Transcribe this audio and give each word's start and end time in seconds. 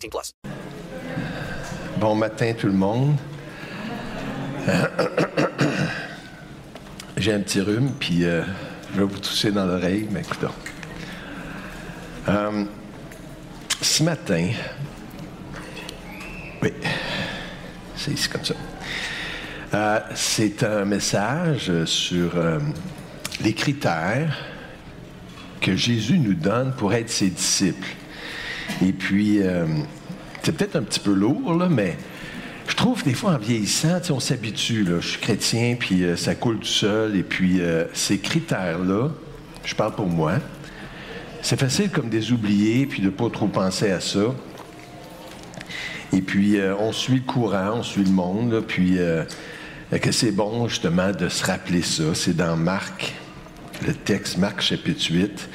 18 0.00 0.10
plus. 0.10 0.34
Bon 1.98 2.16
matin 2.16 2.52
tout 2.58 2.66
le 2.66 2.72
monde. 2.72 3.16
J'ai 7.16 7.32
un 7.32 7.40
petit 7.40 7.60
rhume, 7.60 7.92
puis 7.98 8.24
euh, 8.24 8.42
je 8.92 9.00
vais 9.00 9.06
vous 9.06 9.18
tousser 9.18 9.52
dans 9.52 9.64
l'oreille, 9.64 10.08
mais 10.10 10.20
écoutons. 10.20 10.50
Euh, 12.28 12.64
ce 13.80 14.02
matin, 14.02 14.48
oui, 16.62 16.72
c'est 17.96 18.10
ici 18.10 18.28
comme 18.28 18.44
ça. 18.44 18.54
Euh, 19.74 20.00
c'est 20.14 20.64
un 20.64 20.84
message 20.84 21.84
sur 21.84 22.32
les 23.40 23.54
critères 23.54 24.36
que 25.60 25.76
Jésus 25.76 26.18
nous 26.18 26.34
donne 26.34 26.74
pour 26.74 26.92
être 26.94 27.10
ses 27.10 27.30
disciples. 27.30 27.94
Et 28.84 28.92
puis, 28.92 29.40
euh, 29.40 29.66
c'est 30.42 30.56
peut-être 30.56 30.76
un 30.76 30.82
petit 30.82 31.00
peu 31.00 31.12
lourd, 31.12 31.66
mais 31.70 31.96
je 32.68 32.74
trouve 32.74 33.02
des 33.04 33.14
fois 33.14 33.32
en 33.32 33.38
vieillissant, 33.38 34.00
on 34.10 34.20
s'habitue. 34.20 34.86
Je 35.00 35.06
suis 35.06 35.20
chrétien, 35.20 35.76
puis 35.78 36.04
euh, 36.04 36.16
ça 36.16 36.34
coule 36.34 36.58
tout 36.58 36.66
seul. 36.66 37.16
Et 37.16 37.22
puis, 37.22 37.60
euh, 37.60 37.84
ces 37.92 38.18
critères-là, 38.18 39.10
je 39.64 39.74
parle 39.74 39.94
pour 39.94 40.08
moi, 40.08 40.34
c'est 41.42 41.58
facile 41.58 41.90
comme 41.90 42.08
des 42.08 42.32
oubliés, 42.32 42.86
puis 42.86 43.02
de 43.02 43.10
pas 43.10 43.28
trop 43.30 43.48
penser 43.48 43.90
à 43.90 44.00
ça. 44.00 44.34
Et 46.12 46.20
puis, 46.20 46.58
on 46.78 46.92
suit 46.92 47.16
le 47.16 47.32
courant, 47.32 47.78
on 47.78 47.82
suit 47.82 48.04
le 48.04 48.10
monde, 48.12 48.62
puis 48.66 48.98
que 50.00 50.12
c'est 50.12 50.32
bon, 50.32 50.68
justement, 50.68 51.10
de 51.12 51.28
se 51.28 51.44
rappeler 51.44 51.82
ça? 51.82 52.14
C'est 52.14 52.36
dans 52.36 52.56
Marc, 52.56 53.14
le 53.86 53.94
texte, 53.94 54.38
Marc 54.38 54.60
chapitre 54.60 55.04
8. 55.10 55.48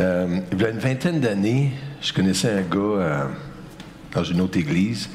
Euh, 0.00 0.40
il 0.52 0.60
y 0.60 0.64
a 0.64 0.68
une 0.68 0.78
vingtaine 0.78 1.20
d'années, 1.20 1.72
je 2.02 2.12
connaissais 2.12 2.50
un 2.50 2.62
gars 2.62 2.78
euh, 2.78 3.24
dans 4.12 4.24
une 4.24 4.40
autre 4.40 4.58
église 4.58 5.08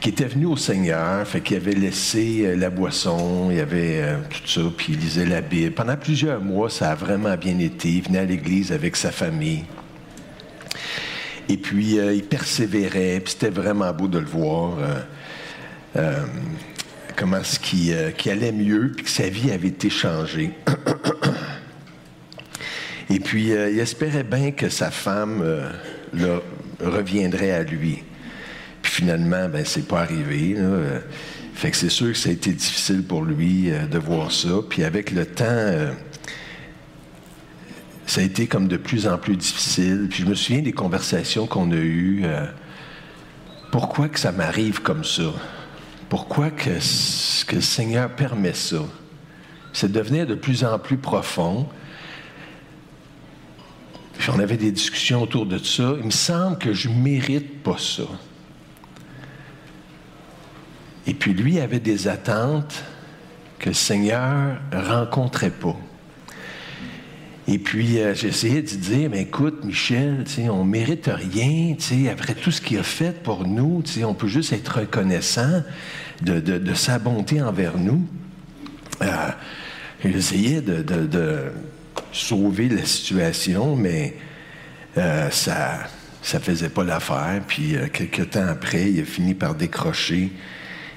qui 0.00 0.10
était 0.10 0.26
venu 0.26 0.46
au 0.46 0.56
Seigneur, 0.56 1.26
fait 1.26 1.40
qu'il 1.40 1.56
avait 1.56 1.72
laissé 1.72 2.42
euh, 2.44 2.56
la 2.56 2.70
boisson, 2.70 3.50
il 3.50 3.60
avait 3.60 4.00
euh, 4.00 4.18
tout 4.28 4.46
ça, 4.46 4.60
puis 4.76 4.92
il 4.92 4.98
lisait 4.98 5.24
la 5.24 5.40
Bible. 5.40 5.74
Pendant 5.74 5.96
plusieurs 5.96 6.40
mois, 6.40 6.70
ça 6.70 6.90
a 6.90 6.94
vraiment 6.94 7.36
bien 7.36 7.58
été. 7.58 7.88
Il 7.88 8.02
venait 8.02 8.18
à 8.18 8.24
l'église 8.24 8.72
avec 8.72 8.96
sa 8.96 9.10
famille. 9.10 9.64
Et 11.48 11.56
puis, 11.56 11.96
il 11.96 12.24
persévérait, 12.24 13.20
puis 13.20 13.32
c'était 13.32 13.48
vraiment 13.48 13.90
beau 13.94 14.06
de 14.06 14.18
le 14.18 14.26
voir. 14.26 14.76
comment 17.16 17.42
ce 17.42 17.58
qui, 17.58 17.90
allait 18.30 18.52
mieux, 18.52 18.92
puis 18.94 19.06
que 19.06 19.10
sa 19.10 19.30
vie 19.30 19.50
avait 19.50 19.68
été 19.68 19.88
changée. 19.88 20.50
Et 23.10 23.18
puis, 23.18 23.46
il 23.46 23.78
espérait 23.78 24.24
bien 24.24 24.50
que 24.50 24.68
sa 24.68 24.90
femme 24.90 25.42
reviendrait 26.80 27.52
à 27.52 27.62
lui. 27.62 28.02
Puis 28.82 28.92
finalement, 28.92 29.48
ben, 29.48 29.64
c'est 29.64 29.86
pas 29.86 30.00
arrivé. 30.00 30.56
Fait 31.58 31.72
que 31.72 31.76
c'est 31.76 31.88
sûr 31.88 32.12
que 32.12 32.18
ça 32.18 32.28
a 32.28 32.32
été 32.32 32.52
difficile 32.52 33.02
pour 33.02 33.24
lui 33.24 33.72
euh, 33.72 33.86
de 33.86 33.98
voir 33.98 34.30
ça. 34.30 34.60
Puis 34.68 34.84
avec 34.84 35.10
le 35.10 35.26
temps, 35.26 35.44
euh, 35.48 35.92
ça 38.06 38.20
a 38.20 38.24
été 38.24 38.46
comme 38.46 38.68
de 38.68 38.76
plus 38.76 39.08
en 39.08 39.18
plus 39.18 39.36
difficile. 39.36 40.06
Puis 40.08 40.22
je 40.22 40.28
me 40.28 40.36
souviens 40.36 40.62
des 40.62 40.70
conversations 40.70 41.48
qu'on 41.48 41.72
a 41.72 41.74
eues. 41.74 42.20
euh, 42.22 42.46
pourquoi 43.72 44.08
que 44.08 44.20
ça 44.20 44.30
m'arrive 44.30 44.82
comme 44.82 45.02
ça? 45.02 45.32
Pourquoi 46.08 46.50
que, 46.50 46.70
que 47.46 47.56
le 47.56 47.60
Seigneur 47.60 48.08
permet 48.08 48.54
ça? 48.54 48.84
Ça 49.72 49.88
devenait 49.88 50.26
de 50.26 50.36
plus 50.36 50.62
en 50.62 50.78
plus 50.78 50.96
profond. 50.96 51.68
On 54.30 54.38
avait 54.38 54.56
des 54.58 54.72
discussions 54.72 55.22
autour 55.22 55.46
de 55.46 55.58
ça. 55.58 55.94
Il 55.98 56.06
me 56.06 56.10
semble 56.10 56.58
que 56.58 56.72
je 56.72 56.88
mérite 56.88 57.62
pas 57.62 57.78
ça. 57.78 58.04
Et 61.06 61.14
puis 61.14 61.32
lui 61.32 61.58
avait 61.58 61.80
des 61.80 62.08
attentes 62.08 62.84
que 63.58 63.70
le 63.70 63.74
Seigneur 63.74 64.60
rencontrait 64.72 65.50
pas. 65.50 65.76
Et 67.46 67.58
puis 67.58 67.98
euh, 67.98 68.14
j'essayais 68.14 68.60
de 68.60 68.68
dire, 68.68 69.08
mais 69.10 69.22
écoute, 69.22 69.64
Michel, 69.64 70.24
on 70.50 70.64
mérite 70.64 71.08
rien, 71.10 71.74
après 72.12 72.34
tout 72.34 72.50
ce 72.50 72.60
qu'il 72.60 72.76
a 72.78 72.82
fait 72.82 73.22
pour 73.22 73.46
nous, 73.46 73.82
on 74.04 74.14
peut 74.14 74.28
juste 74.28 74.52
être 74.52 74.80
reconnaissant 74.80 75.62
de, 76.20 76.74
sa 76.74 76.98
bonté 76.98 77.40
envers 77.40 77.78
nous. 77.78 78.06
Euh, 79.00 79.30
j'essayais 80.04 80.60
de 80.60 80.82
sauver 82.12 82.68
la 82.68 82.84
situation, 82.84 83.76
mais 83.76 84.16
euh, 84.96 85.30
ça 85.30 85.88
ça 86.22 86.40
faisait 86.40 86.68
pas 86.68 86.84
l'affaire. 86.84 87.40
Puis 87.46 87.76
euh, 87.76 87.86
quelques 87.92 88.30
temps 88.30 88.46
après, 88.46 88.90
il 88.90 89.00
a 89.00 89.04
fini 89.04 89.34
par 89.34 89.54
décrocher. 89.54 90.30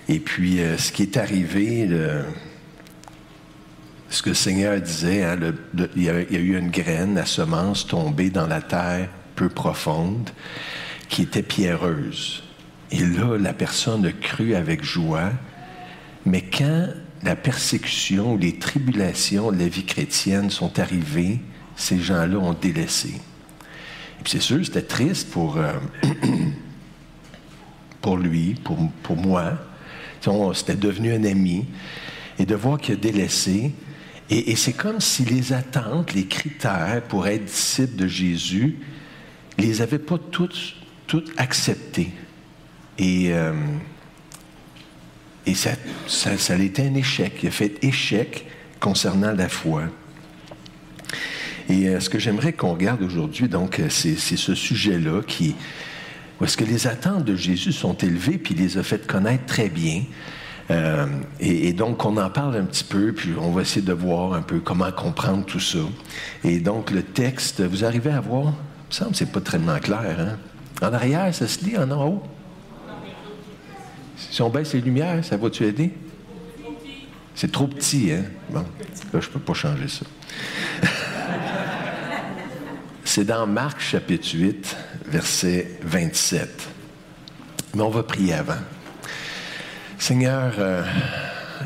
Et 0.09 0.19
puis, 0.19 0.59
euh, 0.59 0.77
ce 0.77 0.91
qui 0.91 1.03
est 1.03 1.15
arrivé, 1.15 1.87
ce 4.09 4.21
que 4.21 4.29
le 4.29 4.35
Seigneur 4.35 4.79
disait, 4.81 5.23
hein, 5.23 5.37
il, 5.95 6.03
y 6.03 6.09
a, 6.09 6.21
il 6.21 6.33
y 6.33 6.35
a 6.35 6.39
eu 6.39 6.57
une 6.57 6.69
graine, 6.69 7.15
la 7.15 7.25
semence 7.25 7.87
tombée 7.87 8.29
dans 8.29 8.47
la 8.47 8.61
terre 8.61 9.07
peu 9.35 9.47
profonde, 9.47 10.29
qui 11.07 11.21
était 11.21 11.43
pierreuse. 11.43 12.43
Et 12.91 12.99
là, 13.05 13.37
la 13.37 13.53
personne 13.53 14.05
a 14.05 14.11
cru 14.11 14.55
avec 14.55 14.83
joie, 14.83 15.31
mais 16.25 16.41
quand 16.41 16.89
la 17.23 17.35
persécution, 17.35 18.35
les 18.35 18.57
tribulations 18.57 19.51
de 19.51 19.59
la 19.59 19.67
vie 19.67 19.85
chrétienne 19.85 20.49
sont 20.49 20.79
arrivées, 20.79 21.39
ces 21.75 21.99
gens-là 21.99 22.37
ont 22.37 22.53
délaissé. 22.53 23.09
Et 23.09 24.23
puis 24.23 24.31
c'est 24.31 24.41
sûr, 24.41 24.65
c'était 24.65 24.81
triste 24.81 25.29
pour, 25.31 25.57
euh, 25.57 25.73
pour 28.01 28.17
lui, 28.17 28.55
pour, 28.63 28.77
pour 29.03 29.17
moi. 29.17 29.53
C'était 30.53 30.75
devenu 30.75 31.13
un 31.13 31.23
ami. 31.23 31.65
Et 32.37 32.45
de 32.45 32.55
voir 32.55 32.79
qu'il 32.79 32.95
a 32.95 32.97
délaissé. 32.97 33.73
Et, 34.29 34.55
c'est 34.55 34.73
comme 34.73 35.01
si 35.01 35.25
les 35.25 35.51
attentes, 35.51 36.13
les 36.13 36.25
critères 36.25 37.01
pour 37.09 37.27
être 37.27 37.45
disciple 37.45 37.95
de 37.97 38.07
Jésus, 38.07 38.77
les 39.57 39.81
avait 39.81 39.99
pas 39.99 40.17
toutes, 40.17 40.75
toutes 41.07 41.31
acceptés. 41.37 42.11
Et, 42.97 43.33
euh, 43.33 43.53
et 45.51 45.55
ça, 45.55 46.53
a 46.53 46.55
été 46.55 46.87
un 46.87 46.95
échec. 46.95 47.39
Il 47.43 47.49
a 47.49 47.51
fait 47.51 47.73
échec 47.83 48.45
concernant 48.79 49.33
la 49.33 49.49
foi. 49.49 49.83
Et 51.69 51.89
euh, 51.89 51.99
ce 51.99 52.09
que 52.09 52.19
j'aimerais 52.19 52.53
qu'on 52.53 52.71
regarde 52.71 53.01
aujourd'hui, 53.01 53.49
donc, 53.49 53.79
euh, 53.79 53.89
c'est 53.89 54.15
ce 54.15 54.55
sujet-là 54.55 55.21
qui, 55.27 55.55
où 56.39 56.45
est-ce 56.45 56.55
que 56.55 56.63
les 56.63 56.87
attentes 56.87 57.25
de 57.25 57.35
Jésus 57.35 57.73
sont 57.73 57.95
élevées, 57.97 58.37
puis 58.37 58.55
il 58.55 58.61
les 58.61 58.77
a 58.77 58.83
fait 58.83 59.05
connaître 59.05 59.45
très 59.45 59.69
bien. 59.69 60.03
Euh, 60.69 61.05
et, 61.41 61.67
et 61.67 61.73
donc, 61.73 62.05
on 62.05 62.15
en 62.15 62.29
parle 62.29 62.55
un 62.55 62.63
petit 62.63 62.85
peu, 62.85 63.11
puis 63.11 63.31
on 63.37 63.51
va 63.51 63.63
essayer 63.63 63.85
de 63.85 63.93
voir 63.93 64.33
un 64.33 64.41
peu 64.41 64.61
comment 64.61 64.91
comprendre 64.91 65.45
tout 65.45 65.59
ça. 65.59 65.79
Et 66.45 66.59
donc, 66.59 66.91
le 66.91 67.03
texte, 67.03 67.61
vous 67.61 67.83
arrivez 67.83 68.11
à 68.11 68.21
voir? 68.21 68.53
Il 68.53 68.87
me 68.87 68.93
semble 68.93 69.11
que 69.11 69.17
c'est 69.17 69.31
pas 69.31 69.41
tellement 69.41 69.79
clair. 69.79 70.15
Hein? 70.17 70.37
En 70.81 70.93
arrière, 70.93 71.33
ça 71.35 71.47
se 71.47 71.63
lit 71.65 71.77
en 71.77 71.91
haut? 71.91 72.23
Si 74.29 74.41
on 74.41 74.49
baisse 74.49 74.73
les 74.73 74.81
lumières, 74.81 75.23
ça 75.23 75.37
va-tu 75.37 75.65
aider? 75.65 75.91
C'est 77.33 77.51
trop 77.51 77.67
petit, 77.67 78.11
hein? 78.11 78.23
Bon, 78.49 78.65
là, 79.13 79.19
je 79.19 79.29
peux 79.29 79.39
pas 79.39 79.53
changer 79.53 79.87
ça. 79.87 80.05
C'est 83.03 83.25
dans 83.25 83.47
Marc 83.47 83.81
chapitre 83.81 84.27
8, 84.33 84.77
verset 85.07 85.79
27. 85.83 86.69
Mais 87.73 87.81
on 87.81 87.89
va 87.89 88.03
prier 88.03 88.33
avant. 88.33 88.59
Seigneur, 89.97 90.53
euh, 90.59 90.83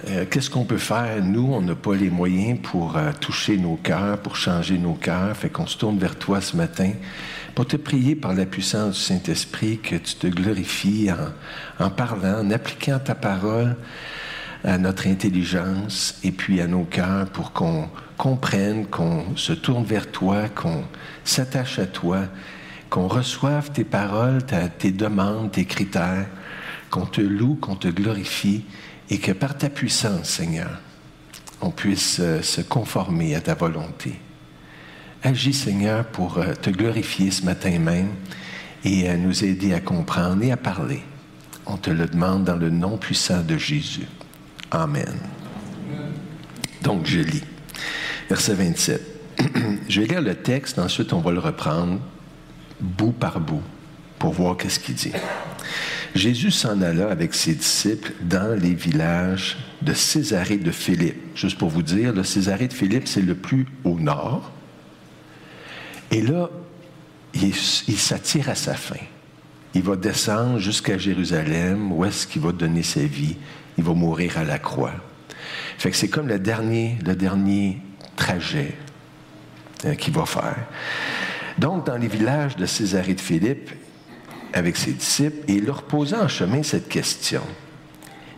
euh, 0.09 0.25
qu'est-ce 0.29 0.49
qu'on 0.49 0.65
peut 0.65 0.77
faire? 0.77 1.23
Nous, 1.23 1.53
on 1.53 1.61
n'a 1.61 1.75
pas 1.75 1.95
les 1.95 2.09
moyens 2.09 2.59
pour 2.61 2.97
euh, 2.97 3.11
toucher 3.19 3.57
nos 3.57 3.75
cœurs, 3.75 4.19
pour 4.19 4.35
changer 4.35 4.77
nos 4.77 4.93
cœurs. 4.93 5.35
Fait 5.35 5.49
qu'on 5.49 5.67
se 5.67 5.77
tourne 5.77 5.97
vers 5.97 6.15
toi 6.15 6.41
ce 6.41 6.55
matin 6.55 6.91
pour 7.55 7.65
te 7.65 7.77
prier 7.77 8.15
par 8.15 8.33
la 8.33 8.45
puissance 8.45 8.95
du 8.95 9.01
Saint-Esprit 9.01 9.79
que 9.79 9.95
tu 9.95 10.15
te 10.15 10.27
glorifies 10.27 11.09
en, 11.79 11.89
parlant, 11.89 12.45
en 12.45 12.51
appliquant 12.51 12.99
ta 12.99 13.15
parole 13.15 13.77
à 14.65 14.77
notre 14.77 15.07
intelligence 15.07 16.19
et 16.23 16.31
puis 16.31 16.59
à 16.59 16.67
nos 16.67 16.83
cœurs 16.83 17.27
pour 17.27 17.53
qu'on 17.53 17.89
comprenne, 18.17 18.87
qu'on 18.87 19.37
se 19.37 19.53
tourne 19.53 19.85
vers 19.85 20.11
toi, 20.11 20.49
qu'on 20.49 20.83
s'attache 21.23 21.79
à 21.79 21.85
toi, 21.85 22.23
qu'on 22.89 23.07
reçoive 23.07 23.71
tes 23.71 23.85
paroles, 23.85 24.41
tes 24.77 24.91
demandes, 24.91 25.51
tes 25.51 25.65
critères, 25.65 26.27
qu'on 26.89 27.05
te 27.05 27.21
loue, 27.21 27.55
qu'on 27.55 27.75
te 27.75 27.87
glorifie 27.87 28.65
et 29.09 29.17
que 29.19 29.31
par 29.31 29.57
ta 29.57 29.69
puissance, 29.69 30.29
Seigneur, 30.29 30.81
on 31.61 31.69
puisse 31.69 32.19
euh, 32.19 32.41
se 32.41 32.61
conformer 32.61 33.35
à 33.35 33.41
ta 33.41 33.53
volonté. 33.53 34.15
Agis, 35.25 35.53
Seigneur, 35.53 36.05
pour 36.05 36.37
euh, 36.37 36.53
te 36.53 36.69
glorifier 36.69 37.31
ce 37.31 37.43
matin 37.43 37.79
même 37.79 38.09
et 38.83 39.09
à 39.09 39.17
nous 39.17 39.43
aider 39.43 39.73
à 39.73 39.79
comprendre 39.79 40.43
et 40.43 40.51
à 40.51 40.57
parler. 40.57 41.01
On 41.65 41.77
te 41.77 41.89
le 41.89 42.05
demande 42.05 42.43
dans 42.43 42.55
le 42.55 42.69
nom 42.69 42.99
puissant 42.99 43.41
de 43.41 43.57
Jésus. 43.57 44.05
Amen. 44.69 45.17
Donc, 46.83 47.07
je 47.07 47.21
lis. 47.21 47.43
Verset 48.29 48.53
27. 48.53 49.01
je 49.89 50.01
vais 50.01 50.05
lire 50.05 50.21
le 50.21 50.35
texte, 50.35 50.77
ensuite 50.77 51.11
on 51.11 51.21
va 51.21 51.31
le 51.31 51.39
reprendre 51.39 51.99
bout 52.79 53.11
par 53.11 53.39
bout 53.39 53.63
pour 54.19 54.31
voir 54.31 54.57
qu'est-ce 54.57 54.79
qu'il 54.79 54.93
dit. 54.93 55.11
Jésus 56.13 56.51
s'en 56.51 56.83
alla 56.83 57.09
avec 57.09 57.33
ses 57.33 57.55
disciples 57.55 58.13
dans 58.21 58.55
les 58.55 58.75
villages 58.75 59.57
de 59.81 59.93
Césarée 59.93 60.57
de 60.57 60.69
Philippe. 60.69 61.35
Juste 61.35 61.57
pour 61.57 61.69
vous 61.69 61.81
dire, 61.81 62.13
le 62.13 62.23
Césarée 62.23 62.67
de 62.67 62.73
Philippe, 62.73 63.07
c'est 63.07 63.23
le 63.23 63.33
plus 63.33 63.65
au 63.83 63.99
nord. 63.99 64.51
Et 66.11 66.21
là, 66.21 66.49
il, 67.33 67.53
s'attire 67.53 68.49
à 68.49 68.55
sa 68.55 68.75
fin. 68.75 69.03
Il 69.73 69.81
va 69.83 69.95
descendre 69.95 70.59
jusqu'à 70.59 70.97
Jérusalem, 70.97 71.91
où 71.91 72.05
est-ce 72.05 72.27
qu'il 72.27 72.41
va 72.41 72.51
donner 72.51 72.83
sa 72.83 73.01
vie? 73.01 73.35
Il 73.77 73.83
va 73.83 73.93
mourir 73.93 74.37
à 74.37 74.43
la 74.43 74.57
croix. 74.57 74.93
Fait 75.77 75.91
c'est 75.91 76.07
comme 76.07 76.27
le 76.27 76.39
dernier, 76.39 76.97
le 77.05 77.15
dernier 77.15 77.79
trajet 78.15 78.75
euh, 79.83 79.95
qu'il 79.95 80.13
va 80.13 80.25
faire. 80.25 80.65
Donc, 81.57 81.85
dans 81.85 81.97
les 81.97 82.07
villages 82.07 82.55
de 82.55 82.65
Césarée 82.65 83.13
de 83.13 83.21
Philippe, 83.21 83.69
avec 84.53 84.77
ses 84.77 84.93
disciples, 84.93 85.43
il 85.49 85.65
leur 85.65 85.83
posa 85.83 86.23
en 86.23 86.27
chemin 86.29 86.63
cette 86.63 86.87
question. 86.87 87.41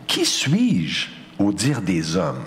Qui 0.08 0.24
suis-je 0.24 1.08
au 1.38 1.52
dire 1.52 1.80
des 1.80 2.16
hommes? 2.16 2.44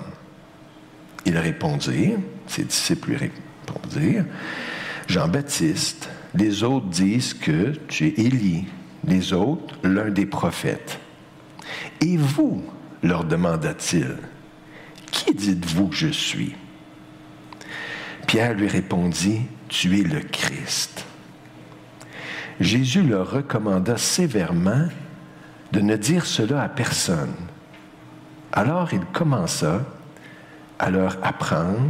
Ils 1.25 1.37
répondirent, 1.37 2.17
ses 2.47 2.65
disciples 2.65 3.11
lui 3.11 3.17
répondirent, 3.17 4.25
Jean-Baptiste. 5.11 6.09
Les 6.33 6.63
autres 6.63 6.87
disent 6.87 7.33
que 7.33 7.73
tu 7.89 8.07
es 8.07 8.21
Élie. 8.21 8.65
Les 9.05 9.33
autres, 9.33 9.75
l'un 9.83 10.09
des 10.09 10.25
prophètes. 10.25 10.99
Et 11.99 12.15
vous, 12.15 12.63
leur 13.03 13.25
demanda-t-il, 13.25 14.15
qui 15.11 15.33
dites-vous 15.33 15.89
que 15.89 15.95
je 15.95 16.07
suis? 16.07 16.55
Pierre 18.25 18.53
lui 18.53 18.69
répondit, 18.69 19.41
Tu 19.67 19.99
es 19.99 20.03
le 20.03 20.21
Christ. 20.21 21.05
Jésus 22.61 23.03
leur 23.03 23.31
recommanda 23.31 23.97
sévèrement 23.97 24.87
de 25.73 25.81
ne 25.81 25.97
dire 25.97 26.25
cela 26.25 26.61
à 26.61 26.69
personne. 26.69 27.35
Alors 28.53 28.93
il 28.93 29.03
commença 29.07 29.81
à 30.79 30.89
leur 30.89 31.17
apprendre 31.21 31.89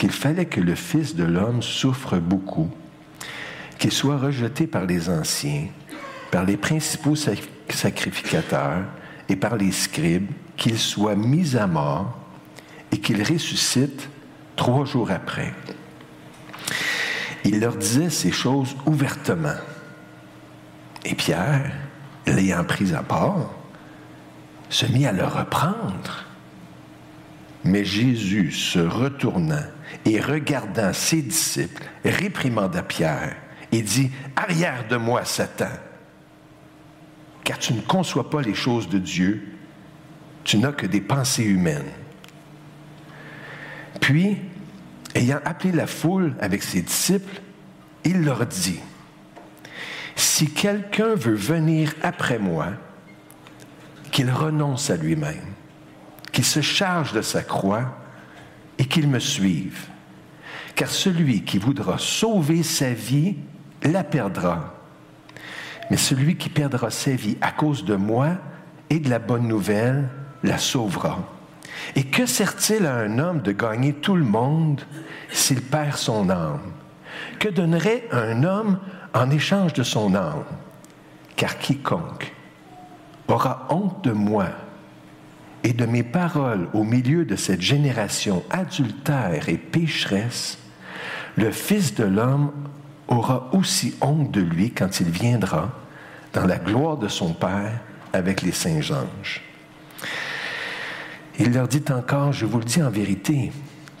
qu'il 0.00 0.10
fallait 0.12 0.46
que 0.46 0.62
le 0.62 0.74
Fils 0.74 1.14
de 1.14 1.24
l'homme 1.24 1.60
souffre 1.60 2.16
beaucoup, 2.16 2.70
qu'il 3.78 3.92
soit 3.92 4.16
rejeté 4.16 4.66
par 4.66 4.86
les 4.86 5.10
anciens, 5.10 5.66
par 6.30 6.46
les 6.46 6.56
principaux 6.56 7.14
sac- 7.14 7.50
sacrificateurs 7.68 8.84
et 9.28 9.36
par 9.36 9.56
les 9.56 9.72
scribes, 9.72 10.30
qu'il 10.56 10.78
soit 10.78 11.16
mis 11.16 11.54
à 11.54 11.66
mort 11.66 12.18
et 12.90 12.96
qu'il 12.98 13.22
ressuscite 13.22 14.08
trois 14.56 14.86
jours 14.86 15.10
après. 15.10 15.52
Il 17.44 17.60
leur 17.60 17.76
disait 17.76 18.08
ces 18.08 18.32
choses 18.32 18.74
ouvertement. 18.86 19.60
Et 21.04 21.14
Pierre, 21.14 21.72
l'ayant 22.26 22.64
pris 22.64 22.94
à 22.94 23.02
part, 23.02 23.50
se 24.70 24.86
mit 24.86 25.06
à 25.06 25.12
le 25.12 25.24
reprendre. 25.24 26.24
Mais 27.64 27.84
Jésus, 27.84 28.50
se 28.50 28.78
retournant 28.78 29.66
et 30.04 30.20
regardant 30.20 30.92
ses 30.92 31.22
disciples, 31.22 31.82
réprimanda 32.04 32.82
Pierre 32.82 33.36
et 33.72 33.82
dit, 33.82 34.10
Arrière 34.36 34.86
de 34.88 34.96
moi, 34.96 35.24
Satan, 35.24 35.70
car 37.44 37.58
tu 37.58 37.74
ne 37.74 37.80
conçois 37.80 38.30
pas 38.30 38.42
les 38.42 38.54
choses 38.54 38.88
de 38.88 38.98
Dieu, 38.98 39.46
tu 40.44 40.58
n'as 40.58 40.72
que 40.72 40.86
des 40.86 41.00
pensées 41.00 41.44
humaines. 41.44 41.90
Puis, 44.00 44.38
ayant 45.14 45.40
appelé 45.44 45.72
la 45.72 45.86
foule 45.86 46.34
avec 46.40 46.62
ses 46.62 46.82
disciples, 46.82 47.40
il 48.04 48.22
leur 48.22 48.46
dit, 48.46 48.80
Si 50.16 50.50
quelqu'un 50.50 51.14
veut 51.14 51.34
venir 51.34 51.94
après 52.02 52.38
moi, 52.38 52.68
qu'il 54.10 54.30
renonce 54.30 54.90
à 54.90 54.96
lui-même, 54.96 55.54
qu'il 56.32 56.44
se 56.44 56.60
charge 56.60 57.12
de 57.12 57.22
sa 57.22 57.42
croix 57.42 57.99
et 58.80 58.86
qu'il 58.86 59.08
me 59.08 59.18
suive. 59.18 59.88
Car 60.74 60.88
celui 60.88 61.42
qui 61.42 61.58
voudra 61.58 61.98
sauver 61.98 62.62
sa 62.62 62.94
vie 62.94 63.36
la 63.82 64.02
perdra. 64.02 64.74
Mais 65.90 65.98
celui 65.98 66.36
qui 66.36 66.48
perdra 66.48 66.90
sa 66.90 67.10
vie 67.10 67.36
à 67.42 67.52
cause 67.52 67.84
de 67.84 67.94
moi 67.94 68.38
et 68.88 68.98
de 68.98 69.10
la 69.10 69.18
bonne 69.18 69.46
nouvelle 69.46 70.08
la 70.42 70.56
sauvera. 70.56 71.18
Et 71.94 72.04
que 72.04 72.24
sert-il 72.24 72.86
à 72.86 72.96
un 72.96 73.18
homme 73.18 73.42
de 73.42 73.52
gagner 73.52 73.92
tout 73.92 74.16
le 74.16 74.24
monde 74.24 74.80
s'il 75.30 75.60
perd 75.60 75.98
son 75.98 76.30
âme? 76.30 76.72
Que 77.38 77.50
donnerait 77.50 78.08
un 78.12 78.44
homme 78.44 78.78
en 79.12 79.30
échange 79.30 79.74
de 79.74 79.82
son 79.82 80.14
âme? 80.14 80.44
Car 81.36 81.58
quiconque 81.58 82.32
aura 83.28 83.66
honte 83.68 84.02
de 84.04 84.12
moi 84.12 84.46
et 85.62 85.72
de 85.72 85.86
mes 85.86 86.02
paroles 86.02 86.68
au 86.72 86.84
milieu 86.84 87.24
de 87.24 87.36
cette 87.36 87.60
génération 87.60 88.42
adultère 88.50 89.48
et 89.48 89.58
pécheresse, 89.58 90.58
le 91.36 91.50
Fils 91.50 91.94
de 91.94 92.04
l'homme 92.04 92.50
aura 93.08 93.50
aussi 93.52 93.94
honte 94.00 94.30
de 94.30 94.40
lui 94.40 94.70
quand 94.70 95.00
il 95.00 95.10
viendra 95.10 95.70
dans 96.32 96.46
la 96.46 96.58
gloire 96.58 96.96
de 96.96 97.08
son 97.08 97.32
Père 97.32 97.80
avec 98.12 98.42
les 98.42 98.52
saints 98.52 98.90
anges. 98.90 99.42
Il 101.38 101.52
leur 101.52 101.68
dit 101.68 101.84
encore, 101.90 102.32
je 102.32 102.46
vous 102.46 102.58
le 102.58 102.64
dis 102.64 102.82
en 102.82 102.90
vérité, 102.90 103.52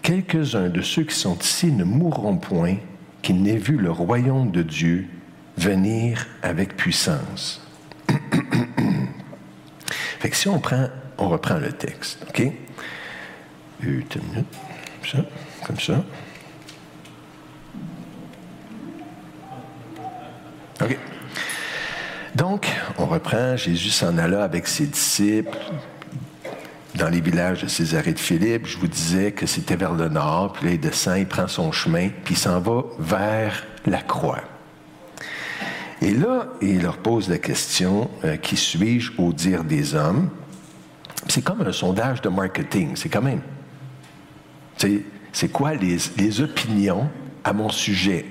quelques-uns 0.02 0.68
de 0.68 0.82
ceux 0.82 1.04
qui 1.04 1.14
sont 1.14 1.38
ici 1.38 1.72
ne 1.72 1.84
mourront 1.84 2.36
point 2.36 2.76
qu'ils 3.22 3.42
n'aient 3.42 3.56
vu 3.56 3.76
le 3.76 3.90
royaume 3.90 4.50
de 4.50 4.62
Dieu 4.62 5.06
venir 5.56 6.26
avec 6.42 6.76
puissance. 6.76 7.66
fait 10.18 10.30
que 10.30 10.36
si 10.36 10.48
on 10.48 10.58
prend, 10.58 10.88
on 11.20 11.28
reprend 11.28 11.58
le 11.58 11.70
texte, 11.72 12.26
OK? 12.28 12.42
Une 13.82 14.04
minute, 14.32 14.46
comme 15.64 15.78
ça. 15.78 16.02
OK. 20.82 20.98
Donc, 22.34 22.68
on 22.98 23.06
reprend, 23.06 23.56
Jésus 23.56 23.90
s'en 23.90 24.16
alla 24.18 24.44
avec 24.44 24.66
ses 24.66 24.86
disciples 24.86 25.58
dans 26.94 27.08
les 27.08 27.20
villages 27.20 27.62
de 27.62 27.68
Césarée 27.68 28.12
de 28.12 28.18
Philippe. 28.18 28.66
Je 28.66 28.78
vous 28.78 28.88
disais 28.88 29.32
que 29.32 29.46
c'était 29.46 29.76
vers 29.76 29.92
le 29.92 30.08
nord, 30.08 30.52
puis 30.52 30.66
là, 30.66 30.72
il 30.72 30.80
descend, 30.80 31.18
il 31.18 31.26
prend 31.26 31.48
son 31.48 31.72
chemin, 31.72 32.08
puis 32.24 32.34
il 32.34 32.38
s'en 32.38 32.60
va 32.60 32.84
vers 32.98 33.64
la 33.86 34.00
croix. 34.00 34.42
Et 36.02 36.12
là, 36.12 36.48
il 36.62 36.82
leur 36.82 36.96
pose 36.96 37.28
la 37.28 37.38
question, 37.38 38.10
euh, 38.24 38.36
qui 38.36 38.56
suis-je 38.56 39.12
au 39.18 39.32
dire 39.32 39.64
des 39.64 39.94
hommes? 39.94 40.30
C'est 41.28 41.42
comme 41.42 41.62
un 41.62 41.72
sondage 41.72 42.22
de 42.22 42.28
marketing, 42.28 42.96
c'est 42.96 43.08
quand 43.08 43.22
même. 43.22 43.42
C'est, 45.32 45.48
quoi 45.52 45.74
les, 45.74 46.40
opinions 46.40 47.08
à 47.44 47.52
mon 47.52 47.68
sujet? 47.68 48.24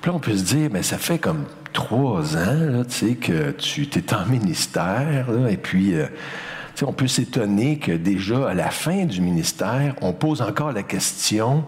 Puis 0.00 0.10
là, 0.10 0.16
on 0.16 0.20
peut 0.20 0.36
se 0.36 0.42
dire, 0.42 0.70
mais 0.72 0.82
ça 0.82 0.98
fait 0.98 1.18
comme 1.18 1.44
trois 1.72 2.36
ans 2.36 2.54
là, 2.54 2.84
que 3.20 3.50
tu 3.52 3.82
es 3.82 4.14
en 4.14 4.26
ministère, 4.26 5.28
et 5.48 5.56
puis 5.56 5.94
euh, 5.94 6.06
on 6.82 6.92
peut 6.92 7.06
s'étonner 7.06 7.78
que 7.78 7.92
déjà 7.92 8.48
à 8.48 8.54
la 8.54 8.70
fin 8.70 9.04
du 9.04 9.20
ministère, 9.20 9.94
on 10.00 10.12
pose 10.12 10.42
encore 10.42 10.72
la 10.72 10.82
question 10.82 11.64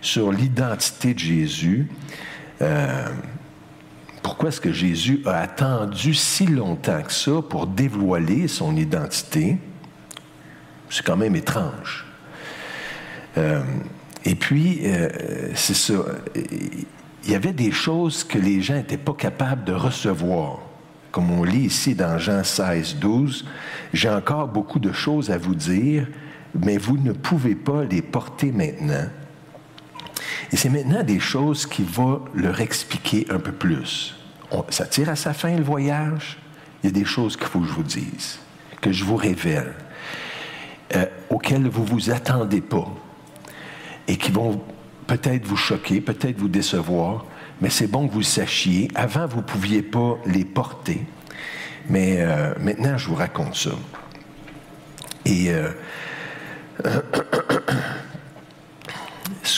sur 0.00 0.32
l'identité 0.32 1.14
de 1.14 1.18
Jésus. 1.18 1.88
Euh, 2.60 3.06
pourquoi 4.22 4.50
est-ce 4.50 4.60
que 4.60 4.72
Jésus 4.72 5.20
a 5.26 5.38
attendu 5.38 6.14
si 6.14 6.46
longtemps 6.46 7.02
que 7.02 7.12
ça 7.12 7.42
pour 7.42 7.66
dévoiler 7.66 8.46
son 8.48 8.76
identité? 8.76 9.58
C'est 10.88 11.04
quand 11.04 11.16
même 11.16 11.34
étrange. 11.34 12.06
Euh, 13.36 13.62
et 14.24 14.34
puis, 14.34 14.80
euh, 14.84 15.08
c'est 15.54 15.74
ça. 15.74 15.94
Il 17.24 17.30
y 17.30 17.34
avait 17.34 17.52
des 17.52 17.72
choses 17.72 18.24
que 18.24 18.38
les 18.38 18.60
gens 18.62 18.74
n'étaient 18.74 18.96
pas 18.96 19.14
capables 19.14 19.64
de 19.64 19.72
recevoir. 19.72 20.60
Comme 21.10 21.30
on 21.30 21.44
lit 21.44 21.66
ici 21.66 21.94
dans 21.94 22.18
Jean 22.18 22.44
16, 22.44 22.96
12, 22.96 23.44
j'ai 23.92 24.08
encore 24.08 24.48
beaucoup 24.48 24.78
de 24.78 24.92
choses 24.92 25.30
à 25.30 25.38
vous 25.38 25.54
dire, 25.54 26.06
mais 26.54 26.78
vous 26.78 26.96
ne 26.96 27.12
pouvez 27.12 27.54
pas 27.54 27.84
les 27.84 28.02
porter 28.02 28.52
maintenant. 28.52 29.08
Et 30.52 30.56
c'est 30.56 30.68
maintenant 30.68 31.02
des 31.02 31.20
choses 31.20 31.66
qui 31.66 31.82
vont 31.82 32.22
leur 32.34 32.60
expliquer 32.60 33.26
un 33.30 33.38
peu 33.38 33.52
plus. 33.52 34.14
Ça 34.68 34.86
tire 34.86 35.08
à 35.08 35.16
sa 35.16 35.32
fin 35.32 35.56
le 35.56 35.62
voyage? 35.62 36.38
Il 36.82 36.86
y 36.86 36.88
a 36.90 36.92
des 36.92 37.04
choses 37.04 37.36
qu'il 37.36 37.46
faut 37.46 37.60
que 37.60 37.66
je 37.66 37.72
vous 37.72 37.82
dise, 37.82 38.38
que 38.80 38.92
je 38.92 39.04
vous 39.04 39.16
révèle, 39.16 39.72
euh, 40.94 41.06
auxquelles 41.30 41.68
vous 41.68 41.84
vous 41.84 42.10
attendez 42.10 42.60
pas 42.60 42.88
et 44.08 44.16
qui 44.16 44.30
vont 44.32 44.60
peut-être 45.06 45.46
vous 45.46 45.56
choquer, 45.56 46.00
peut-être 46.00 46.38
vous 46.38 46.48
décevoir, 46.48 47.24
mais 47.60 47.70
c'est 47.70 47.86
bon 47.86 48.08
que 48.08 48.12
vous 48.12 48.18
le 48.18 48.24
sachiez. 48.24 48.88
Avant, 48.94 49.26
vous 49.26 49.38
ne 49.38 49.42
pouviez 49.42 49.82
pas 49.82 50.18
les 50.26 50.44
porter, 50.44 51.06
mais 51.88 52.16
euh, 52.18 52.52
maintenant, 52.58 52.98
je 52.98 53.08
vous 53.08 53.14
raconte 53.14 53.54
ça. 53.54 53.70
Et 55.24 55.50
euh, 55.50 55.70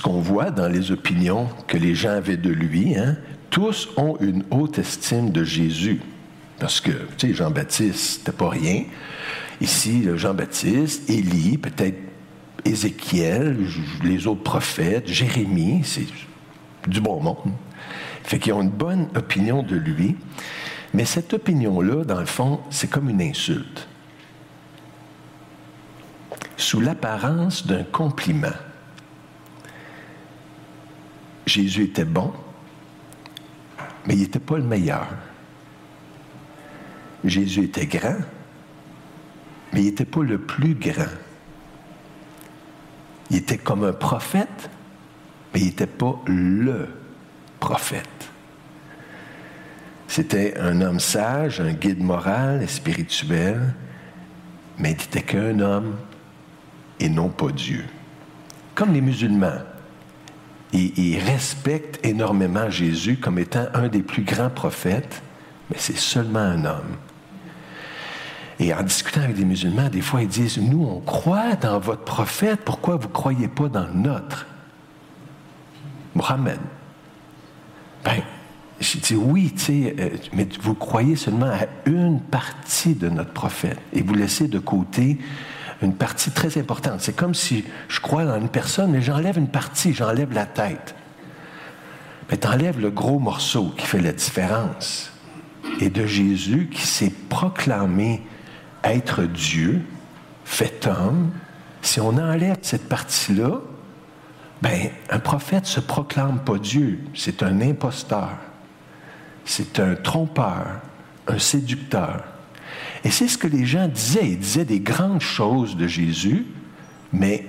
qu'on 0.04 0.20
voit 0.20 0.50
dans 0.50 0.68
les 0.68 0.92
opinions 0.92 1.48
que 1.66 1.78
les 1.78 1.94
gens 1.94 2.10
avaient 2.10 2.36
de 2.36 2.50
lui, 2.50 2.94
hein, 2.94 3.16
tous 3.48 3.88
ont 3.96 4.18
une 4.20 4.44
haute 4.50 4.78
estime 4.78 5.30
de 5.30 5.44
Jésus. 5.44 5.98
Parce 6.58 6.78
que, 6.78 6.90
tu 7.16 7.28
sais, 7.28 7.34
Jean-Baptiste, 7.34 8.18
c'était 8.18 8.32
pas 8.32 8.50
rien. 8.50 8.84
Ici, 9.62 10.06
Jean-Baptiste, 10.14 11.08
Élie, 11.08 11.56
peut-être 11.56 11.96
Ézéchiel, 12.66 13.56
les 14.02 14.26
autres 14.26 14.42
prophètes, 14.42 15.08
Jérémie, 15.08 15.80
c'est 15.84 16.06
du 16.86 17.00
bon 17.00 17.22
monde. 17.22 17.52
Fait 18.24 18.38
qu'ils 18.38 18.52
ont 18.52 18.60
une 18.60 18.68
bonne 18.68 19.08
opinion 19.16 19.62
de 19.62 19.76
lui. 19.76 20.16
Mais 20.92 21.06
cette 21.06 21.32
opinion-là, 21.32 22.04
dans 22.04 22.20
le 22.20 22.26
fond, 22.26 22.60
c'est 22.68 22.90
comme 22.90 23.08
une 23.08 23.22
insulte. 23.22 23.88
Sous 26.58 26.80
l'apparence 26.80 27.66
d'un 27.66 27.84
compliment. 27.84 28.52
Jésus 31.46 31.84
était 31.84 32.04
bon, 32.04 32.32
mais 34.06 34.14
il 34.14 34.20
n'était 34.22 34.38
pas 34.38 34.56
le 34.56 34.64
meilleur. 34.64 35.06
Jésus 37.24 37.64
était 37.64 37.86
grand, 37.86 38.18
mais 39.72 39.80
il 39.80 39.86
n'était 39.86 40.04
pas 40.04 40.22
le 40.22 40.38
plus 40.38 40.74
grand. 40.74 41.04
Il 43.30 43.38
était 43.38 43.58
comme 43.58 43.84
un 43.84 43.92
prophète, 43.92 44.70
mais 45.52 45.60
il 45.60 45.66
n'était 45.66 45.86
pas 45.86 46.20
le 46.26 46.88
prophète. 47.60 48.08
C'était 50.06 50.58
un 50.58 50.80
homme 50.80 51.00
sage, 51.00 51.60
un 51.60 51.72
guide 51.72 52.02
moral 52.02 52.62
et 52.62 52.68
spirituel, 52.68 53.74
mais 54.78 54.92
il 54.92 54.98
n'était 54.98 55.22
qu'un 55.22 55.58
homme 55.60 55.96
et 57.00 57.08
non 57.08 57.28
pas 57.28 57.50
Dieu. 57.50 57.84
Comme 58.74 58.92
les 58.92 59.00
musulmans, 59.00 59.60
ils, 60.74 60.98
ils 60.98 61.18
respectent 61.18 62.04
énormément 62.04 62.68
Jésus 62.68 63.16
comme 63.16 63.38
étant 63.38 63.66
un 63.72 63.88
des 63.88 64.02
plus 64.02 64.22
grands 64.22 64.50
prophètes, 64.50 65.22
mais 65.70 65.76
c'est 65.78 65.96
seulement 65.96 66.40
un 66.40 66.64
homme. 66.64 66.96
Et 68.58 68.72
en 68.72 68.82
discutant 68.82 69.22
avec 69.22 69.36
des 69.36 69.44
musulmans, 69.44 69.88
des 69.88 70.00
fois, 70.00 70.22
ils 70.22 70.28
disent, 70.28 70.58
nous, 70.58 70.84
on 70.84 71.00
croit 71.00 71.56
dans 71.56 71.78
votre 71.78 72.04
prophète, 72.04 72.60
pourquoi 72.64 72.96
vous 72.96 73.08
ne 73.08 73.12
croyez 73.12 73.48
pas 73.48 73.68
dans 73.68 73.86
le 73.86 73.94
nôtre? 73.94 74.46
Mohammed. 76.14 76.60
Ben, 78.04 78.22
j'ai 78.78 78.98
dit, 79.00 79.16
oui, 79.16 79.52
tu 79.52 79.60
sais, 79.60 79.96
euh, 79.98 80.10
mais 80.32 80.46
vous 80.60 80.74
croyez 80.74 81.16
seulement 81.16 81.50
à 81.50 81.66
une 81.86 82.20
partie 82.20 82.94
de 82.94 83.08
notre 83.08 83.32
prophète 83.32 83.78
et 83.92 84.02
vous 84.02 84.14
laissez 84.14 84.46
de 84.46 84.58
côté 84.58 85.18
une 85.82 85.94
partie 85.94 86.30
très 86.30 86.58
importante. 86.58 87.00
C'est 87.00 87.16
comme 87.16 87.34
si 87.34 87.64
je 87.88 88.00
crois 88.00 88.24
dans 88.24 88.38
une 88.38 88.48
personne, 88.48 88.90
mais 88.92 89.02
j'enlève 89.02 89.38
une 89.38 89.48
partie, 89.48 89.92
j'enlève 89.92 90.32
la 90.32 90.46
tête. 90.46 90.94
Mais 92.30 92.36
tu 92.36 92.46
enlèves 92.46 92.80
le 92.80 92.90
gros 92.90 93.18
morceau 93.18 93.72
qui 93.76 93.86
fait 93.86 94.00
la 94.00 94.12
différence. 94.12 95.10
Et 95.80 95.90
de 95.90 96.06
Jésus 96.06 96.68
qui 96.72 96.86
s'est 96.86 97.12
proclamé 97.28 98.22
être 98.82 99.22
Dieu, 99.24 99.82
fait 100.44 100.86
homme, 100.86 101.32
si 101.82 102.00
on 102.00 102.16
enlève 102.16 102.58
cette 102.62 102.88
partie-là, 102.88 103.60
ben, 104.62 104.88
un 105.10 105.18
prophète 105.18 105.66
se 105.66 105.80
proclame 105.80 106.38
pas 106.40 106.58
Dieu, 106.58 107.00
c'est 107.14 107.42
un 107.42 107.60
imposteur, 107.60 108.30
c'est 109.44 109.78
un 109.78 109.94
trompeur, 109.94 110.66
un 111.26 111.38
séducteur. 111.38 112.24
Et 113.04 113.10
c'est 113.10 113.28
ce 113.28 113.36
que 113.36 113.46
les 113.46 113.66
gens 113.66 113.86
disaient. 113.86 114.30
Ils 114.30 114.38
disaient 114.38 114.64
des 114.64 114.80
grandes 114.80 115.20
choses 115.20 115.76
de 115.76 115.86
Jésus, 115.86 116.46
mais 117.12 117.44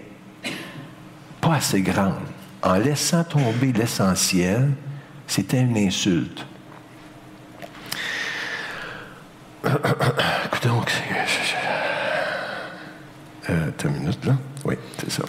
pas 1.40 1.56
assez 1.56 1.82
grandes. 1.82 2.20
En 2.62 2.76
laissant 2.76 3.24
tomber 3.24 3.72
l'essentiel, 3.72 4.72
c'était 5.28 5.62
une 5.62 5.78
insulte. 5.78 6.46
Écoute 9.66 10.68
donc, 10.68 10.92
euh, 13.50 13.70
attends 13.70 13.90
une 13.90 14.00
minute, 14.00 14.26
là? 14.26 14.38
Oui, 14.66 14.76
c'est 15.00 15.12
ça. 15.12 15.24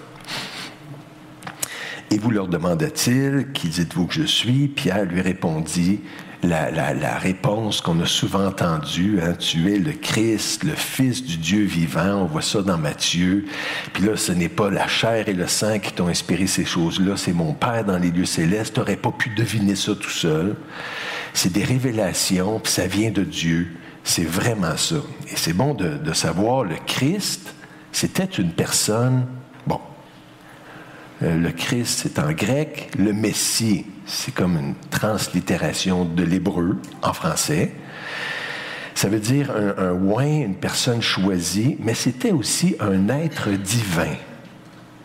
Et 2.11 2.19
vous 2.19 2.31
leur 2.31 2.49
demanda-t-il, 2.49 3.53
Qui 3.53 3.69
dites-vous 3.69 4.07
que 4.07 4.15
je 4.15 4.23
suis? 4.23 4.69
Pierre 4.69 5.05
lui 5.05 5.21
répondit 5.21 6.01
la, 6.43 7.19
réponse 7.19 7.81
qu'on 7.81 8.01
a 8.01 8.07
souvent 8.07 8.47
entendue, 8.47 9.21
hein, 9.23 9.35
tu 9.35 9.73
es 9.73 9.79
le 9.79 9.93
Christ, 9.93 10.65
le 10.65 10.75
Fils 10.75 11.25
du 11.25 11.39
Dieu 11.39 11.65
vivant, 11.65 12.23
on 12.23 12.25
voit 12.27 12.43
ça 12.43 12.63
dans 12.63 12.79
Matthieu. 12.79 13.47
Puis 13.93 14.05
là, 14.05 14.17
ce 14.17 14.33
n'est 14.33 14.49
pas 14.49 14.71
la 14.71 14.87
chair 14.87 15.29
et 15.29 15.33
le 15.33 15.47
sang 15.47 15.79
qui 15.79 15.93
t'ont 15.93 16.09
inspiré 16.09 16.47
ces 16.47 16.65
choses-là, 16.65 17.17
c'est 17.17 17.33
mon 17.33 17.53
Père 17.53 17.85
dans 17.85 17.99
les 17.99 18.11
lieux 18.11 18.27
célestes. 18.27 18.75
Tu 18.75 18.81
n'aurais 18.81 18.97
pas 18.97 19.13
pu 19.13 19.31
deviner 19.31 19.77
ça 19.77 19.95
tout 19.95 20.11
seul. 20.11 20.57
C'est 21.33 21.53
des 21.53 21.65
révélations, 21.65 22.61
puis 22.61 22.73
ça 22.73 22.87
vient 22.87 23.11
de 23.11 23.23
Dieu. 23.23 23.69
C'est 24.05 24.25
vraiment 24.25 24.77
ça. 24.77 24.97
Et 25.29 25.37
c'est 25.37 25.53
bon 25.53 25.75
de, 25.75 25.99
de 25.99 26.13
savoir, 26.13 26.65
le 26.65 26.77
Christ, 26.87 27.55
c'était 27.93 28.25
une 28.25 28.53
personne, 28.53 29.27
bon, 29.67 29.81
euh, 31.23 31.37
le 31.37 31.51
Christ, 31.51 32.01
c'est 32.03 32.19
en 32.19 32.33
grec. 32.33 32.91
Le 32.99 33.13
Messie, 33.13 33.87
c'est 34.07 34.33
comme 34.33 34.57
une 34.57 34.75
translittération 34.91 36.05
de 36.05 36.23
l'hébreu 36.23 36.79
en 37.03 37.13
français. 37.13 37.73
Ça 38.95 39.09
veut 39.09 39.19
dire 39.19 39.51
un, 39.51 39.91
un 39.91 40.21
une 40.25 40.55
personne 40.55 41.03
choisie, 41.03 41.77
mais 41.81 41.95
c'était 41.95 42.31
aussi 42.31 42.77
un 42.81 43.09
être 43.09 43.51
divin. 43.51 44.15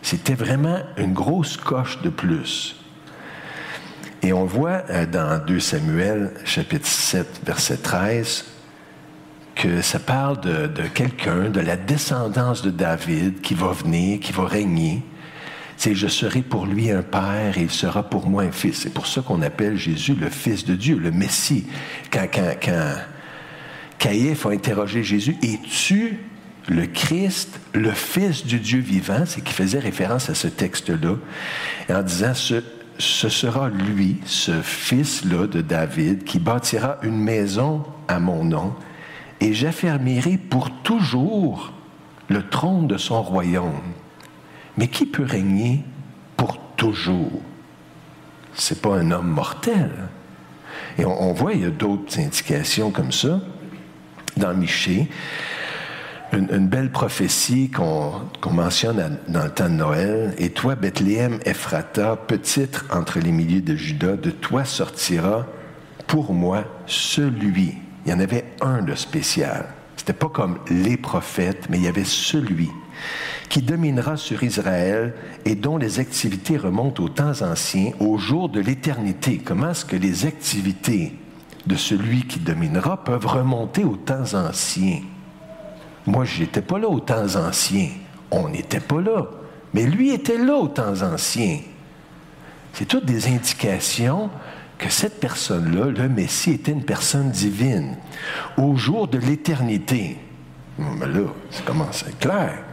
C'était 0.00 0.34
vraiment 0.34 0.78
une 0.96 1.12
grosse 1.12 1.56
coche 1.56 2.00
de 2.00 2.08
plus. 2.08 2.76
Et 4.22 4.32
on 4.32 4.44
voit 4.44 4.84
euh, 4.88 5.04
dans 5.04 5.44
2 5.44 5.58
Samuel, 5.58 6.30
chapitre 6.44 6.86
7, 6.86 7.40
verset 7.44 7.78
13, 7.78 8.44
que 9.56 9.82
ça 9.82 9.98
parle 9.98 10.40
de, 10.40 10.68
de 10.68 10.82
quelqu'un, 10.82 11.50
de 11.50 11.60
la 11.60 11.76
descendance 11.76 12.62
de 12.62 12.70
David 12.70 13.40
qui 13.40 13.54
va 13.54 13.72
venir, 13.72 14.20
qui 14.20 14.32
va 14.32 14.46
régner. 14.46 15.02
C'est 15.76 15.94
je 15.94 16.06
serai 16.06 16.42
pour 16.42 16.66
lui 16.66 16.90
un 16.90 17.02
père 17.02 17.58
et 17.58 17.62
il 17.62 17.70
sera 17.70 18.02
pour 18.02 18.28
moi 18.28 18.42
un 18.42 18.52
fils. 18.52 18.80
C'est 18.82 18.94
pour 18.94 19.06
ça 19.06 19.20
qu'on 19.22 19.42
appelle 19.42 19.76
Jésus 19.76 20.14
le 20.14 20.30
Fils 20.30 20.64
de 20.64 20.74
Dieu, 20.74 20.96
le 20.96 21.10
Messie. 21.10 21.66
Quand, 22.10 22.26
quand, 22.32 22.94
Caïphe 23.98 24.46
a 24.46 24.50
interrogé 24.50 25.02
Jésus, 25.02 25.36
es-tu 25.42 26.18
le 26.68 26.86
Christ, 26.86 27.60
le 27.72 27.90
Fils 27.92 28.44
du 28.44 28.58
Dieu 28.58 28.80
vivant? 28.80 29.24
C'est 29.26 29.42
qui 29.42 29.52
faisait 29.52 29.78
référence 29.78 30.28
à 30.30 30.34
ce 30.34 30.48
texte-là, 30.48 31.16
en 31.88 32.02
disant 32.02 32.34
ce, 32.34 32.62
ce 32.98 33.28
sera 33.28 33.68
lui, 33.68 34.18
ce 34.24 34.60
fils-là 34.62 35.46
de 35.46 35.60
David, 35.60 36.24
qui 36.24 36.38
bâtira 36.38 36.98
une 37.02 37.18
maison 37.18 37.84
à 38.08 38.18
mon 38.20 38.44
nom, 38.44 38.74
et 39.40 39.54
j'affermirai 39.54 40.36
pour 40.36 40.70
toujours 40.82 41.72
le 42.28 42.48
trône 42.48 42.86
de 42.86 42.96
son 42.96 43.22
royaume. 43.22 43.92
Mais 44.76 44.88
qui 44.88 45.06
peut 45.06 45.24
régner 45.24 45.84
pour 46.36 46.58
toujours? 46.76 47.42
C'est 48.54 48.82
pas 48.82 48.96
un 48.96 49.10
homme 49.10 49.28
mortel. 49.30 49.90
Et 50.98 51.04
on, 51.04 51.32
voit, 51.32 51.54
il 51.54 51.62
y 51.62 51.64
a 51.64 51.70
d'autres 51.70 52.18
indications 52.18 52.90
comme 52.90 53.12
ça 53.12 53.40
dans 54.36 54.54
Michée. 54.54 55.08
Une, 56.32 56.48
une 56.50 56.68
belle 56.68 56.90
prophétie 56.90 57.70
qu'on 57.70 58.12
qu'on 58.40 58.52
mentionne 58.52 58.98
à- 59.00 59.10
dans 59.30 59.44
le 59.44 59.50
temps 59.50 59.68
de 59.68 59.74
Noël. 59.74 60.34
Et 60.38 60.50
toi, 60.50 60.74
Bethléem, 60.74 61.38
Ephrata, 61.44 62.16
petite 62.16 62.82
entre 62.90 63.18
les 63.20 63.32
milliers 63.32 63.60
de 63.60 63.76
Judas, 63.76 64.16
de 64.16 64.30
toi 64.30 64.64
sortira 64.64 65.46
pour 66.06 66.32
moi 66.32 66.64
celui. 66.86 67.74
Il 68.04 68.10
y 68.10 68.14
en 68.14 68.20
avait 68.20 68.44
un 68.60 68.82
de 68.82 68.94
spécial. 68.94 69.66
C'était 69.96 70.14
pas 70.14 70.28
comme 70.28 70.58
les 70.70 70.96
prophètes, 70.96 71.68
mais 71.70 71.76
il 71.78 71.84
y 71.84 71.88
avait 71.88 72.04
celui 72.04 72.70
qui 73.48 73.62
dominera 73.62 74.16
sur 74.16 74.42
Israël 74.42 75.14
et 75.44 75.54
dont 75.54 75.76
les 75.76 76.00
activités 76.00 76.56
remontent 76.56 77.02
aux 77.02 77.08
temps 77.08 77.42
anciens, 77.42 77.92
au 78.00 78.18
jour 78.18 78.48
de 78.48 78.60
l'éternité. 78.60 79.38
Comment 79.44 79.70
est-ce 79.70 79.84
que 79.84 79.96
les 79.96 80.26
activités 80.26 81.14
de 81.66 81.76
celui 81.76 82.22
qui 82.26 82.40
dominera 82.40 83.04
peuvent 83.04 83.26
remonter 83.26 83.84
aux 83.84 83.96
temps 83.96 84.34
anciens? 84.34 85.00
Moi, 86.06 86.24
je 86.24 86.40
n'étais 86.40 86.62
pas 86.62 86.78
là 86.78 86.88
aux 86.88 87.00
temps 87.00 87.36
anciens. 87.36 87.90
On 88.30 88.48
n'était 88.48 88.80
pas 88.80 89.00
là. 89.00 89.26
Mais 89.74 89.84
lui 89.84 90.10
était 90.10 90.38
là 90.38 90.56
aux 90.56 90.68
temps 90.68 91.02
anciens. 91.02 91.60
C'est 92.72 92.86
toutes 92.86 93.04
des 93.04 93.28
indications 93.28 94.30
que 94.78 94.90
cette 94.90 95.20
personne-là, 95.20 95.86
le 95.86 96.08
Messie, 96.08 96.52
était 96.52 96.72
une 96.72 96.84
personne 96.84 97.30
divine. 97.30 97.96
Au 98.56 98.74
jour 98.76 99.06
de 99.06 99.18
l'éternité. 99.18 100.18
Mais 100.78 101.06
là, 101.06 101.26
ça 101.50 101.62
commence 101.64 102.04
à 102.04 102.10
clair. 102.12 102.64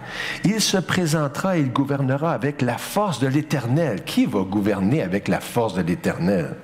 Il 0.44 0.62
se 0.62 0.78
présentera 0.78 1.58
et 1.58 1.62
il 1.62 1.72
gouvernera 1.72 2.34
avec 2.34 2.62
la 2.62 2.78
force 2.78 3.20
de 3.20 3.28
l'Éternel. 3.28 4.04
Qui 4.04 4.26
va 4.26 4.42
gouverner 4.42 5.02
avec 5.02 5.28
la 5.28 5.40
force 5.40 5.74
de 5.74 5.82
l'Éternel? 5.82 6.56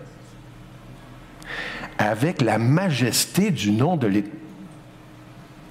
Avec 1.97 2.41
la 2.41 2.57
majesté 2.57 3.51
du 3.51 3.71
nom 3.71 3.97
de 3.97 4.07
l'Éternel. 4.07 4.39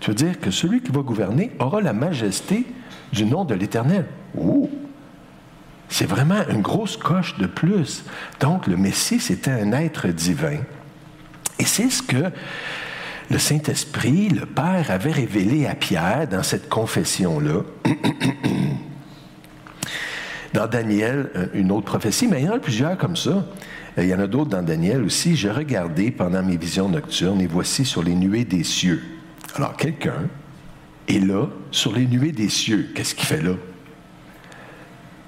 Tu 0.01 0.11
veux 0.11 0.17
dire 0.17 0.39
que 0.39 0.51
celui 0.51 0.83
qui 0.83 0.93
va 0.93 1.01
gouverner 1.01 1.53
aura 1.59 1.81
la 1.81 1.95
majesté 1.95 2.67
du 3.13 3.25
nom 3.25 3.47
de 3.47 3.55
l'Éternel? 3.55 4.05
Ouh! 4.37 4.71
C'est 5.89 6.05
vraiment 6.05 6.47
une 6.51 6.61
grosse 6.61 6.97
coche 6.97 7.39
de 7.39 7.47
plus. 7.47 8.05
Donc, 8.41 8.67
le 8.67 8.77
Messie, 8.77 9.21
c'était 9.21 9.53
un 9.53 9.73
être 9.73 10.09
divin. 10.09 10.59
Et 11.59 11.65
c'est 11.65 11.89
ce 11.89 12.03
que 12.03 12.31
le 13.31 13.39
Saint-Esprit, 13.39 14.29
le 14.29 14.47
Père, 14.47 14.91
avait 14.91 15.13
révélé 15.13 15.67
à 15.67 15.75
Pierre 15.75 16.29
dans 16.31 16.43
cette 16.43 16.69
confession-là. 16.69 17.63
Dans 20.53 20.69
Daniel, 20.69 21.31
euh, 21.35 21.47
une 21.53 21.73
autre 21.73 21.87
prophétie, 21.87 22.29
mais 22.29 22.43
il 22.43 22.47
y 22.47 22.49
en 22.49 22.55
a 22.55 22.59
plusieurs 22.61 22.97
comme 22.97 23.17
ça. 23.17 23.45
Euh, 23.99 24.05
Il 24.05 24.09
y 24.09 24.15
en 24.15 24.21
a 24.21 24.29
d'autres 24.29 24.51
dans 24.51 24.63
Daniel 24.63 25.03
aussi. 25.03 25.35
J'ai 25.35 25.51
regardé 25.51 26.13
pendant 26.13 26.45
mes 26.45 26.57
visions 26.57 26.89
nocturnes 26.89 27.41
et 27.41 27.49
voici 27.49 27.85
sur 27.85 28.05
les 28.05 28.15
nuées 28.15 28.45
des 28.45 28.63
cieux. 28.63 29.03
Alors, 29.57 29.77
quelqu'un 29.77 30.29
est 31.09 31.19
là, 31.19 31.49
sur 31.73 31.93
les 31.93 32.07
nuées 32.07 32.31
des 32.31 32.49
cieux. 32.49 32.91
Qu'est-ce 32.95 33.17
qu'il 33.17 33.27
fait 33.27 33.43
là? 33.43 33.55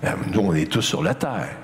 Ben, 0.03 0.15
nous, 0.33 0.41
on 0.41 0.55
est 0.55 0.71
tous 0.71 0.83
sur 0.83 1.03
la 1.03 1.15
terre. 1.15 1.57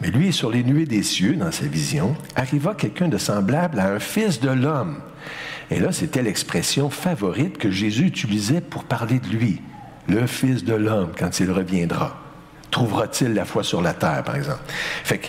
Mais 0.00 0.10
lui 0.10 0.32
sur 0.32 0.50
les 0.50 0.64
nuées 0.64 0.86
des 0.86 1.02
cieux 1.02 1.34
dans 1.34 1.52
sa 1.52 1.66
vision. 1.66 2.16
Arriva 2.34 2.74
quelqu'un 2.74 3.08
de 3.08 3.18
semblable 3.18 3.78
à 3.78 3.92
un 3.92 3.98
fils 3.98 4.40
de 4.40 4.50
l'homme. 4.50 5.00
Et 5.70 5.80
là, 5.80 5.92
c'était 5.92 6.22
l'expression 6.22 6.90
favorite 6.90 7.58
que 7.58 7.70
Jésus 7.70 8.06
utilisait 8.06 8.60
pour 8.60 8.84
parler 8.84 9.18
de 9.20 9.28
lui. 9.28 9.60
Le 10.08 10.26
fils 10.26 10.64
de 10.64 10.74
l'homme, 10.74 11.12
quand 11.16 11.40
il 11.40 11.50
reviendra. 11.50 12.18
Trouvera-t-il 12.70 13.34
la 13.34 13.44
foi 13.44 13.62
sur 13.62 13.82
la 13.82 13.92
terre, 13.92 14.22
par 14.24 14.36
exemple? 14.36 14.62
Fait 15.04 15.18
que 15.18 15.28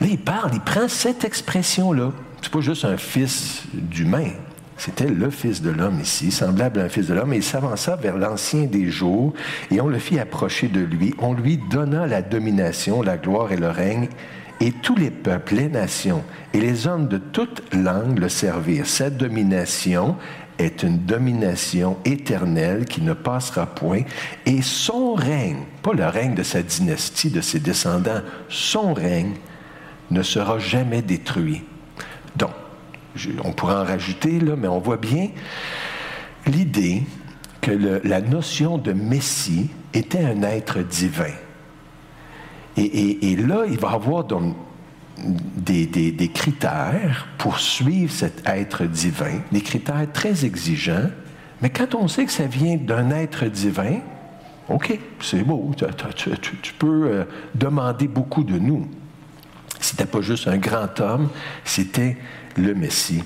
là, 0.00 0.06
il 0.08 0.18
parle, 0.18 0.50
il 0.52 0.60
prend 0.60 0.88
cette 0.88 1.24
expression-là. 1.24 2.12
C'est 2.42 2.52
pas 2.52 2.60
juste 2.60 2.84
un 2.84 2.96
fils 2.96 3.62
d'humain. 3.72 4.30
C'était 4.76 5.06
le 5.06 5.30
Fils 5.30 5.62
de 5.62 5.70
l'homme 5.70 6.00
ici, 6.00 6.30
semblable 6.30 6.80
à 6.80 6.84
un 6.84 6.88
Fils 6.88 7.06
de 7.06 7.14
l'homme, 7.14 7.32
et 7.32 7.36
il 7.36 7.44
s'avança 7.44 7.96
vers 7.96 8.16
l'ancien 8.16 8.64
des 8.64 8.90
jours, 8.90 9.32
et 9.70 9.80
on 9.80 9.86
le 9.86 9.98
fit 9.98 10.18
approcher 10.18 10.68
de 10.68 10.80
lui. 10.80 11.14
On 11.18 11.32
lui 11.32 11.60
donna 11.70 12.06
la 12.06 12.22
domination, 12.22 13.00
la 13.00 13.16
gloire 13.16 13.52
et 13.52 13.56
le 13.56 13.70
règne, 13.70 14.08
et 14.60 14.72
tous 14.72 14.96
les 14.96 15.10
peuples, 15.10 15.54
les 15.54 15.68
nations 15.68 16.22
et 16.52 16.60
les 16.60 16.86
hommes 16.86 17.08
de 17.08 17.18
toute 17.18 17.62
langue 17.74 18.18
le 18.18 18.28
servirent. 18.28 18.86
Cette 18.86 19.16
domination 19.16 20.16
est 20.58 20.82
une 20.82 20.98
domination 20.98 21.96
éternelle 22.04 22.84
qui 22.84 23.02
ne 23.02 23.12
passera 23.12 23.66
point, 23.66 24.02
et 24.46 24.62
son 24.62 25.14
règne, 25.14 25.64
pas 25.82 25.92
le 25.92 26.06
règne 26.06 26.34
de 26.34 26.42
sa 26.42 26.62
dynastie, 26.62 27.30
de 27.30 27.40
ses 27.40 27.58
descendants, 27.58 28.22
son 28.48 28.94
règne 28.94 29.34
ne 30.10 30.22
sera 30.22 30.58
jamais 30.58 31.02
détruit. 31.02 31.64
Donc, 32.36 32.52
on 33.42 33.52
pourrait 33.52 33.74
en 33.74 33.84
rajouter, 33.84 34.38
là, 34.40 34.54
mais 34.56 34.68
on 34.68 34.78
voit 34.78 34.96
bien 34.96 35.30
l'idée 36.46 37.02
que 37.60 38.00
la 38.04 38.20
notion 38.20 38.78
de 38.78 38.92
Messie 38.92 39.70
était 39.92 40.24
un 40.24 40.42
être 40.42 40.80
divin. 40.80 41.32
Et, 42.76 43.36
là, 43.36 43.64
il 43.68 43.78
va 43.78 43.90
avoir 43.90 44.24
donc 44.24 44.56
des, 45.56 46.30
critères 46.34 47.28
pour 47.38 47.60
suivre 47.60 48.12
cet 48.12 48.42
être 48.46 48.84
divin, 48.84 49.40
des 49.52 49.60
critères 49.60 50.10
très 50.12 50.44
exigeants, 50.44 51.10
mais 51.62 51.70
quand 51.70 51.94
on 51.94 52.08
sait 52.08 52.24
que 52.24 52.32
ça 52.32 52.46
vient 52.46 52.76
d'un 52.76 53.10
être 53.10 53.44
divin, 53.46 54.00
OK, 54.68 54.98
c'est 55.20 55.42
beau, 55.42 55.70
tu 55.76 56.72
peux 56.78 57.06
euh, 57.06 57.24
demander 57.54 58.08
beaucoup 58.08 58.42
de 58.44 58.58
nous. 58.58 58.88
C'était 59.78 60.06
pas 60.06 60.22
juste 60.22 60.48
un 60.48 60.56
grand 60.56 60.98
homme, 61.00 61.28
c'était 61.64 62.16
le 62.56 62.74
Messie. 62.74 63.22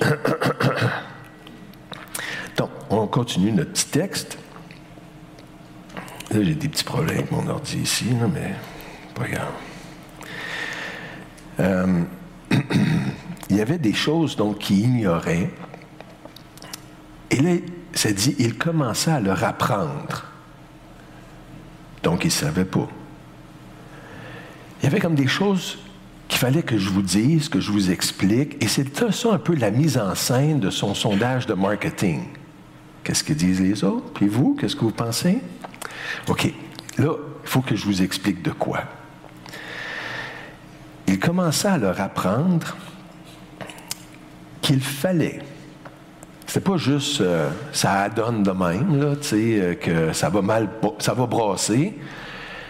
Donc, 2.56 2.70
on 2.90 3.06
continue 3.06 3.52
notre 3.52 3.72
petit 3.72 3.86
texte. 3.86 4.38
J'ai 6.30 6.54
des 6.54 6.68
petits 6.68 6.84
problèmes 6.84 7.18
avec 7.18 7.32
mon 7.32 7.46
ordi 7.48 7.78
ici, 7.78 8.06
mais 8.34 8.54
pas 9.14 9.28
grave. 9.28 9.52
Euh, 11.60 12.02
il 13.50 13.56
y 13.56 13.60
avait 13.60 13.78
des 13.78 13.94
choses 13.94 14.36
donc 14.36 14.58
qu'il 14.58 14.80
ignorait. 14.80 15.50
Et 17.30 17.40
là, 17.40 17.52
ça 17.94 18.12
dit, 18.12 18.36
il 18.38 18.56
commença 18.56 19.14
à 19.14 19.20
leur 19.20 19.42
apprendre. 19.42 20.26
Donc, 22.02 22.24
il 22.24 22.28
ne 22.28 22.32
savait 22.32 22.64
pas. 22.64 22.88
Il 24.80 24.84
y 24.84 24.86
avait 24.86 25.00
comme 25.00 25.14
des 25.14 25.26
choses 25.26 25.78
qu'il 26.28 26.38
fallait 26.38 26.62
que 26.62 26.78
je 26.78 26.90
vous 26.90 27.02
dise, 27.02 27.48
que 27.48 27.58
je 27.58 27.72
vous 27.72 27.90
explique. 27.90 28.62
Et 28.62 28.68
c'est 28.68 28.96
ça 29.12 29.32
un 29.32 29.38
peu 29.38 29.54
la 29.54 29.70
mise 29.70 29.96
en 29.96 30.14
scène 30.14 30.60
de 30.60 30.70
son 30.70 30.94
sondage 30.94 31.46
de 31.46 31.54
marketing. 31.54 32.20
Qu'est-ce 33.02 33.24
que 33.24 33.32
disent 33.32 33.60
les 33.60 33.82
autres? 33.82 34.12
Puis 34.12 34.28
vous, 34.28 34.54
qu'est-ce 34.54 34.76
que 34.76 34.82
vous 34.82 34.90
pensez? 34.90 35.38
OK. 36.28 36.52
Là, 36.98 37.14
il 37.42 37.48
faut 37.48 37.60
que 37.60 37.76
je 37.76 37.84
vous 37.84 38.02
explique 38.02 38.42
de 38.42 38.50
quoi. 38.50 38.80
Il 41.06 41.18
commença 41.18 41.72
à 41.72 41.78
leur 41.78 42.00
apprendre 42.00 42.76
qu'il 44.60 44.80
fallait. 44.80 45.38
C'était 46.46 46.60
pas 46.60 46.76
juste 46.76 47.20
euh, 47.20 47.50
ça 47.72 48.02
adonne 48.02 48.42
de 48.42 48.50
même, 48.50 48.98
là, 49.00 49.14
euh, 49.32 49.74
que 49.74 50.12
ça 50.12 50.28
va 50.28 50.42
mal, 50.42 50.68
ça 50.98 51.14
va 51.14 51.26
brasser. 51.26 51.94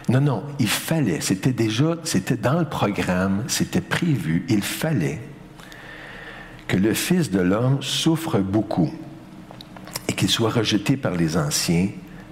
Non, 0.09 0.21
non, 0.21 0.43
il 0.59 0.69
fallait. 0.69 1.21
C'était 1.21 1.53
déjà, 1.53 1.97
c'était 2.05 2.37
dans 2.37 2.59
le 2.59 2.65
programme, 2.65 3.45
c'était 3.47 3.81
prévu. 3.81 4.47
Il 4.49 4.63
fallait 4.63 5.21
que 6.67 6.77
le 6.77 6.95
Fils 6.95 7.31
de 7.31 7.41
l'homme 7.41 7.83
souffre 7.83 8.39
beaucoup 8.39 8.93
et 10.09 10.13
qu'il 10.13 10.29
soit 10.29 10.51
rejeté 10.51 10.97
par 10.97 11.13
les 11.13 11.37
anciens, 11.37 11.89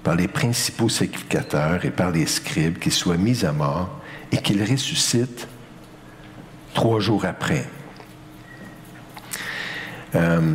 par 0.06 0.14
les 0.14 0.28
principaux 0.28 0.88
sacrificateurs 0.88 1.84
et 1.84 1.90
par 1.90 2.12
les 2.12 2.26
scribes, 2.26 2.78
qu'il 2.78 2.92
soit 2.92 3.16
mis 3.16 3.44
à 3.44 3.50
mort 3.50 3.88
et 4.30 4.36
qu'il 4.36 4.62
ressuscite 4.62 5.48
trois 6.74 7.00
jours 7.00 7.24
après. 7.24 7.66
Euh, 10.14 10.54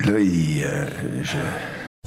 là, 0.00 0.18
il, 0.18 0.64
euh, 0.64 0.86
je, 1.22 1.36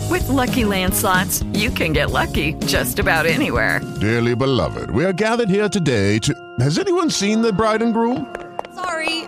With 0.10 0.27
Lucky 0.30 0.63
Land 0.63 0.95
slots, 0.95 1.43
you 1.53 1.69
can 1.69 1.93
get 1.93 2.10
lucky 2.10 2.56
just 2.65 2.97
about 2.97 3.27
anywhere. 3.27 3.80
Dearly 4.01 4.34
beloved, 4.34 4.89
we 4.89 5.06
are 5.06 5.13
gathered 5.13 5.51
here 5.51 5.69
today 5.69 6.17
to. 6.17 6.34
Has 6.60 6.80
anyone 6.80 7.12
seen 7.12 7.43
the 7.43 7.53
bride 7.53 7.84
and 7.84 7.93
groom? 7.93 8.25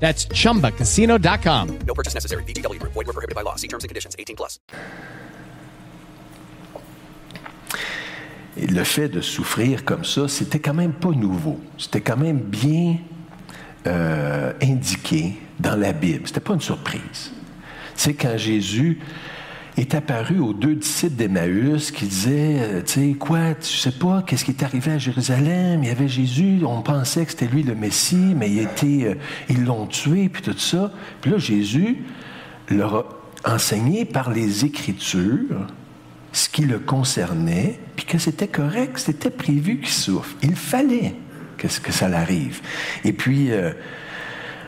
That's 0.00 0.26
chumbacasino.com. 0.26 1.78
No 1.86 1.94
purchase 1.94 2.14
necessary. 2.14 2.42
VGW 2.44 2.80
Group. 2.80 2.94
Void 2.94 3.06
were 3.06 3.12
prohibited 3.12 3.36
by 3.36 3.42
law. 3.42 3.56
See 3.56 3.68
terms 3.68 3.84
and 3.84 3.88
conditions. 3.88 4.16
18 4.18 4.36
plus. 4.36 4.58
Et 8.56 8.66
le 8.66 8.84
fait 8.84 9.08
de 9.08 9.20
souffrir 9.20 9.84
comme 9.84 10.04
ça, 10.04 10.26
c'était 10.26 10.58
quand 10.58 10.74
même 10.74 10.92
pas 10.92 11.10
nouveau. 11.10 11.60
C'était 11.78 12.00
quand 12.00 12.16
même 12.16 12.40
bien 12.40 12.96
euh, 13.86 14.52
indiqué 14.60 15.34
dans 15.60 15.76
la 15.76 15.92
Bible. 15.92 16.26
C'était 16.26 16.40
pas 16.40 16.54
une 16.54 16.60
surprise. 16.60 17.30
Tu 17.94 18.02
sais, 18.02 18.14
quand 18.14 18.36
Jésus 18.36 18.98
est 19.80 19.94
apparu 19.94 20.38
aux 20.40 20.52
deux 20.52 20.74
disciples 20.74 21.16
d'Emmaüs 21.16 21.90
qui 21.90 22.06
disaient, 22.06 22.58
euh, 22.60 22.82
tu 22.82 23.12
sais, 23.12 23.16
quoi, 23.18 23.54
tu 23.54 23.72
sais 23.72 23.92
pas, 23.92 24.22
qu'est-ce 24.26 24.44
qui 24.44 24.50
est 24.50 24.62
arrivé 24.62 24.92
à 24.92 24.98
Jérusalem? 24.98 25.82
Il 25.82 25.88
y 25.88 25.90
avait 25.90 26.08
Jésus, 26.08 26.60
on 26.66 26.82
pensait 26.82 27.24
que 27.24 27.30
c'était 27.30 27.46
lui 27.46 27.62
le 27.62 27.74
Messie, 27.74 28.34
mais 28.36 28.50
il 28.50 28.60
était, 28.60 29.08
euh, 29.08 29.14
ils 29.48 29.64
l'ont 29.64 29.86
tué, 29.86 30.28
puis 30.28 30.42
tout 30.42 30.56
ça. 30.58 30.92
Puis 31.20 31.30
là, 31.30 31.38
Jésus 31.38 32.04
leur 32.68 32.94
a 33.44 33.54
enseigné 33.54 34.04
par 34.04 34.30
les 34.30 34.64
Écritures 34.64 35.66
ce 36.32 36.48
qui 36.48 36.62
le 36.62 36.78
concernait, 36.78 37.80
puis 37.96 38.06
que 38.06 38.18
c'était 38.18 38.48
correct, 38.48 38.98
c'était 38.98 39.30
prévu 39.30 39.80
qu'il 39.80 39.88
souffre. 39.88 40.36
Il 40.42 40.54
fallait 40.54 41.14
que, 41.56 41.68
ça 41.68 42.08
l'arrive. 42.08 42.60
Et 43.04 43.12
puis, 43.12 43.50
euh, 43.50 43.72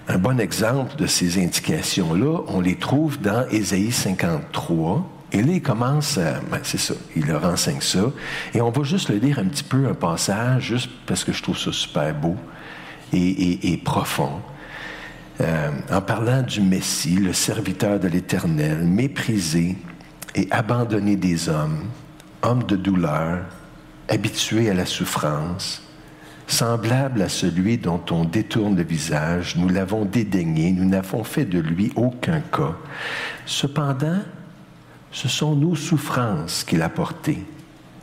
un 0.09 0.19
bon 0.19 0.39
exemple 0.41 0.97
de 0.97 1.07
ces 1.07 1.43
indications-là, 1.43 2.41
on 2.49 2.61
les 2.61 2.77
trouve 2.77 3.21
dans 3.21 3.47
Ésaïe 3.51 3.93
53. 3.93 5.09
Et 5.33 5.43
là, 5.43 5.53
il 5.53 5.63
commence, 5.63 6.19
à- 6.19 6.41
ben, 6.51 6.59
c'est 6.63 6.79
ça, 6.79 6.95
il 7.17 7.27
leur 7.27 7.45
enseigne 7.45 7.81
ça. 7.81 8.05
Et 8.55 8.61
on 8.61 8.71
va 8.71 8.83
juste 8.83 9.09
le 9.09 9.17
lire 9.17 9.39
un 9.39 9.47
petit 9.47 9.65
peu, 9.65 9.87
un 9.89 9.95
passage, 9.95 10.65
juste 10.65 10.91
parce 11.07 11.25
que 11.25 11.33
je 11.33 11.43
trouve 11.43 11.57
ça 11.57 11.73
super 11.73 12.15
beau 12.15 12.37
et 13.13 13.81
profond. 13.85 14.41
Euh, 15.41 15.71
en 15.91 16.01
parlant 16.03 16.43
du 16.43 16.61
Messie, 16.61 17.17
le 17.17 17.33
serviteur 17.33 17.99
de 17.99 18.07
l'Éternel, 18.09 18.79
méprisé 18.85 19.77
et 20.35 20.47
abandonné 20.51 21.17
des 21.17 21.49
hommes, 21.49 21.85
homme 22.43 22.63
de 22.65 22.77
douleur, 22.77 23.41
habitué 24.09 24.71
à 24.71 24.75
la 24.75 24.87
souffrance, 24.87 25.83
semblable 26.53 27.23
à 27.23 27.29
celui 27.31 27.79
dont 27.79 28.03
on 28.11 28.25
détourne 28.25 28.77
le 28.77 28.83
visage, 28.83 29.57
nous 29.57 29.69
l'avons 29.69 30.05
dédaigné, 30.05 30.71
nous 30.71 30.85
n'avons 30.85 31.25
fait 31.25 31.47
de 31.47 31.59
lui 31.59 31.91
aucun 31.97 32.41
cas. 32.41 32.77
Cependant, 33.47 34.19
ce 35.11 35.29
sont 35.29 35.57
nos 35.57 35.75
souffrances 35.75 36.63
qu'il 36.65 36.83
a 36.83 36.91
portées. 36.91 37.43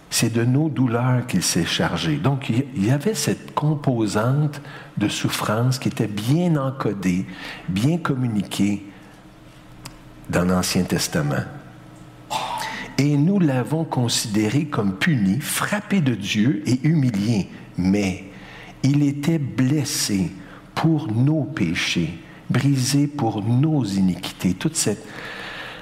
C'est 0.10 0.34
de 0.34 0.44
nos 0.44 0.70
douleurs 0.70 1.28
qu'il 1.28 1.44
s'est 1.44 1.66
chargé. 1.66 2.18
Donc, 2.18 2.50
il 2.50 2.86
y 2.86 2.90
avait 2.90 3.14
cette 3.14 3.54
composante 3.54 4.60
de 4.98 5.08
souffrance 5.08 5.78
qui 5.78 5.90
était 5.90 6.08
bien 6.08 6.56
encodée, 6.56 7.28
bien 7.68 8.00
communiquée 8.00 8.84
dans 10.28 10.46
l'Ancien 10.46 10.84
Testament. 10.84 11.46
Et 12.98 13.16
nous 13.16 13.40
l'avons 13.40 13.86
considéré 13.86 14.66
comme 14.66 14.96
puni, 14.96 15.40
frappé 15.40 16.02
de 16.02 16.16
Dieu 16.16 16.64
et 16.66 16.80
humilié. 16.88 17.48
Mais 17.78 18.29
il 18.84 19.04
était 19.04 19.40
blessé 19.40 20.32
pour 20.76 21.12
nos 21.12 21.44
péchés, 21.44 22.18
brisé 22.50 23.08
pour 23.08 23.44
nos 23.44 23.84
iniquités. 23.84 24.54
Tout 24.54 24.72
cet 24.74 25.06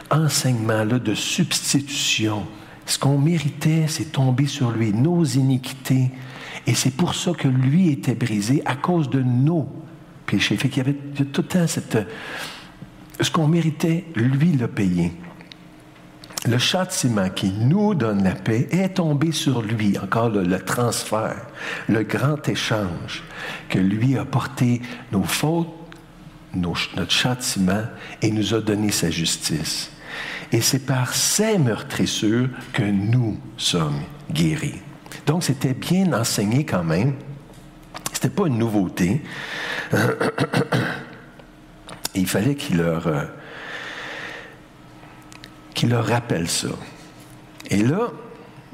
enseignement-là 0.09 0.99
de 0.99 1.13
substitution, 1.13 2.45
ce 2.85 2.97
qu'on 2.97 3.17
méritait, 3.17 3.85
c'est 3.87 4.11
tombé 4.11 4.47
sur 4.47 4.71
lui, 4.71 4.93
nos 4.93 5.23
iniquités. 5.23 6.11
Et 6.65 6.73
c'est 6.73 6.91
pour 6.91 7.15
ça 7.15 7.33
que 7.33 7.47
lui 7.47 7.89
était 7.89 8.15
brisé 8.15 8.61
à 8.65 8.75
cause 8.75 9.09
de 9.09 9.21
nos 9.21 9.69
péchés. 10.25 10.57
Fait 10.57 10.69
qu'il 10.69 10.79
y 10.79 10.87
avait 10.87 10.93
tout 10.93 11.41
le 11.41 11.47
temps 11.47 11.67
cette... 11.67 11.97
Ce 13.19 13.31
qu'on 13.31 13.47
méritait, 13.47 14.05
lui 14.15 14.53
l'a 14.53 14.67
payé. 14.67 15.11
Le 16.47 16.57
châtiment 16.57 17.29
qui 17.29 17.51
nous 17.51 17.93
donne 17.93 18.23
la 18.23 18.33
paix 18.33 18.67
est 18.71 18.95
tombé 18.95 19.31
sur 19.31 19.61
lui, 19.61 19.97
encore 19.97 20.29
le, 20.29 20.43
le 20.43 20.59
transfert, 20.59 21.45
le 21.89 22.03
grand 22.03 22.47
échange 22.47 23.23
que 23.69 23.79
lui 23.79 24.17
a 24.17 24.23
porté 24.23 24.81
nos 25.11 25.23
fautes, 25.23 25.67
notre 26.53 27.11
châtiment 27.11 27.83
et 28.21 28.31
nous 28.31 28.53
a 28.53 28.61
donné 28.61 28.91
sa 28.91 29.09
justice. 29.11 29.91
Et 30.51 30.61
c'est 30.61 30.85
par 30.85 31.13
ces 31.13 31.57
meurtrissures 31.57 32.49
que 32.71 32.83
nous 32.83 33.37
sommes 33.57 34.01
guéris. 34.31 34.81
Donc 35.25 35.43
c'était 35.43 35.73
bien 35.73 36.13
enseigné 36.13 36.65
quand 36.65 36.83
même. 36.83 37.15
C'était 38.13 38.29
pas 38.29 38.47
une 38.47 38.57
nouveauté. 38.57 39.21
Il 42.15 42.27
fallait 42.27 42.55
qu'il 42.55 42.77
leur, 42.77 43.07
qu'il 45.77 45.89
leur 45.89 46.07
rappelle 46.07 46.49
ça. 46.49 46.69
Et 47.69 47.83
là, 47.83 48.09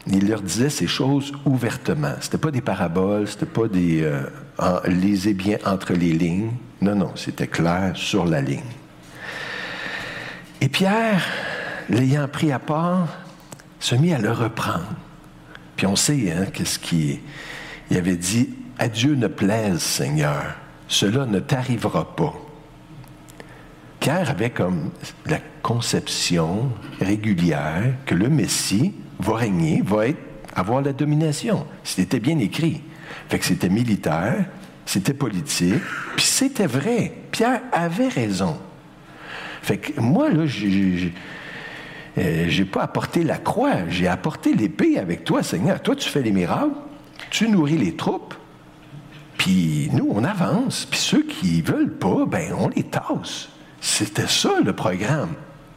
il 0.08 0.30
leur 0.30 0.42
disait 0.42 0.70
ces 0.70 0.88
choses 0.88 1.34
ouvertement. 1.46 2.14
C'était 2.22 2.38
pas 2.38 2.50
des 2.50 2.62
paraboles, 2.62 3.28
c'était 3.28 3.46
pas 3.46 3.68
des 3.68 4.04
euh, 4.04 4.80
lisez 4.88 5.34
bien 5.34 5.58
entre 5.66 5.92
les 5.92 6.14
lignes. 6.14 6.52
Non, 6.82 6.96
non, 6.96 7.12
c'était 7.16 7.48
clair 7.48 7.92
sur 7.96 8.26
la 8.26 8.40
ligne. 8.40 8.62
Et 10.62 10.70
Pierre, 10.70 11.22
l'ayant 11.90 12.30
pris 12.30 12.54
à 12.54 12.60
part, 12.60 13.10
se 13.82 13.96
mit 13.96 14.14
à 14.14 14.18
le 14.18 14.32
reprendre. 14.32 14.94
Puis 15.76 15.86
on 15.86 15.98
sait 15.98 16.32
hein, 16.32 16.46
qu'est-ce 16.54 16.80
qu'il 16.80 17.20
il 17.92 17.98
avait 17.98 18.16
dit 18.16 18.50
À 18.80 18.88
Dieu 18.88 19.16
ne 19.16 19.28
plaise, 19.28 19.80
Seigneur, 19.80 20.56
cela 20.88 21.26
ne 21.26 21.40
t'arrivera 21.40 22.16
pas. 22.16 22.34
Pierre 24.04 24.30
avait 24.30 24.50
comme 24.50 24.90
la 25.28 25.40
conception 25.62 26.70
régulière 27.00 27.94
que 28.06 28.14
le 28.14 28.28
Messie 28.28 28.94
va 29.20 29.38
régner, 29.38 29.82
va 29.82 30.02
avoir 30.58 30.82
la 30.82 30.92
domination. 30.92 31.66
C'était 31.86 32.20
bien 32.20 32.38
écrit. 32.40 32.82
Fait 33.30 33.40
que 33.40 33.46
c'était 33.46 33.70
militaire, 33.70 34.44
c'était 34.86 35.14
politique, 35.14 35.82
puis 36.18 36.26
c'était 36.26 36.66
vrai. 36.68 37.14
Pierre 37.32 37.62
avait 37.72 38.10
raison. 38.10 38.58
Fait 39.62 39.78
que 39.78 39.98
moi, 40.02 40.30
là, 40.30 40.48
j'ai- 40.48 40.98
j'ai 40.98 41.14
euh, 42.18 42.66
pas 42.70 42.82
apporté 42.82 43.24
la 43.24 43.38
croix, 43.38 43.88
j'ai 43.88 44.10
apporté 44.10 44.54
l'épée 44.54 45.00
avec 45.00 45.24
toi, 45.24 45.44
Seigneur. 45.44 45.82
Toi, 45.82 45.96
tu 45.96 46.10
fais 46.10 46.22
les 46.22 46.34
miracles, 46.34 46.76
tu 47.30 47.48
nourris 47.48 47.78
les 47.78 47.96
troupes, 47.96 48.34
puis 49.38 49.90
nous, 49.94 50.10
on 50.12 50.26
avance. 50.26 50.86
Puis 50.92 51.00
ceux 51.00 51.24
qui 51.24 51.62
veulent 51.62 51.94
pas, 51.98 52.26
ben, 52.26 52.54
on 52.60 52.68
les 52.68 52.84
tasse. 52.84 53.48
C'était 53.84 54.28
ça 54.28 54.62
le 54.64 54.72
programme. 54.72 55.34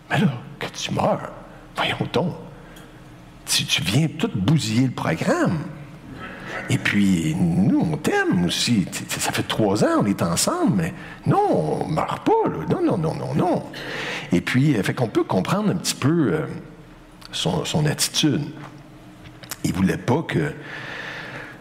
Mais 0.09 0.19
là, 0.21 0.29
que 0.61 0.67
tu 0.67 0.95
meurs, 0.95 1.33
voyons 1.75 2.09
donc. 2.13 2.37
Tu, 3.45 3.65
tu 3.65 3.83
viens 3.83 4.07
tout 4.07 4.31
bousiller 4.33 4.87
le 4.87 4.93
programme. 4.93 5.59
Et 6.71 6.79
puis, 6.79 7.35
nous, 7.35 7.81
on 7.81 7.97
t'aime 7.97 8.45
aussi. 8.45 8.87
Ça 9.09 9.33
fait 9.33 9.43
trois 9.43 9.83
ans, 9.85 10.03
on 10.03 10.07
est 10.07 10.23
ensemble, 10.23 10.77
mais 10.77 10.95
non, 11.27 11.83
on 11.83 11.89
ne 11.89 11.95
meurt 11.95 12.25
pas. 12.25 12.49
Non, 12.71 12.81
non, 12.81 12.97
non, 12.97 13.15
non, 13.15 13.35
non. 13.35 13.65
Et 14.31 14.41
puis, 14.41 14.77
euh, 14.77 14.85
fait 14.85 14.95
qu'on 14.95 15.09
peut 15.09 15.25
comprendre 15.25 15.71
un 15.71 15.75
petit 15.75 15.97
peu 15.97 16.33
euh, 16.33 16.47
son, 17.33 17.65
son 17.65 17.87
attitude. 17.87 18.45
Il 19.65 19.73
ne 19.73 19.77
voulait 19.77 19.99
pas 19.99 20.23
que 20.23 20.53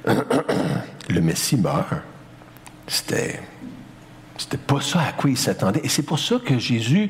le 1.09 1.21
Messie 1.21 1.57
meure. 1.57 2.01
C'était. 2.87 3.41
C'était 4.37 4.57
pas 4.57 4.81
ça 4.81 4.99
à 5.01 5.11
quoi 5.13 5.29
il 5.29 5.37
s'attendait. 5.37 5.81
Et 5.83 5.89
c'est 5.89 6.03
pour 6.03 6.19
ça 6.19 6.37
que 6.43 6.57
Jésus 6.59 7.09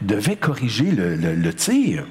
devait 0.00 0.36
corriger 0.36 0.90
le, 0.90 1.16
le- 1.16 1.34
le 1.34 1.54
tir. 1.54 2.04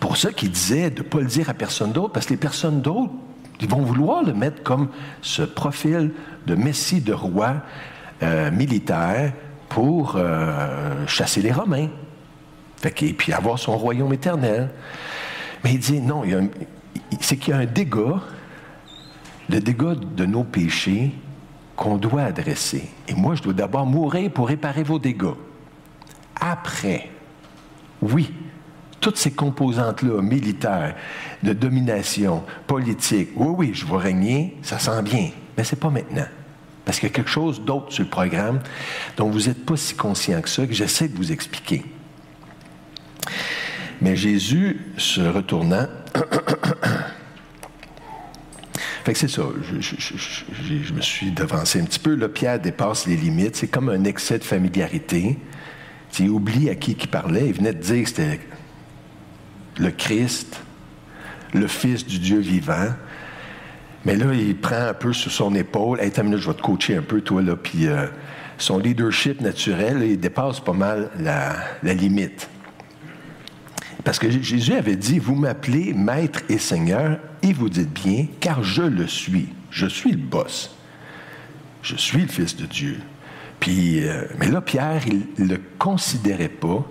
Pour 0.00 0.16
ça 0.16 0.30
qu'il 0.32 0.50
disait 0.50 0.90
de 0.90 1.02
ne 1.02 1.08
pas 1.08 1.18
le 1.20 1.26
dire 1.26 1.48
à 1.50 1.54
personne 1.54 1.92
d'autre, 1.92 2.12
parce 2.12 2.26
que 2.26 2.30
les 2.32 2.36
personnes 2.38 2.80
d'autres, 2.80 3.12
ils 3.60 3.68
vont 3.68 3.80
vouloir 3.82 4.22
le 4.22 4.34
mettre 4.34 4.62
comme 4.62 4.88
ce 5.22 5.42
profil 5.42 6.12
de 6.46 6.54
Messie, 6.54 7.00
de 7.00 7.12
roi 7.12 7.56
euh, 8.22 8.50
militaire 8.50 9.32
pour 9.68 10.14
euh, 10.16 11.06
chasser 11.06 11.42
les 11.42 11.52
Romains. 11.52 11.88
Et 12.84 13.12
puis 13.14 13.32
avoir 13.32 13.58
son 13.58 13.76
royaume 13.76 14.12
éternel. 14.12 14.70
Mais 15.64 15.72
il 15.72 15.78
dit 15.80 16.00
non, 16.00 16.22
c'est 17.20 17.36
qu'il 17.36 17.52
y 17.52 17.56
a 17.56 17.60
un 17.60 17.64
dégât, 17.66 18.20
le 19.48 19.58
dégât 19.60 19.94
de 19.94 20.24
nos 20.26 20.44
péchés 20.44 21.12
qu'on 21.76 21.96
doit 21.96 22.22
adresser. 22.22 22.88
Et 23.06 23.14
moi, 23.14 23.34
je 23.34 23.42
dois 23.42 23.52
d'abord 23.52 23.86
mourir 23.86 24.30
pour 24.30 24.48
réparer 24.48 24.82
vos 24.82 24.98
dégâts. 24.98 25.34
Après, 26.40 27.10
oui, 28.02 28.32
toutes 29.00 29.18
ces 29.18 29.30
composantes-là, 29.30 30.22
militaires, 30.22 30.96
de 31.42 31.52
domination, 31.52 32.42
politique, 32.66 33.30
oui, 33.36 33.54
oui, 33.56 33.70
je 33.74 33.86
vais 33.86 33.96
régner, 33.96 34.56
ça 34.62 34.78
sent 34.78 35.02
bien, 35.02 35.30
mais 35.56 35.64
c'est 35.64 35.78
pas 35.78 35.90
maintenant. 35.90 36.26
Parce 36.84 36.98
qu'il 36.98 37.08
y 37.08 37.12
a 37.12 37.14
quelque 37.14 37.30
chose 37.30 37.60
d'autre 37.60 37.92
sur 37.92 38.04
le 38.04 38.10
programme 38.10 38.60
dont 39.16 39.28
vous 39.28 39.46
n'êtes 39.46 39.64
pas 39.64 39.76
si 39.76 39.94
conscient 39.94 40.40
que 40.40 40.48
ça, 40.48 40.66
que 40.66 40.72
j'essaie 40.72 41.08
de 41.08 41.16
vous 41.16 41.32
expliquer. 41.32 41.84
Mais 44.00 44.14
Jésus, 44.16 44.92
se 44.96 45.20
retournant, 45.20 45.86
fait 49.06 49.12
que 49.12 49.20
c'est 49.20 49.28
ça, 49.28 49.44
je, 49.62 50.92
me 50.92 51.00
suis 51.00 51.30
devancé 51.30 51.80
un 51.80 51.84
petit 51.84 52.00
peu. 52.00 52.16
Là, 52.16 52.28
Pierre 52.28 52.58
dépasse 52.58 53.06
les 53.06 53.14
limites. 53.14 53.54
C'est 53.54 53.68
comme 53.68 53.88
un 53.88 54.02
excès 54.02 54.40
de 54.40 54.42
familiarité. 54.42 55.38
Il 56.18 56.30
oublie 56.30 56.68
à 56.70 56.74
qui 56.74 56.96
il 57.00 57.06
parlait. 57.06 57.46
Il 57.46 57.52
venait 57.52 57.72
de 57.72 57.80
dire 57.80 58.02
que 58.02 58.08
c'était 58.08 58.40
le 59.78 59.92
Christ, 59.92 60.60
le 61.54 61.68
Fils 61.68 62.04
du 62.04 62.18
Dieu 62.18 62.40
vivant. 62.40 62.88
Mais 64.04 64.16
là, 64.16 64.34
il 64.34 64.56
prend 64.56 64.88
un 64.88 64.94
peu 64.94 65.12
sur 65.12 65.30
son 65.30 65.54
épaule. 65.54 66.00
Hey, 66.00 66.10
minute, 66.24 66.38
je 66.38 66.48
vais 66.48 66.56
te 66.56 66.62
coacher 66.62 66.96
un 66.96 67.02
peu, 67.02 67.20
toi, 67.20 67.42
là. 67.42 67.54
Puis 67.54 67.86
euh, 67.86 68.08
son 68.58 68.76
leadership 68.76 69.40
naturel, 69.40 70.02
il 70.02 70.18
dépasse 70.18 70.58
pas 70.58 70.72
mal 70.72 71.10
la 71.20 71.94
limite. 71.94 72.48
Parce 74.04 74.18
que 74.18 74.30
Jésus 74.30 74.74
avait 74.74 74.96
dit, 74.96 75.18
vous 75.18 75.34
m'appelez 75.34 75.92
Maître 75.92 76.40
et 76.48 76.58
Seigneur, 76.58 77.18
et 77.42 77.52
vous 77.52 77.68
dites 77.68 77.92
bien, 77.92 78.26
car 78.40 78.62
je 78.62 78.82
le 78.82 79.06
suis. 79.06 79.48
Je 79.70 79.86
suis 79.86 80.12
le 80.12 80.18
boss. 80.18 80.76
Je 81.82 81.96
suis 81.96 82.22
le 82.22 82.28
Fils 82.28 82.56
de 82.56 82.66
Dieu. 82.66 82.98
Puis, 83.60 84.06
euh, 84.06 84.26
mais 84.38 84.48
là, 84.48 84.60
Pierre, 84.60 85.02
il 85.06 85.26
ne 85.38 85.48
le 85.54 85.60
considérait 85.78 86.48
pas 86.48 86.84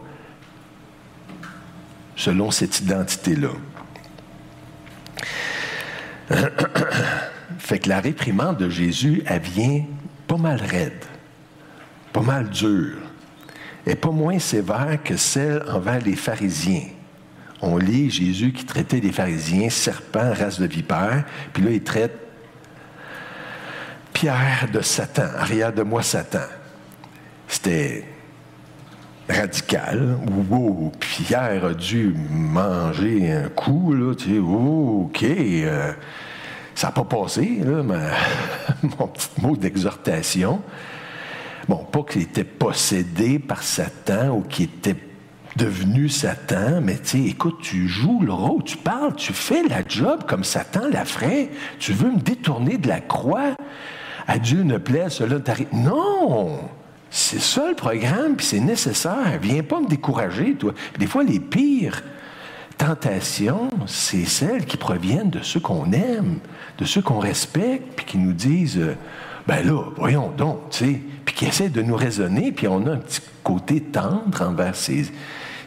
selon 2.15 2.51
cette 2.51 2.79
identité-là. 2.79 3.49
fait 7.59 7.79
que 7.79 7.89
la 7.89 7.99
réprimande 7.99 8.57
de 8.57 8.69
Jésus, 8.69 9.21
elle 9.25 9.41
vient 9.41 9.85
pas 10.27 10.37
mal 10.37 10.61
raide, 10.61 11.05
pas 12.13 12.21
mal 12.21 12.49
dure, 12.49 12.97
et 13.85 13.95
pas 13.95 14.11
moins 14.11 14.39
sévère 14.39 14.97
que 15.03 15.17
celle 15.17 15.63
envers 15.69 15.99
les 15.99 16.15
pharisiens. 16.15 16.87
On 17.61 17.77
lit 17.77 18.09
Jésus 18.09 18.51
qui 18.51 18.65
traitait 18.65 18.99
les 18.99 19.11
pharisiens 19.11 19.69
serpents, 19.69 20.33
race 20.33 20.59
de 20.59 20.67
vipères, 20.67 21.23
puis 21.53 21.63
là, 21.63 21.71
il 21.71 21.83
traite 21.83 22.17
Pierre 24.13 24.67
de 24.71 24.81
Satan, 24.81 25.27
arrière 25.37 25.73
de 25.73 25.83
moi 25.83 26.01
Satan. 26.03 26.47
C'était 27.47 28.05
radical. 29.29 30.17
Wow, 30.49 30.91
Pierre 30.99 31.65
a 31.65 31.73
dû 31.73 32.13
manger 32.29 33.31
un 33.31 33.49
coup, 33.49 33.93
là, 33.93 34.13
tu 34.15 34.35
sais, 34.35 34.39
OK, 34.39 35.23
euh, 35.23 35.93
ça 36.73 36.87
n'a 36.87 36.91
pas 36.93 37.03
passé, 37.03 37.59
là, 37.63 37.83
ma- 37.83 38.11
mon 38.99 39.07
petit 39.07 39.29
mot 39.41 39.55
d'exhortation. 39.55 40.61
Bon, 41.67 41.77
pas 41.77 42.03
qu'il 42.03 42.21
était 42.21 42.43
possédé 42.43 43.39
par 43.39 43.63
Satan 43.63 44.37
ou 44.37 44.41
qu'il 44.41 44.65
était 44.65 44.95
devenu 45.55 46.09
Satan, 46.09 46.81
mais 46.81 46.97
tu 46.97 47.25
écoute, 47.27 47.59
tu 47.61 47.87
joues 47.87 48.21
le 48.21 48.33
rôle, 48.33 48.63
tu 48.63 48.77
parles, 48.77 49.15
tu 49.15 49.33
fais 49.33 49.63
la 49.63 49.87
job 49.87 50.23
comme 50.27 50.43
Satan 50.43 50.87
la 50.91 51.05
ferait. 51.05 51.49
Tu 51.79 51.93
veux 51.93 52.11
me 52.11 52.19
détourner 52.19 52.77
de 52.77 52.87
la 52.87 52.99
croix? 52.99 53.55
À 54.27 54.37
Dieu 54.39 54.63
ne 54.63 54.77
plaît, 54.77 55.09
cela 55.09 55.39
t'arrive. 55.39 55.67
Non! 55.73 56.59
C'est 57.09 57.39
ça 57.39 57.69
le 57.69 57.75
programme, 57.75 58.35
puis 58.35 58.45
c'est 58.45 58.59
nécessaire. 58.59 59.39
Viens 59.41 59.63
pas 59.63 59.79
me 59.79 59.87
décourager, 59.87 60.55
toi. 60.55 60.73
Des 60.99 61.07
fois, 61.07 61.23
les 61.23 61.39
pires 61.39 62.03
tentations, 62.77 63.69
c'est 63.85 64.25
celles 64.25 64.65
qui 64.65 64.75
proviennent 64.75 65.29
de 65.29 65.39
ceux 65.41 65.61
qu'on 65.61 65.91
aime, 65.93 66.39
de 66.77 66.83
ceux 66.83 67.01
qu'on 67.01 67.19
respecte, 67.19 67.93
puis 67.95 68.05
qui 68.05 68.17
nous 68.17 68.33
disent, 68.33 68.77
euh, 68.77 68.95
ben 69.47 69.65
là, 69.65 69.81
voyons 69.95 70.29
donc, 70.35 70.71
tu 70.71 70.77
sais, 70.85 71.01
puis 71.23 71.35
qui 71.35 71.45
essaient 71.45 71.69
de 71.69 71.81
nous 71.81 71.95
raisonner, 71.95 72.51
puis 72.51 72.67
on 72.67 72.85
a 72.87 72.91
un 72.91 72.97
petit 72.97 73.21
côté 73.43 73.79
tendre 73.79 74.41
envers 74.41 74.75
ces, 74.75 75.05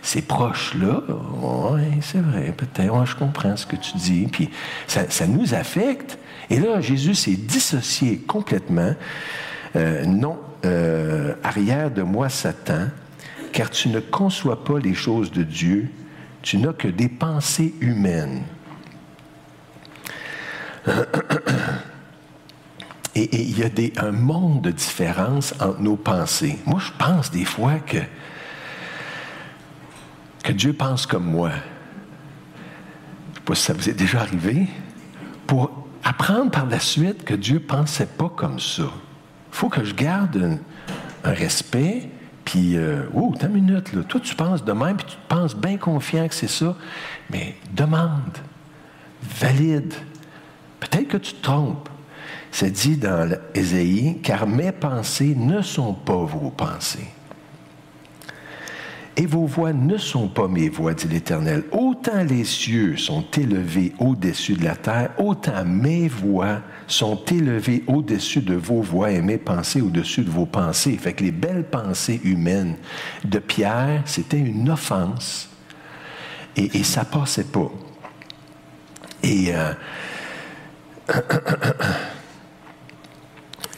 ces 0.08 0.22
proches-là. 0.22 1.02
Oui, 1.42 1.82
c'est 2.00 2.22
vrai, 2.22 2.54
peut-être, 2.56 3.04
je 3.04 3.14
comprends 3.14 3.54
ce 3.58 3.66
que 3.66 3.76
tu 3.76 3.94
dis, 3.98 4.26
puis 4.32 4.48
ça, 4.86 5.02
ça 5.10 5.26
nous 5.26 5.52
affecte. 5.52 6.18
Et 6.48 6.58
là, 6.58 6.80
Jésus 6.80 7.14
s'est 7.14 7.36
dissocié 7.36 8.16
complètement. 8.16 8.94
Euh, 9.76 10.06
non, 10.06 10.38
euh, 10.64 11.34
arrière 11.42 11.90
de 11.90 12.00
moi, 12.00 12.30
Satan, 12.30 12.86
car 13.52 13.68
tu 13.68 13.90
ne 13.90 14.00
conçois 14.00 14.64
pas 14.64 14.78
les 14.78 14.94
choses 14.94 15.30
de 15.30 15.42
Dieu, 15.42 15.90
tu 16.40 16.56
n'as 16.56 16.72
que 16.72 16.88
des 16.88 17.10
pensées 17.10 17.74
humaines. 17.80 18.44
Et 23.14 23.24
et 23.24 23.42
il 23.42 23.58
y 23.58 23.64
a 23.64 23.68
des, 23.68 23.92
un 23.96 24.12
monde 24.12 24.62
de 24.62 24.70
différence 24.70 25.52
entre 25.60 25.80
nos 25.80 25.96
pensées. 25.96 26.56
Moi, 26.66 26.78
je 26.78 26.92
pense 27.04 27.32
des 27.32 27.44
fois 27.44 27.80
que, 27.84 27.98
que 30.48 30.54
Dieu 30.54 30.72
pense 30.72 31.04
comme 31.04 31.26
moi. 31.26 31.50
Je 31.50 31.56
ne 31.56 33.34
sais 33.34 33.40
pas 33.44 33.54
si 33.54 33.62
ça 33.64 33.72
vous 33.74 33.90
est 33.90 33.92
déjà 33.92 34.20
arrivé. 34.20 34.66
Pour 35.46 35.86
apprendre 36.02 36.50
par 36.50 36.64
la 36.64 36.80
suite 36.80 37.22
que 37.22 37.34
Dieu 37.34 37.56
ne 37.56 37.58
pensait 37.58 38.06
pas 38.06 38.30
comme 38.30 38.58
ça. 38.58 38.84
Il 38.84 39.52
faut 39.52 39.68
que 39.68 39.84
je 39.84 39.94
garde 39.94 40.58
un, 41.22 41.30
respect, 41.30 42.08
puis, 42.46 42.78
euh, 42.78 43.02
oh, 43.12 43.34
t'as 43.38 43.48
une 43.48 43.66
minute, 43.66 43.92
là. 43.92 44.02
Toi, 44.04 44.20
tu 44.20 44.34
penses 44.34 44.64
de 44.64 44.72
même, 44.72 44.96
puis 44.96 45.04
tu 45.06 45.16
te 45.16 45.28
penses 45.28 45.54
bien 45.54 45.76
confiant 45.76 46.26
que 46.26 46.34
c'est 46.34 46.48
ça. 46.48 46.74
Mais 47.28 47.54
demande, 47.74 48.38
valide. 49.22 49.92
Peut-être 50.80 51.08
que 51.08 51.18
tu 51.18 51.34
te 51.34 51.42
trompes. 51.42 51.90
C'est 52.50 52.70
dit 52.70 52.96
dans 52.96 53.30
Ésaïe, 53.54 54.20
car 54.22 54.46
mes 54.46 54.72
pensées 54.72 55.34
ne 55.36 55.60
sont 55.60 55.92
pas 55.92 56.16
vos 56.16 56.48
pensées. 56.48 57.08
Et 59.20 59.26
vos 59.26 59.46
voix 59.46 59.72
ne 59.72 59.96
sont 59.96 60.28
pas 60.28 60.46
mes 60.46 60.68
voix, 60.68 60.94
dit 60.94 61.08
l'Éternel. 61.08 61.64
Autant 61.72 62.22
les 62.22 62.44
cieux 62.44 62.96
sont 62.96 63.24
élevés 63.36 63.92
au-dessus 63.98 64.54
de 64.54 64.62
la 64.62 64.76
terre, 64.76 65.10
autant 65.18 65.64
mes 65.64 66.06
voix 66.06 66.60
sont 66.86 67.20
élevées 67.24 67.82
au-dessus 67.88 68.42
de 68.42 68.54
vos 68.54 68.80
voix 68.80 69.10
et 69.10 69.20
mes 69.20 69.36
pensées 69.36 69.80
au-dessus 69.80 70.22
de 70.22 70.30
vos 70.30 70.46
pensées. 70.46 70.96
Fait 70.96 71.14
que 71.14 71.24
les 71.24 71.32
belles 71.32 71.64
pensées 71.64 72.20
humaines 72.22 72.76
de 73.24 73.40
Pierre, 73.40 74.02
c'était 74.04 74.38
une 74.38 74.70
offense. 74.70 75.48
Et, 76.54 76.84
ça 76.84 77.04
passait 77.04 77.44
pas. 77.44 77.72
Et 79.24 79.48
euh, 79.52 79.72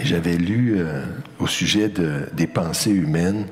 j'avais 0.00 0.36
lu 0.36 0.76
euh, 0.76 1.02
au 1.38 1.46
sujet 1.46 1.88
de- 1.88 2.28
des 2.34 2.46
pensées 2.46 2.90
humaines, 2.90 3.46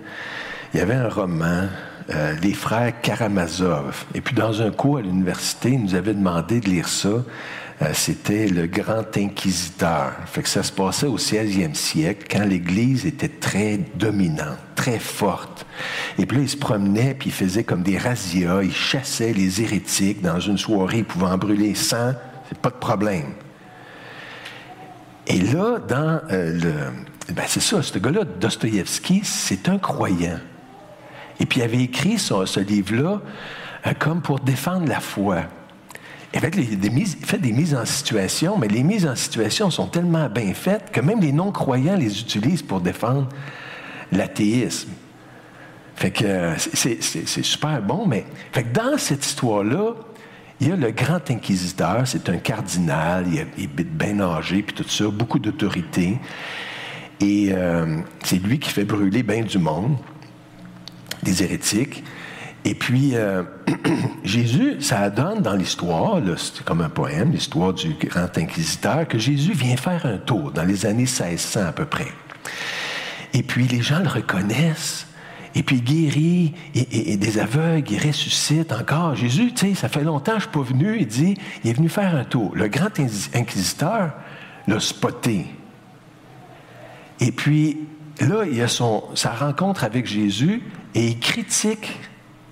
il 0.73 0.81
y 0.81 0.83
avait 0.83 0.95
un 0.95 1.09
roman, 1.09 1.67
euh, 2.11 2.35
Les 2.43 2.55
frères 2.55 3.01
Karamazov. 3.01 4.07
Et 4.15 4.21
puis 4.21 4.35
dans 4.35 4.63
un 4.63 4.71
cours 4.71 4.99
à 4.99 5.03
l'université, 5.03 5.71
ils 5.71 5.83
nous 5.83 5.95
avaient 5.95 6.15
demandé 6.15 6.61
de 6.61 6.69
lire 6.69 6.89
ça. 6.89 7.09
Euh, 7.83 7.91
C'était 7.93 8.49
le 8.49 8.67
grand 8.67 9.17
inquisiteur. 9.17 10.13
Fait 10.27 10.43
que 10.43 10.49
ça 10.49 10.63
se 10.63 10.73
passait 10.73 11.07
au 11.07 11.19
16e 11.19 11.75
siècle, 11.75 12.27
quand 12.31 12.45
l'Église 12.45 13.07
était 13.07 13.29
très 13.29 13.79
dominante, 13.95 14.59
très 14.75 14.99
forte. 14.99 15.67
Et 16.19 16.27
puis 16.27 16.39
là, 16.39 16.43
il 16.45 16.49
se 16.49 16.57
promenait, 16.57 17.15
puis 17.15 17.29
il 17.29 17.33
faisait 17.33 17.63
comme 17.63 17.83
des 17.83 17.99
razzias, 17.99 18.63
il 18.63 18.73
chassait 18.73 19.33
les 19.33 19.63
hérétiques. 19.63 20.23
Dans 20.23 20.41
une 20.41 20.59
soirée, 20.59 20.99
il 20.99 21.05
pouvait 21.05 21.27
en 21.27 21.39
brûler 21.39 21.75
100, 21.75 22.15
c'est 22.49 22.59
pas 22.59 22.71
de 22.71 22.77
problème. 22.77 23.35
Et 25.29 25.41
là, 25.41 25.79
dans 25.79 26.21
euh, 26.31 26.53
le. 26.53 27.35
Ben 27.35 27.45
c'est 27.47 27.61
ça, 27.61 27.83
ce 27.83 27.99
gars-là, 27.99 28.25
Dostoïevski, 28.25 29.21
c'est 29.23 29.69
un 29.69 29.79
croyant. 29.79 30.39
Et 31.41 31.47
puis 31.47 31.61
il 31.61 31.63
avait 31.63 31.83
écrit 31.83 32.19
ce, 32.19 32.45
livre-là 32.61 33.21
euh, 33.87 33.93
comme 33.99 34.21
pour 34.23 34.41
défendre 34.41 34.87
la 34.89 35.01
foi. 35.01 35.43
Et 36.35 36.41
fait, 36.41 36.51
des 36.51 36.91
mises- 36.91 37.17
il 37.21 37.27
fait 37.27 37.39
des 37.39 37.53
mises 37.53 37.75
en 37.75 37.85
situation, 37.87 38.59
mais 38.59 38.69
les 38.69 38.83
mises 38.83 39.07
en 39.07 39.17
situation 39.17 39.71
sont 39.71 39.87
tellement 39.87 40.29
bien 40.29 40.53
faites 40.53 40.91
que 40.93 41.01
même 41.01 41.21
les 41.21 41.33
non-croyants 41.33 41.97
les 41.97 42.21
utilisent 42.21 42.63
pour 42.63 42.81
défendre 42.81 43.29
l'athéisme. 44.13 44.91
Fait 45.97 46.11
que 46.11 46.25
euh, 46.25 46.55
c'est- 46.59 47.43
super 47.43 47.81
bon, 47.83 48.07
mais 48.07 48.25
dans 48.63 48.99
cette 48.99 49.25
histoire-là, 49.25 49.95
il 50.61 50.69
y 50.69 50.73
a 50.73 50.77
le 50.77 50.91
grand 50.91 51.31
inquisiteur, 51.31 52.03
c'est 52.07 52.29
un 52.29 52.37
cardinal, 52.39 53.25
il, 53.29 53.47
il 53.57 53.65
est 53.65 53.85
bien 53.85 54.21
âgé, 54.21 54.63
puis 54.63 54.75
tout 54.75 54.89
ça, 54.89 55.07
beaucoup 55.09 55.39
d'autorité. 55.39 56.19
Et 57.21 57.51
euh, 57.53 57.99
c'est 58.25 58.39
lui 58.43 58.59
qui 58.59 58.71
fait 58.71 58.85
brûler 58.85 59.23
bien 59.23 59.43
du 59.43 59.59
monde, 59.59 59.97
des 61.23 61.43
hérétiques. 61.43 62.05
Et 62.65 62.75
puis, 62.75 63.13
euh, 63.15 63.45
Jésus, 64.25 64.77
ça 64.81 65.09
donne 65.11 65.41
dans 65.43 65.55
l'histoire, 65.55 66.21
c'est 66.37 66.65
comme 66.65 66.81
un 66.81 66.89
poème, 66.89 67.31
l'histoire 67.33 67.73
du 67.73 67.95
grand 67.95 68.37
inquisiteur, 68.37 69.07
que 69.09 69.19
Jésus 69.19 69.53
vient 69.53 69.77
faire 69.77 70.05
un 70.07 70.19
tour 70.19 70.51
dans 70.53 70.65
les 70.65 70.85
années 70.87 71.03
1600 71.05 71.61
à 71.69 71.73
peu 71.73 71.85
près. 71.85 72.09
Et 73.33 73.43
puis, 73.43 73.67
les 73.69 73.81
gens 73.81 74.01
le 74.01 74.09
reconnaissent. 74.09 75.07
et 75.55 75.63
puis 75.63 75.77
il 75.77 75.85
guérit 75.85 76.55
et, 76.75 77.13
et- 77.13 77.17
des 77.17 77.39
aveugles, 77.39 77.91
il 77.93 78.07
ressuscite 78.07 78.73
encore. 78.73 79.15
Jésus, 79.15 79.53
tu 79.55 79.69
sais, 79.69 79.75
ça 79.75 79.89
fait 79.89 80.05
longtemps 80.05 80.35
que 80.37 80.43
je 80.43 80.47
ne 80.49 80.53
suis 80.53 80.73
pas 80.73 80.73
venu. 80.79 80.97
Il 81.01 81.07
dit, 81.07 81.35
il 81.65 81.71
est 81.71 81.75
venu 81.75 81.89
faire 81.89 82.15
un 82.15 82.25
tour. 82.25 82.53
Le 82.55 82.69
grand 82.69 82.91
inquis- 82.99 83.31
inquisiteur 83.35 84.13
l'a 84.67 84.81
spoté. 84.81 85.47
Et 87.21 87.33
puis, 87.33 87.79
là, 88.21 88.45
il 88.51 88.61
a 88.61 88.69
son, 88.69 89.05
sa 89.15 89.31
rencontre 89.31 89.85
avec 89.85 90.07
Jésus 90.07 90.63
et 90.95 91.09
il 91.09 91.21
critique 91.21 91.99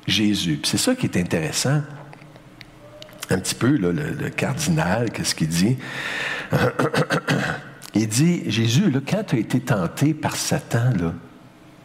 Jésus. 0.07 0.61
C'est 0.65 0.79
ça 0.79 0.95
qui 0.95 1.07
est 1.07 1.17
intéressant. 1.17 1.83
Un 3.29 3.39
petit 3.39 3.55
peu, 3.55 3.77
le, 3.77 4.31
cardinal, 4.31 5.11
qu'est-ce 5.11 5.35
qu'il 5.35 5.49
dit? 5.49 5.77
il 7.95 8.09
dit, 8.09 8.51
Jésus, 8.51 8.93
quand 9.09 9.25
tu 9.25 9.37
as 9.37 9.39
été 9.39 9.61
tenté 9.61 10.15
par 10.15 10.37
Satan, 10.37 10.93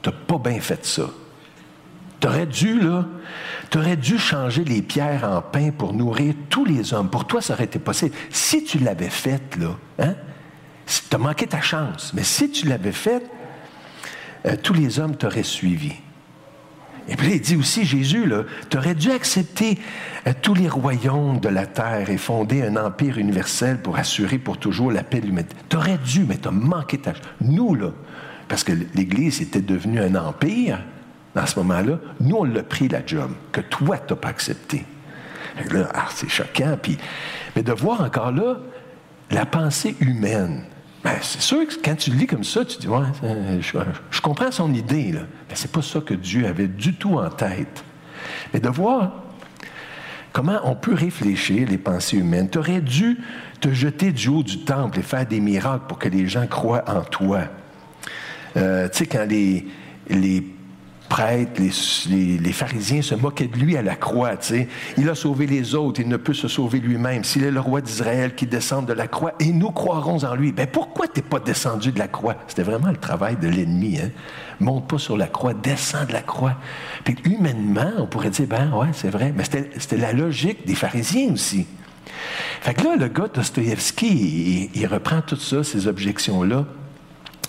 tu 0.02 0.10
n'as 0.10 0.16
pas 0.16 0.38
bien 0.38 0.60
fait 0.60 0.86
ça. 0.86 1.10
Tu 2.20 2.28
aurais 2.28 2.46
dû, 2.46 2.80
là, 2.80 3.08
tu 3.72 3.80
aurais 3.80 3.98
dû 3.98 4.20
changer 4.20 4.64
les 4.64 4.84
pierres 4.84 5.28
en 5.28 5.42
pain 5.42 5.72
pour 5.72 5.94
nourrir 5.94 6.36
tous 6.50 6.66
les 6.66 6.94
hommes. 6.94 7.10
Pour 7.10 7.26
toi, 7.26 7.42
ça 7.42 7.54
aurait 7.56 7.64
été 7.64 7.80
possible. 7.80 8.16
Si 8.30 8.64
tu 8.64 8.78
l'avais 8.78 9.10
fait, 9.10 9.58
là, 9.58 9.76
hein, 9.98 10.14
tu 10.86 11.16
as 11.16 11.18
manqué 11.18 11.48
ta 11.48 11.62
chance. 11.62 12.12
Mais 12.14 12.24
si 12.24 12.52
tu 12.52 12.68
l'avais 12.68 12.92
fait, 12.92 13.24
euh, 14.46 14.56
tous 14.62 14.74
les 14.74 15.00
hommes 15.00 15.16
t'auraient 15.16 15.42
suivi. 15.42 15.94
Et 17.08 17.16
puis 17.16 17.34
il 17.34 17.42
dit 17.42 17.56
aussi, 17.56 17.86
Jésus, 17.86 18.32
tu 18.70 18.78
aurais 18.78 18.96
dû 18.96 19.12
accepter 19.12 19.78
euh, 20.28 20.34
tous 20.42 20.54
les 20.54 20.70
royaumes 20.70 21.40
de 21.40 21.50
la 21.50 21.66
terre 21.66 22.10
et 22.10 22.18
fonder 22.18 22.62
un 22.64 22.76
empire 22.76 23.18
universel 23.18 23.80
pour 23.80 23.98
assurer 23.98 24.38
pour 24.38 24.58
toujours 24.58 24.92
la 24.92 25.04
paix 25.04 25.20
de 25.20 25.26
l'humanité. 25.26 25.56
Tu 25.70 25.78
aurais 25.78 25.98
dû, 25.98 26.26
mais 26.26 26.38
tu 26.38 26.48
as 26.48 26.52
manqué 26.52 26.98
ta. 27.00 27.14
Nous, 27.42 27.76
là, 27.76 27.92
parce 28.48 28.64
que 28.64 28.74
l'Église 28.96 29.42
était 29.42 29.62
devenue 29.62 30.00
un 30.00 30.16
empire 30.16 30.80
dans 31.34 31.46
ce 31.46 31.58
moment-là, 31.60 31.98
nous, 32.20 32.36
on 32.36 32.44
l'a 32.44 32.64
pris 32.64 32.88
la 32.88 33.06
job, 33.06 33.32
que 33.52 33.62
toi, 33.62 33.98
tu 33.98 34.14
n'as 34.14 34.20
pas 34.20 34.30
accepté. 34.30 34.86
Là, 35.72 35.90
ah, 35.94 36.08
c'est 36.14 36.30
choquant. 36.30 36.78
Puis, 36.82 36.98
mais 37.56 37.64
de 37.64 37.72
voir 37.72 38.02
encore 38.02 38.32
là 38.32 38.58
la 39.30 39.46
pensée 39.46 39.96
humaine. 40.00 40.64
Ben, 41.04 41.18
c'est 41.22 41.42
sûr 41.42 41.68
que 41.68 41.74
quand 41.84 41.96
tu 41.96 42.12
le 42.12 42.18
lis 42.18 42.28
comme 42.28 42.44
ça, 42.44 42.64
tu 42.64 42.78
dis, 42.78 42.88
ouais, 42.88 43.00
je, 43.60 43.78
je 44.12 44.22
comprends 44.22 44.52
son 44.52 44.74
idée, 44.74 45.12
là. 45.12 45.22
mais 45.50 45.56
c'est 45.56 45.72
pas 45.72 45.82
ça 45.82 46.00
que 46.00 46.14
Dieu 46.14 46.46
avait 46.46 46.68
du 46.68 46.94
tout 46.94 47.18
en 47.18 47.30
tête. 47.30 47.84
Mais 48.54 48.60
de 48.60 48.70
voir 48.70 49.12
comment 50.32 50.60
on 50.64 50.76
peut 50.76 50.94
réfléchir 50.94 51.68
les 51.68 51.78
pensées 51.78 52.18
humaines. 52.18 52.50
Tu 52.50 52.58
aurais 52.58 52.82
dû 52.82 53.18
te 53.60 53.74
jeter 53.74 54.12
du 54.12 54.30
haut 54.30 54.44
du 54.44 54.64
temple 54.64 55.00
et 55.00 55.02
faire 55.02 55.26
des 55.26 55.40
miracles 55.40 55.86
pour 55.88 56.00
que 56.00 56.10
les 56.10 56.28
gens 56.28 56.48
croient 56.48 56.84
en 56.88 57.02
toi. 57.02 57.42
Euh, 58.58 58.88
tu 58.90 59.00
sais, 59.00 59.06
quand 59.06 59.26
les, 59.28 59.68
les 60.10 60.42
prêtres, 61.12 61.62
les, 62.10 62.54
pharisiens 62.54 63.02
se 63.02 63.16
moquaient 63.16 63.48
de 63.48 63.58
lui 63.58 63.76
à 63.76 63.82
la 63.82 63.96
croix. 63.96 64.32
Il 64.98 65.10
a 65.10 65.14
sauvé 65.14 65.46
les 65.46 65.76
autres, 65.76 66.00
il 66.00 66.08
ne 66.08 66.16
peut 66.16 66.34
se 66.34 66.48
sauver 66.48 66.80
lui-même. 66.80 67.26
S'il 67.26 67.44
est 67.44 67.52
le 67.52 67.60
roi 67.60 67.82
d'Israël 67.82 68.34
qui 68.34 68.48
descend 68.48 68.86
de 68.86 68.94
la 68.94 69.08
croix, 69.08 69.34
et 69.42 69.52
nous 69.52 69.72
croirons 69.72 70.24
en 70.24 70.36
lui. 70.36 70.54
Ben 70.54 70.68
pourquoi 70.68 71.10
t'es 71.10 71.22
pas 71.22 71.40
descendu 71.40 71.92
de 71.92 72.00
la 72.00 72.08
croix? 72.08 72.36
C'était 72.48 72.64
vraiment 72.64 72.92
le 72.92 72.96
travail 72.96 73.36
de 73.36 73.50
l'ennemi, 73.50 74.00
hein? 74.00 74.10
Monte 74.62 74.88
pas 74.88 75.00
sur 75.00 75.18
la 75.18 75.28
croix, 75.28 75.54
descend 75.54 76.08
de 76.08 76.14
la 76.14 76.22
croix. 76.22 76.56
Puis 77.04 77.18
humainement, 77.26 77.92
on 77.98 78.08
pourrait 78.08 78.30
dire, 78.30 78.48
ben 78.48 78.72
ouais, 78.72 78.88
c'est 78.94 79.10
vrai. 79.10 79.34
Mais 79.36 79.44
c'était 79.44 79.70
c'était 79.78 79.98
la 79.98 80.14
logique 80.14 80.66
des 80.66 80.76
pharisiens 80.76 81.34
aussi. 81.34 81.68
Fait 82.62 82.74
que 82.74 82.86
là, 82.86 82.96
le 82.96 83.10
gars 83.10 83.28
Dostoïevski, 83.34 84.08
il, 84.08 84.82
il 84.82 84.88
reprend 84.88 85.22
tout 85.22 85.36
ça, 85.36 85.62
ces 85.66 85.88
objections-là. 85.88 86.66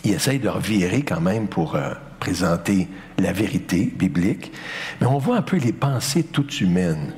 Il 0.05 0.11
essaye 0.11 0.40
de 0.40 0.48
revirer 0.48 1.03
quand 1.03 1.20
même 1.20 1.46
pour 1.46 1.77
euh, 1.77 1.92
présenter 2.22 2.87
la 3.18 3.32
vérité 3.32 3.92
biblique. 3.96 4.52
Mais 5.00 5.08
on 5.08 5.18
voit 5.18 5.37
un 5.37 5.42
peu 5.42 5.56
les 5.56 5.72
pensées 5.72 6.22
toutes 6.22 6.61
humaines. 6.61 7.14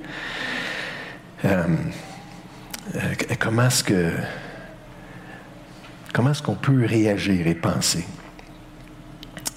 Euh, 1.44 1.66
euh, 2.94 3.00
comment 3.38 3.66
est-ce 3.66 3.84
que 3.84 4.12
comment 6.14 6.30
est-ce 6.30 6.42
qu'on 6.42 6.54
peut 6.54 6.86
réagir 6.86 7.46
et 7.46 7.54
penser? 7.54 8.06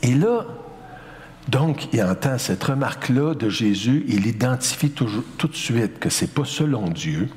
Et 0.03 0.15
là, 0.15 0.45
donc, 1.47 1.93
il 1.93 2.03
entend 2.03 2.37
cette 2.37 2.65
remarque-là 2.65 3.33
de 3.33 3.47
Jésus, 3.47 4.03
il 4.09 4.27
identifie 4.27 4.91
tout 4.91 5.47
de 5.47 5.55
suite 5.55 5.97
que 5.97 6.09
c'est 6.09 6.33
pas 6.33 6.43
selon 6.43 6.89
Dieu. 6.89 7.29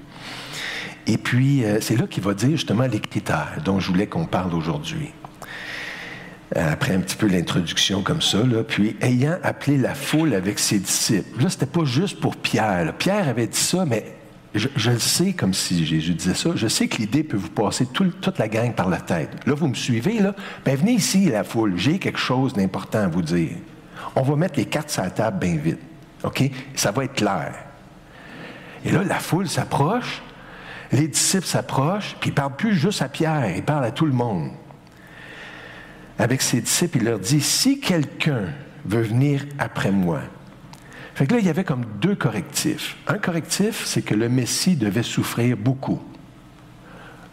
Et 1.07 1.17
puis, 1.17 1.65
euh, 1.65 1.79
c'est 1.81 1.97
là 1.97 2.09
qu'il 2.09 2.25
va 2.25 2.35
dire 2.35 2.51
justement 2.51 2.89
les 2.89 2.99
critères 2.99 3.59
dont 3.65 3.79
je 3.79 3.87
voulais 3.87 4.09
qu'on 4.09 4.27
parle 4.27 4.53
aujourd'hui. 4.53 5.13
Euh, 6.57 6.73
Après 6.73 6.95
un 6.95 7.01
petit 7.01 7.17
peu 7.17 7.29
l'introduction 7.29 8.03
comme 8.03 8.21
ça, 8.21 8.39
puis 8.67 8.97
ayant 9.01 9.39
appelé 9.43 9.79
la 9.79 9.95
foule 9.95 10.35
avec 10.35 10.59
ses 10.59 10.79
disciples. 10.81 11.43
Là, 11.43 11.49
c'était 11.49 11.67
pas 11.67 11.85
juste 11.85 12.19
pour 12.21 12.35
Pierre. 12.37 12.93
Pierre 12.99 13.29
avait 13.29 13.47
dit 13.47 13.57
ça, 13.59 13.85
mais 13.87 14.05
je, 14.55 14.67
le 14.91 14.99
sais 14.99 15.33
comme 15.33 15.55
si 15.55 15.87
Jésus 15.87 16.13
disait 16.15 16.35
ça. 16.35 16.51
Je 16.57 16.67
sais 16.67 16.89
que 16.89 16.97
l'idée 16.97 17.23
peut 17.23 17.37
vous 17.37 17.51
passer 17.51 17.87
tout- 17.87 18.11
toute 18.21 18.39
la 18.39 18.49
gang 18.49 18.75
par 18.75 18.89
la 18.89 18.99
tête. 18.99 19.31
Là, 19.47 19.55
vous 19.55 19.69
me 19.69 19.75
suivez, 19.75 20.19
là? 20.19 20.35
Ben, 20.65 20.75
venez 20.77 20.95
ici, 20.95 21.27
la 21.27 21.45
foule. 21.45 21.75
J'ai 21.77 22.01
quelque 22.01 22.19
chose 22.19 22.53
d'important 22.53 22.99
à 22.99 23.07
vous 23.09 23.23
dire. 23.23 23.51
On 24.17 24.23
va 24.23 24.35
mettre 24.35 24.59
les 24.59 24.65
cartes 24.65 24.91
sur 24.91 25.03
la 25.05 25.11
table 25.11 25.39
bien 25.39 25.55
vite. 25.57 25.79
OK? 26.25 26.51
Ça 26.75 26.91
va 26.91 27.05
être 27.05 27.15
clair. 27.15 27.55
Et 28.85 28.91
là, 28.91 29.05
la 29.05 29.21
foule 29.21 29.49
s'approche, 29.49 30.21
les 30.91 31.07
disciples 31.07 31.47
s'approchent, 31.47 32.17
puis 32.19 32.31
ils 32.31 32.33
ne 32.33 32.37
parlent 32.37 32.57
plus 32.57 32.75
juste 32.75 33.03
à 33.03 33.09
Pierre, 33.09 33.55
ils 33.57 33.63
parlent 33.63 33.85
à 33.85 33.91
tout 33.93 34.07
le 34.07 34.13
monde. 34.13 34.51
Avec 36.21 36.43
ses 36.43 36.61
disciples, 36.61 36.99
il 36.99 37.05
leur 37.05 37.19
dit, 37.19 37.41
si 37.41 37.81
quelqu'un 37.81 38.43
veut 38.85 39.01
venir 39.01 39.47
après 39.59 39.91
moi. 39.91 40.21
Fait 41.15 41.27
que 41.27 41.33
là, 41.33 41.41
il 41.41 41.47
y 41.47 41.49
avait 41.49 41.65
comme 41.65 41.87
deux 41.99 42.15
correctifs. 42.15 42.99
Un 43.07 43.17
correctif, 43.17 43.87
c'est 43.87 44.03
que 44.03 44.15
le 44.15 44.29
Messie 44.29 44.77
devait 44.77 45.03
souffrir 45.03 45.57
beaucoup. 45.57 45.99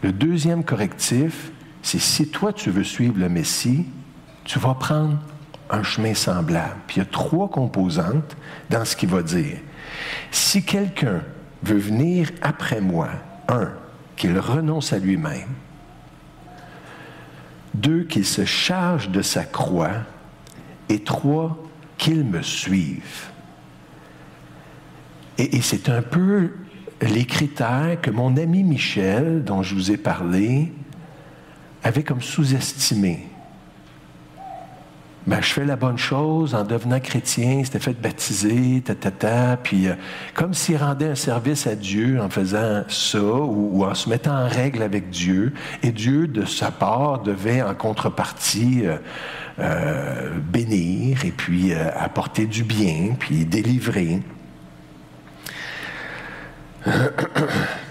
Le 0.02 0.10
deuxième 0.10 0.64
correctif, 0.64 1.52
c'est 1.82 1.98
si 1.98 2.30
toi 2.30 2.54
tu 2.54 2.70
veux 2.70 2.82
suivre 2.82 3.18
le 3.18 3.28
Messie, 3.28 3.84
tu 4.44 4.58
vas 4.58 4.72
prendre 4.72 5.18
un 5.68 5.82
chemin 5.82 6.14
semblable. 6.14 6.76
Puis 6.86 6.96
il 6.96 7.00
y 7.00 7.02
a 7.02 7.10
trois 7.10 7.50
composantes 7.50 8.38
dans 8.70 8.86
ce 8.86 8.96
qu'il 8.96 9.10
va 9.10 9.22
dire. 9.22 9.58
Si 10.30 10.64
quelqu'un 10.64 11.20
veut 11.62 11.76
venir 11.76 12.30
après 12.40 12.80
moi, 12.80 13.10
un, 13.48 13.68
qu'il 14.16 14.38
renonce 14.38 14.94
à 14.94 14.98
lui-même. 14.98 15.48
Deux, 17.74 18.04
qu'il 18.04 18.24
se 18.24 18.44
charge 18.44 19.10
de 19.10 19.22
sa 19.22 19.44
croix. 19.44 20.02
Et 20.88 21.00
trois, 21.00 21.58
qu'il 21.98 22.24
me 22.24 22.42
suive. 22.42 23.26
Et, 25.36 25.60
c'est 25.60 25.88
un 25.88 26.02
peu 26.02 26.52
les 27.00 27.24
critères 27.24 28.00
que 28.00 28.10
mon 28.10 28.36
ami 28.36 28.64
Michel, 28.64 29.44
dont 29.44 29.62
je 29.62 29.74
vous 29.74 29.92
ai 29.92 29.96
parlé, 29.96 30.72
avait 31.84 32.02
comme 32.02 32.22
sous-estimé. 32.22 33.28
Ben, 35.26 35.42
je 35.42 35.52
fais 35.52 35.64
la 35.64 35.76
bonne 35.76 35.98
chose 35.98 36.54
en 36.54 36.64
devenant 36.64 37.00
chrétien, 37.00 37.62
s'était 37.62 37.80
fait 37.80 37.92
baptiser, 37.92 38.82
ta, 38.82 38.94
ta, 38.94 39.10
ta, 39.10 39.56
puis 39.62 39.88
euh, 39.88 39.94
comme 40.32 40.54
s'il 40.54 40.76
rendait 40.78 41.08
un 41.08 41.14
service 41.14 41.66
à 41.66 41.74
Dieu 41.74 42.18
en 42.20 42.30
faisant 42.30 42.84
ça 42.88 43.20
ou, 43.20 43.84
en 43.84 43.94
se 43.94 44.08
mettant 44.08 44.44
en 44.44 44.48
règle 44.48 44.82
avec 44.82 45.10
Dieu, 45.10 45.52
et 45.82 45.90
Dieu, 45.90 46.28
de 46.28 46.46
sa 46.46 46.70
part, 46.70 47.20
devait 47.20 47.60
en 47.60 47.74
contrepartie 47.74 48.86
euh, 48.86 48.96
euh, 49.58 50.30
bénir 50.40 51.24
et 51.24 51.32
puis 51.32 51.74
apporter 51.74 52.46
du 52.46 52.62
bien, 52.62 53.14
puis 53.18 53.44
délivrer. 53.44 54.22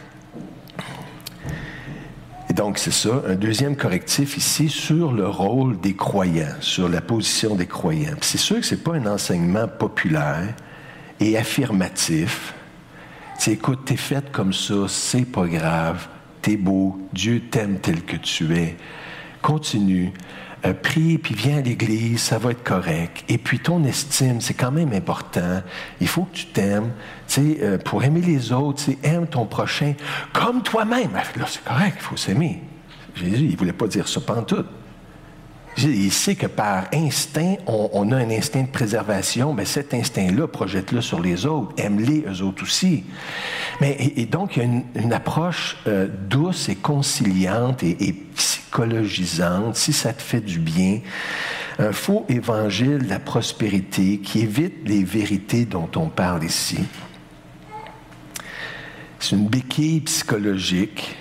Donc, 2.57 2.79
c'est 2.79 2.91
ça, 2.91 3.21
un 3.27 3.35
deuxième 3.35 3.75
correctif 3.75 4.35
ici 4.35 4.67
sur 4.67 5.11
le 5.11 5.27
rôle 5.27 5.79
des 5.79 5.95
croyants, 5.95 6.55
sur 6.59 6.89
la 6.89 7.01
position 7.01 7.53
des 7.53 7.67
croyants. 7.67 8.15
C'est 8.21 8.39
sûr 8.39 8.55
que 8.55 8.65
ce 8.65 8.73
n'est 8.73 8.81
pas 8.81 8.95
un 8.95 9.05
enseignement 9.05 9.67
populaire 9.67 10.55
et 11.19 11.37
affirmatif. 11.37 12.55
Sais, 13.37 13.51
écoute, 13.51 13.81
t'es 13.85 13.95
faite 13.95 14.31
comme 14.31 14.53
ça, 14.53 14.87
c'est 14.87 15.31
pas 15.31 15.45
grave, 15.45 16.07
t'es 16.41 16.57
beau, 16.57 16.99
Dieu 17.13 17.43
t'aime 17.51 17.77
tel 17.79 18.01
que 18.01 18.15
tu 18.15 18.57
es. 18.57 18.75
Continue, 19.43 20.11
euh, 20.65 20.73
prie, 20.73 21.17
puis 21.17 21.35
viens 21.35 21.57
à 21.57 21.61
l'église, 21.61 22.19
ça 22.19 22.37
va 22.37 22.51
être 22.51 22.63
correct. 22.63 23.23
Et 23.29 23.37
puis 23.37 23.59
ton 23.59 23.83
estime, 23.83 24.41
c'est 24.41 24.53
quand 24.53 24.71
même 24.71 24.91
important. 24.93 25.61
Il 26.01 26.07
faut 26.07 26.23
que 26.23 26.35
tu 26.35 26.45
t'aimes. 26.47 26.91
Tu 27.27 27.57
euh, 27.61 27.77
pour 27.77 28.03
aimer 28.03 28.21
les 28.21 28.51
autres, 28.51 28.85
tu 28.85 28.91
sais, 28.91 28.97
aime 29.03 29.27
ton 29.27 29.45
prochain 29.45 29.93
comme 30.33 30.63
toi-même. 30.63 31.13
Là, 31.13 31.45
c'est 31.47 31.63
correct, 31.63 31.97
il 31.97 32.03
faut 32.03 32.17
s'aimer. 32.17 32.61
Jésus, 33.15 33.45
il 33.45 33.51
ne 33.51 33.57
voulait 33.57 33.73
pas 33.73 33.87
dire 33.87 34.07
ça 34.07 34.19
pantoute. 34.19 34.67
Il 35.77 36.11
sait 36.11 36.33
que 36.33 36.47
par 36.47 36.85
instinct, 36.91 37.55
on, 37.67 38.11
a 38.11 38.15
un 38.15 38.31
instinct 38.31 38.63
de 38.63 38.67
préservation, 38.67 39.53
mais 39.53 39.65
cet 39.65 39.93
instinct-là, 39.93 40.47
projette-le 40.47 41.01
sur 41.01 41.21
les 41.21 41.45
autres, 41.45 41.71
aime-les 41.77 42.23
eux 42.27 42.41
autres 42.41 42.63
aussi. 42.63 43.03
Mais, 43.79 43.95
et, 44.15 44.25
donc, 44.25 44.55
il 44.55 44.59
y 44.59 44.61
a 44.63 44.65
une, 44.65 44.83
une 44.95 45.13
approche 45.13 45.77
euh, 45.85 46.07
douce 46.29 46.67
et 46.69 46.75
conciliante 46.75 47.83
et, 47.83 47.95
et 48.07 48.13
psychologisante, 48.35 49.75
si 49.75 49.93
ça 49.93 50.13
te 50.13 50.21
fait 50.21 50.41
du 50.41 50.57
bien. 50.57 51.01
Un 51.77 51.91
faux 51.91 52.25
évangile 52.27 53.03
de 53.03 53.09
la 53.09 53.19
prospérité 53.19 54.17
qui 54.17 54.39
évite 54.39 54.87
les 54.87 55.03
vérités 55.03 55.65
dont 55.65 55.89
on 55.95 56.07
parle 56.07 56.43
ici. 56.43 56.79
C'est 59.19 59.35
une 59.35 59.47
béquille 59.47 60.01
psychologique. 60.01 61.15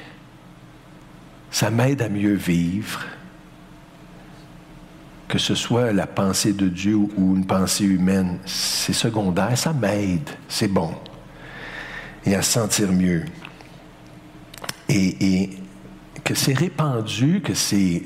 Ça 1.51 1.71
m'aide 1.71 2.01
à 2.01 2.09
mieux 2.09 2.35
vivre 2.35 3.05
que 5.29 5.39
ce 5.39 5.55
soit 5.55 5.93
la 5.93 6.07
pensée 6.07 6.53
de 6.53 6.69
Dieu 6.69 6.97
ou 6.97 7.37
une 7.37 7.47
pensée 7.47 7.85
humaine, 7.85 8.39
c'est 8.45 8.93
secondaire, 8.93 9.57
ça 9.59 9.73
m'aide, 9.73 10.29
c'est 10.49 10.69
bon. 10.69 10.95
Et 12.25 12.35
à 12.35 12.43
se 12.43 12.53
sentir 12.53 12.93
mieux. 12.93 13.25
Et, 14.89 15.43
et 15.43 15.51
que 16.23 16.35
c'est 16.35 16.57
répandu, 16.57 17.41
que 17.41 17.55
c'est 17.55 18.03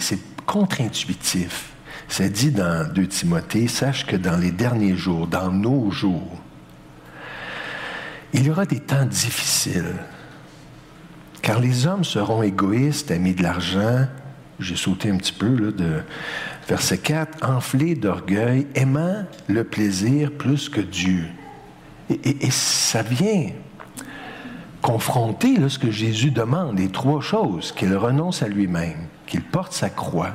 contre-intuitif. 0.47 1.73
C'est 2.09 2.31
dit 2.31 2.51
dans 2.51 2.91
2 2.93 3.07
Timothée, 3.07 3.68
sache 3.68 4.07
que 4.07 4.16
dans 4.16 4.37
les 4.37 4.51
derniers 4.51 4.97
jours, 4.97 5.27
dans 5.27 5.51
nos 5.51 5.91
jours, 5.91 6.39
il 8.33 8.45
y 8.45 8.51
aura 8.51 8.66
des 8.66 8.81
temps 8.81 9.07
difficiles. 9.07 9.95
Car 11.43 11.61
les 11.61 11.87
hommes 11.87 12.05
seront 12.05 12.43
égoïstes, 12.43 13.11
amis 13.11 13.35
de 13.35 13.43
l'argent. 13.43 14.07
J'ai 14.61 14.77
sauté 14.77 15.11
un 15.11 15.17
petit 15.17 15.33
peu 15.33 15.49
là, 15.49 15.73
de 15.73 16.03
verset 16.69 16.99
4, 16.99 17.49
enflés 17.49 17.95
d'orgueil, 17.95 18.67
aimant 18.75 19.25
le 19.49 19.65
plaisir 19.65 20.31
plus 20.33 20.69
que 20.69 20.81
Dieu. 20.81 21.25
Et 22.11 22.51
ça 22.51 23.03
vient 23.03 23.51
confronter 24.83 25.57
là, 25.57 25.69
ce 25.69 25.79
que 25.79 25.91
Jésus 25.91 26.31
demande, 26.31 26.79
les 26.79 26.89
trois 26.89 27.21
choses, 27.21 27.73
qu'il 27.73 27.95
renonce 27.95 28.43
à 28.43 28.49
lui-même, 28.49 29.07
qu'il 29.27 29.43
porte 29.43 29.73
sa 29.73 29.91
croix 29.91 30.33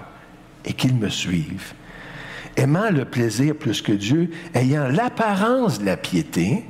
et 0.64 0.74
qu'il 0.74 0.96
me 0.96 1.10
suive. 1.10 1.74
Aimant 2.56 2.90
le 2.90 3.06
plaisir 3.06 3.56
plus 3.56 3.82
que 3.82 3.92
Dieu, 3.92 4.32
ayant 4.54 4.88
l'apparence 4.88 5.80
de 5.80 5.86
la 5.86 5.98
piété, 5.98 6.66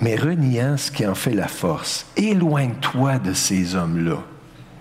mais 0.00 0.16
reniant 0.16 0.76
ce 0.76 0.90
qui 0.90 1.06
en 1.06 1.14
fait 1.14 1.34
la 1.34 1.48
force. 1.48 2.06
Éloigne-toi 2.16 3.18
de 3.18 3.32
ces 3.32 3.74
hommes-là. 3.74 4.18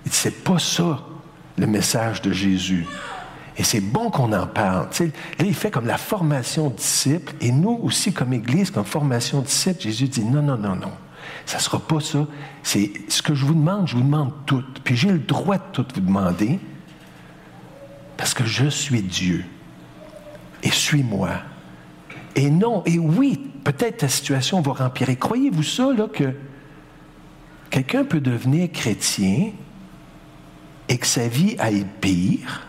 C'est 0.09 0.43
pas 0.43 0.59
ça 0.59 0.99
le 1.57 1.67
message 1.67 2.21
de 2.21 2.31
Jésus. 2.31 2.87
Et 3.57 3.63
c'est 3.63 3.81
bon 3.81 4.09
qu'on 4.09 4.31
en 4.31 4.47
parle. 4.47 4.87
Là, 4.99 5.45
il 5.45 5.53
fait 5.53 5.69
comme 5.69 5.85
la 5.85 5.97
formation 5.97 6.69
disciple. 6.69 7.33
Et 7.41 7.51
nous 7.51 7.77
aussi, 7.83 8.13
comme 8.13 8.31
Église, 8.31 8.71
comme 8.71 8.85
formation 8.85 9.41
disciple, 9.41 9.81
Jésus 9.81 10.07
dit 10.07 10.23
non, 10.23 10.41
non, 10.41 10.57
non, 10.57 10.75
non. 10.75 10.91
Ça 11.45 11.57
ne 11.57 11.61
sera 11.61 11.79
pas 11.79 11.99
ça. 11.99 12.25
C'est 12.63 12.91
ce 13.09 13.21
que 13.21 13.35
je 13.35 13.45
vous 13.45 13.53
demande, 13.53 13.87
je 13.87 13.95
vous 13.95 14.03
demande 14.03 14.31
tout. 14.45 14.63
Puis 14.83 14.95
j'ai 14.95 15.11
le 15.11 15.19
droit 15.19 15.57
de 15.57 15.63
tout 15.73 15.85
vous 15.93 16.01
demander 16.01 16.59
parce 18.15 18.33
que 18.33 18.45
je 18.45 18.69
suis 18.69 19.01
Dieu. 19.01 19.43
Et 20.63 20.71
suis-moi. 20.71 21.29
Et 22.35 22.49
non, 22.49 22.83
et 22.85 22.97
oui, 22.97 23.48
peut-être 23.63 23.97
ta 23.97 24.07
situation 24.07 24.61
va 24.61 24.85
empirer. 24.85 25.15
Croyez-vous 25.15 25.63
ça, 25.63 25.91
là, 25.93 26.07
que 26.07 26.33
quelqu'un 27.69 28.03
peut 28.03 28.19
devenir 28.19 28.71
chrétien 28.71 29.51
et 30.87 30.97
que 30.97 31.05
sa 31.05 31.27
vie 31.27 31.55
aille 31.59 31.85
pire? 32.01 32.67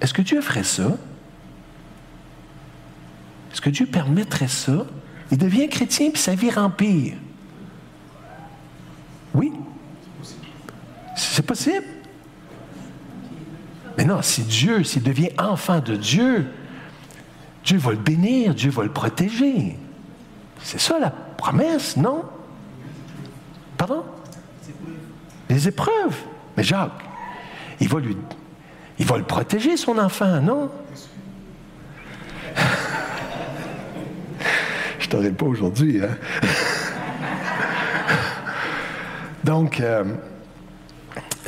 Est-ce 0.00 0.14
que 0.14 0.22
Dieu 0.22 0.40
ferait 0.40 0.64
ça? 0.64 0.96
Est-ce 3.52 3.60
que 3.60 3.70
Dieu 3.70 3.86
permettrait 3.86 4.48
ça? 4.48 4.86
Il 5.30 5.38
devient 5.38 5.68
chrétien 5.68 6.10
puis 6.10 6.22
sa 6.22 6.34
vie 6.34 6.50
empire. 6.56 7.14
Oui? 9.34 9.52
C'est 11.16 11.44
possible. 11.44 11.84
Mais 13.96 14.04
non, 14.04 14.22
si 14.22 14.42
Dieu, 14.42 14.84
s'il 14.84 15.02
devient 15.02 15.30
enfant 15.38 15.80
de 15.80 15.96
Dieu, 15.96 16.46
Dieu 17.68 17.76
va 17.76 17.90
le 17.90 17.98
bénir, 17.98 18.54
Dieu 18.54 18.70
va 18.70 18.82
le 18.82 18.88
protéger. 18.88 19.76
C'est 20.62 20.80
ça 20.80 20.98
la 20.98 21.10
promesse, 21.10 21.98
non? 21.98 22.24
Pardon? 23.76 24.04
Les 25.50 25.68
épreuves. 25.68 26.16
Mais 26.56 26.62
Jacques, 26.62 27.04
il 27.78 27.86
va 27.90 28.00
lui. 28.00 28.16
Il 28.98 29.04
va 29.04 29.18
le 29.18 29.24
protéger, 29.24 29.76
son 29.76 29.98
enfant, 29.98 30.40
non? 30.40 30.70
Je 34.98 35.08
t'aurais 35.10 35.32
pas 35.32 35.44
aujourd'hui, 35.44 36.00
hein? 36.02 36.16
Donc, 39.44 39.78
euh, 39.80 40.04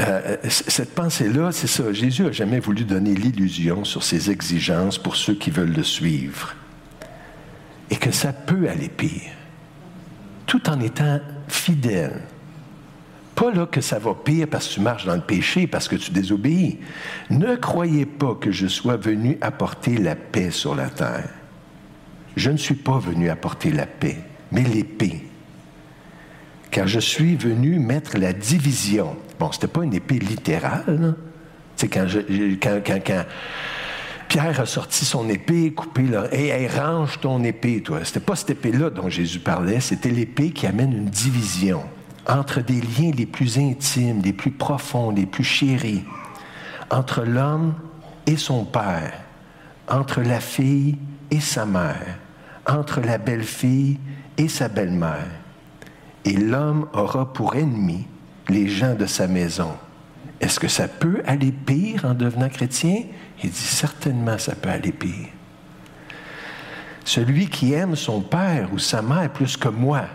euh, 0.00 0.36
cette 0.48 0.94
pensée-là, 0.94 1.52
c'est 1.52 1.66
ça. 1.66 1.92
Jésus 1.92 2.22
n'a 2.22 2.32
jamais 2.32 2.60
voulu 2.60 2.84
donner 2.84 3.14
l'illusion 3.14 3.84
sur 3.84 4.02
ses 4.02 4.30
exigences 4.30 4.98
pour 4.98 5.16
ceux 5.16 5.34
qui 5.34 5.50
veulent 5.50 5.74
le 5.74 5.82
suivre. 5.82 6.54
Et 7.90 7.96
que 7.96 8.10
ça 8.10 8.32
peut 8.32 8.68
aller 8.68 8.88
pire. 8.88 9.32
Tout 10.46 10.68
en 10.70 10.80
étant 10.80 11.20
fidèle. 11.48 12.22
Pas 13.34 13.50
là 13.50 13.66
que 13.66 13.80
ça 13.80 13.98
va 13.98 14.14
pire 14.14 14.46
parce 14.50 14.68
que 14.68 14.74
tu 14.74 14.80
marches 14.80 15.06
dans 15.06 15.14
le 15.14 15.20
péché, 15.20 15.66
parce 15.66 15.88
que 15.88 15.96
tu 15.96 16.12
désobéis. 16.12 16.78
Ne 17.30 17.56
croyez 17.56 18.06
pas 18.06 18.34
que 18.34 18.52
je 18.52 18.66
sois 18.66 18.96
venu 18.96 19.38
apporter 19.40 19.96
la 19.96 20.14
paix 20.14 20.50
sur 20.50 20.74
la 20.74 20.88
terre. 20.88 21.28
Je 22.36 22.50
ne 22.50 22.56
suis 22.56 22.74
pas 22.74 22.98
venu 22.98 23.28
apporter 23.28 23.70
la 23.70 23.86
paix, 23.86 24.18
mais 24.52 24.62
l'épée. 24.62 25.24
Car 26.70 26.86
je 26.86 27.00
suis 27.00 27.36
venu 27.36 27.78
mettre 27.78 28.18
la 28.18 28.32
division. 28.32 29.16
Bon, 29.40 29.50
c'était 29.52 29.68
pas 29.68 29.84
une 29.84 29.94
épée 29.94 30.18
littérale. 30.18 31.14
C'est 31.74 31.88
quand, 31.88 32.06
quand, 32.62 33.24
Pierre 34.28 34.60
a 34.60 34.66
sorti 34.66 35.06
son 35.06 35.30
épée, 35.30 35.72
coupé 35.72 36.02
là, 36.02 36.26
et 36.30 36.48
hey, 36.48 36.68
range 36.68 37.20
ton 37.20 37.42
épée, 37.42 37.82
toi. 37.82 38.00
C'était 38.04 38.20
pas 38.20 38.36
cette 38.36 38.50
épée-là 38.50 38.90
dont 38.90 39.08
Jésus 39.08 39.38
parlait, 39.38 39.80
c'était 39.80 40.10
l'épée 40.10 40.50
qui 40.50 40.66
amène 40.66 40.92
une 40.92 41.06
division 41.06 41.82
entre 42.28 42.60
des 42.60 42.82
liens 42.82 43.12
les 43.16 43.24
plus 43.24 43.58
intimes, 43.58 44.20
les 44.22 44.34
plus 44.34 44.50
profonds, 44.50 45.10
les 45.10 45.24
plus 45.24 45.42
chéris, 45.42 46.04
entre 46.90 47.22
l'homme 47.22 47.72
et 48.26 48.36
son 48.36 48.66
père, 48.66 49.14
entre 49.88 50.20
la 50.20 50.40
fille 50.40 50.98
et 51.30 51.40
sa 51.40 51.64
mère, 51.64 52.18
entre 52.66 53.00
la 53.00 53.16
belle-fille 53.16 53.98
et 54.36 54.48
sa 54.48 54.68
belle-mère. 54.68 55.30
Et 56.26 56.34
l'homme 56.34 56.88
aura 56.92 57.32
pour 57.32 57.56
ennemi 57.56 58.06
les 58.48 58.68
gens 58.68 58.94
de 58.94 59.06
sa 59.06 59.26
maison. 59.26 59.72
Est-ce 60.40 60.58
que 60.58 60.68
ça 60.68 60.88
peut 60.88 61.22
aller 61.26 61.52
pire 61.52 62.04
en 62.04 62.14
devenant 62.14 62.48
chrétien? 62.48 63.04
Il 63.42 63.50
dit 63.50 63.56
certainement 63.56 64.38
ça 64.38 64.54
peut 64.54 64.70
aller 64.70 64.92
pire. 64.92 65.28
Celui 67.04 67.48
qui 67.48 67.72
aime 67.72 67.96
son 67.96 68.20
père 68.20 68.70
ou 68.72 68.78
sa 68.78 69.02
mère 69.02 69.30
plus 69.32 69.56
que 69.56 69.68
moi, 69.68 70.06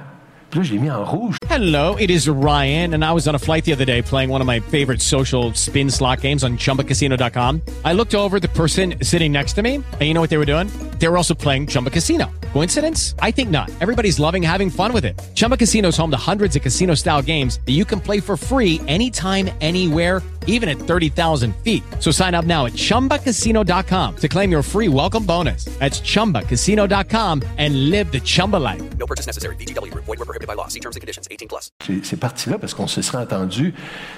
Là, 0.55 0.63
j'ai 0.63 0.77
mis 0.77 0.89
en 0.89 1.03
rouge. 1.03 1.37
Hello, 1.49 1.97
it 1.97 2.09
is 2.09 2.29
Ryan, 2.29 2.93
and 2.93 3.03
I 3.03 3.11
was 3.11 3.27
on 3.27 3.35
a 3.35 3.39
flight 3.39 3.65
the 3.65 3.73
other 3.73 3.83
day 3.83 4.01
playing 4.01 4.29
one 4.29 4.39
of 4.41 4.47
my 4.47 4.61
favorite 4.61 5.01
social 5.01 5.53
spin 5.53 5.89
slot 5.89 6.21
games 6.21 6.43
on 6.43 6.57
chumbacasino.com. 6.57 7.61
I 7.83 7.93
looked 7.93 8.15
over 8.15 8.39
the 8.39 8.47
person 8.47 8.95
sitting 9.01 9.33
next 9.33 9.53
to 9.53 9.61
me, 9.61 9.75
and 9.75 10.01
you 10.01 10.13
know 10.13 10.21
what 10.21 10.29
they 10.29 10.37
were 10.37 10.45
doing? 10.45 10.69
They 10.99 11.09
were 11.09 11.17
also 11.17 11.33
playing 11.33 11.67
Chumba 11.67 11.89
Casino. 11.89 12.27
Coincidence? 12.55 13.15
I 13.19 13.31
think 13.31 13.49
not. 13.49 13.69
Everybody's 13.81 14.17
loving 14.17 14.41
having 14.41 14.69
fun 14.69 14.93
with 14.93 15.03
it. 15.03 15.21
Chumba 15.33 15.57
Casino 15.57 15.89
is 15.89 15.97
home 15.97 16.09
to 16.11 16.17
hundreds 16.31 16.55
of 16.55 16.61
casino 16.61 16.95
style 16.95 17.21
games 17.21 17.59
that 17.65 17.73
you 17.73 17.83
can 17.83 17.99
play 17.99 18.21
for 18.21 18.37
free 18.37 18.79
anytime, 18.87 19.49
anywhere, 19.59 20.23
even 20.47 20.69
at 20.69 20.77
30,000 20.77 21.53
feet. 21.63 21.83
So 21.99 22.11
sign 22.11 22.33
up 22.33 22.45
now 22.45 22.65
at 22.65 22.71
chumbacasino.com 22.71 24.15
to 24.15 24.27
claim 24.29 24.51
your 24.51 24.63
free 24.63 24.87
welcome 24.87 25.25
bonus. 25.25 25.65
That's 25.79 25.99
chumbacasino.com 25.99 27.41
and 27.57 27.89
live 27.89 28.13
the 28.13 28.21
Chumba 28.21 28.55
life. 28.55 28.97
No 28.97 29.05
purchase 29.05 29.25
necessary. 29.25 29.57
VGW, 29.57 29.93
void, 29.93 30.07
were 30.17 30.25
prohibited 30.25 30.47
by 30.47 30.53
law. 30.53 30.69
See 30.69 30.79
terms 30.79 30.95
and 30.95 31.01
conditions 31.01 31.27
18 31.29 31.49
plus. 31.49 31.71
C'est 32.03 32.17
parti 32.17 32.49
là 32.49 32.57
parce 32.57 32.73
qu'on 32.73 32.87
se 32.87 33.01
serait 33.01 33.17
entendu 33.17 33.73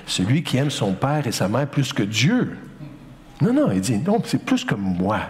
celui 0.05 0.43
qui 0.43 0.57
aime 0.57 0.69
son 0.69 0.93
père 0.93 1.25
et 1.25 1.31
sa 1.31 1.47
mère 1.47 1.67
plus 1.67 1.91
que 1.91 2.03
Dieu. 2.03 2.55
Non, 3.41 3.51
non, 3.51 3.71
il 3.71 3.81
dit 3.81 3.97
non, 3.97 4.21
c'est 4.23 4.45
plus 4.45 4.63
que 4.63 4.75
moi. 4.75 5.21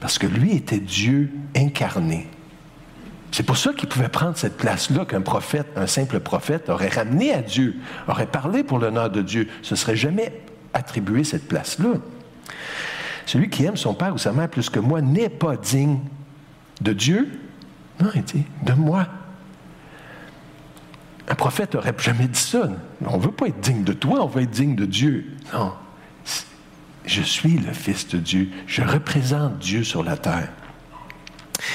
Parce 0.00 0.18
que 0.18 0.26
lui 0.26 0.54
était 0.54 0.78
Dieu 0.78 1.30
incarné. 1.56 2.28
C'est 3.30 3.42
pour 3.42 3.56
ça 3.56 3.72
qu'il 3.72 3.88
pouvait 3.88 4.08
prendre 4.08 4.36
cette 4.36 4.56
place-là 4.56 5.04
qu'un 5.04 5.20
prophète, 5.20 5.66
un 5.76 5.86
simple 5.86 6.20
prophète, 6.20 6.68
aurait 6.70 6.88
ramené 6.88 7.32
à 7.32 7.42
Dieu, 7.42 7.76
aurait 8.06 8.26
parlé 8.26 8.62
pour 8.62 8.78
l'honneur 8.78 9.10
de 9.10 9.22
Dieu. 9.22 9.48
Ce 9.62 9.76
serait 9.76 9.96
jamais 9.96 10.40
attribué 10.72 11.24
cette 11.24 11.46
place-là. 11.46 11.94
Celui 13.26 13.50
qui 13.50 13.64
aime 13.64 13.76
son 13.76 13.92
père 13.92 14.14
ou 14.14 14.18
sa 14.18 14.32
mère 14.32 14.48
plus 14.48 14.70
que 14.70 14.80
moi 14.80 15.02
n'est 15.02 15.28
pas 15.28 15.56
digne 15.56 15.98
de 16.80 16.92
Dieu. 16.92 17.28
Non, 18.00 18.08
il 18.14 18.22
dit 18.22 18.44
de 18.64 18.72
moi. 18.72 19.06
Un 21.28 21.34
prophète 21.34 21.74
n'aurait 21.74 21.94
jamais 21.98 22.26
dit 22.28 22.40
ça. 22.40 22.70
On 23.04 23.18
ne 23.18 23.22
veut 23.22 23.32
pas 23.32 23.48
être 23.48 23.60
digne 23.60 23.84
de 23.84 23.92
toi, 23.92 24.24
on 24.24 24.26
veut 24.26 24.42
être 24.42 24.50
digne 24.50 24.74
de 24.74 24.86
Dieu. 24.86 25.36
Non. 25.52 25.72
Je 27.08 27.22
suis 27.22 27.56
le 27.56 27.72
Fils 27.72 28.06
de 28.08 28.18
Dieu. 28.18 28.50
Je 28.66 28.82
représente 28.82 29.58
Dieu 29.58 29.82
sur 29.82 30.04
la 30.04 30.18
terre. 30.18 30.50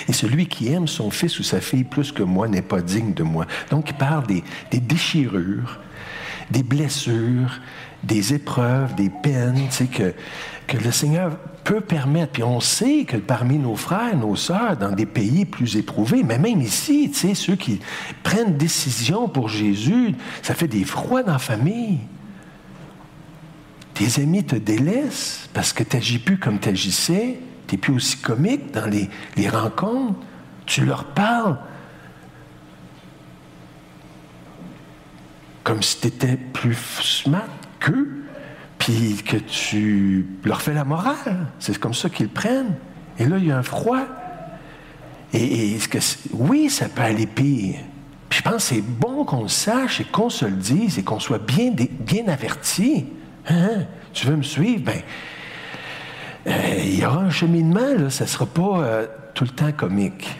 Et 0.07 0.13
celui 0.13 0.45
qui 0.45 0.71
aime 0.71 0.87
son 0.87 1.09
fils 1.09 1.39
ou 1.39 1.43
sa 1.43 1.59
fille 1.59 1.83
plus 1.83 2.11
que 2.11 2.21
moi 2.21 2.47
n'est 2.47 2.61
pas 2.61 2.81
digne 2.81 3.15
de 3.15 3.23
moi. 3.23 3.47
Donc, 3.71 3.89
il 3.89 3.95
parle 3.95 4.27
des, 4.27 4.43
des 4.69 4.79
déchirures, 4.79 5.79
des 6.51 6.61
blessures, 6.61 7.59
des 8.03 8.35
épreuves, 8.35 8.93
des 8.93 9.09
peines, 9.09 9.67
que, 9.91 10.13
que 10.67 10.77
le 10.77 10.91
Seigneur 10.91 11.35
peut 11.63 11.81
permettre. 11.81 12.33
Puis 12.33 12.43
on 12.43 12.59
sait 12.59 13.05
que 13.05 13.17
parmi 13.17 13.57
nos 13.57 13.75
frères, 13.75 14.15
nos 14.15 14.35
sœurs, 14.35 14.77
dans 14.77 14.91
des 14.91 15.07
pays 15.07 15.45
plus 15.45 15.77
éprouvés, 15.77 16.21
mais 16.21 16.37
même 16.37 16.61
ici, 16.61 17.11
ceux 17.33 17.55
qui 17.55 17.79
prennent 18.21 18.55
décision 18.55 19.27
pour 19.27 19.49
Jésus, 19.49 20.13
ça 20.43 20.53
fait 20.53 20.67
des 20.67 20.83
froids 20.83 21.23
dans 21.23 21.33
la 21.33 21.39
famille. 21.39 21.97
Tes 23.93 24.21
amis 24.21 24.43
te 24.43 24.55
délaissent 24.55 25.49
parce 25.53 25.71
que 25.71 25.83
tu 25.83 25.95
n'agis 25.95 26.19
plus 26.19 26.37
comme 26.37 26.59
tu 26.59 26.69
agissais. 26.69 27.39
Tu 27.67 27.75
n'es 27.75 27.81
plus 27.81 27.93
aussi 27.93 28.17
comique 28.17 28.71
dans 28.71 28.89
les, 28.89 29.49
rencontres. 29.49 30.19
Tu 30.65 30.85
leur 30.85 31.05
parles 31.05 31.57
comme 35.63 35.81
si 35.81 35.99
tu 35.99 36.07
étais 36.07 36.37
plus 36.37 36.77
smart 37.01 37.47
qu'eux 37.79 38.23
puis 38.79 39.21
que 39.25 39.37
tu 39.37 40.25
leur 40.43 40.61
fais 40.61 40.73
la 40.73 40.83
morale. 40.83 41.47
C'est 41.59 41.77
comme 41.77 41.93
ça 41.93 42.09
qu'ils 42.09 42.29
prennent. 42.29 42.75
Et 43.17 43.25
là, 43.25 43.37
il 43.37 43.45
y 43.45 43.51
a 43.51 43.57
un 43.57 43.63
froid. 43.63 44.01
Et, 45.33 45.77
oui, 46.31 46.69
ça 46.69 46.89
peut 46.89 47.01
aller 47.01 47.25
pire. 47.25 47.79
Puis 48.29 48.39
je 48.39 48.43
pense 48.43 48.69
que 48.69 48.75
c'est 48.75 48.81
bon 48.81 49.25
qu'on 49.25 49.43
le 49.43 49.47
sache 49.47 50.01
et 50.01 50.03
qu'on 50.03 50.29
se 50.29 50.45
le 50.45 50.51
dise 50.57 50.99
et 50.99 51.03
qu'on 51.03 51.19
soit 51.19 51.39
bien, 51.39 51.71
bien 51.71 52.27
averti. 52.27 53.05
Hein? 53.47 53.85
Tu 54.13 54.27
veux 54.27 54.35
me 54.35 54.43
suivre? 54.43 54.83
Ben, 54.83 55.01
euh, 56.47 56.75
il 56.83 56.99
y 56.99 57.05
aura 57.05 57.21
un 57.21 57.29
cheminement, 57.29 58.09
ça 58.09 58.25
ne 58.25 58.29
sera 58.29 58.45
pas 58.45 58.79
euh, 58.79 59.07
tout 59.33 59.43
le 59.43 59.49
temps 59.49 59.71
comique. 59.71 60.37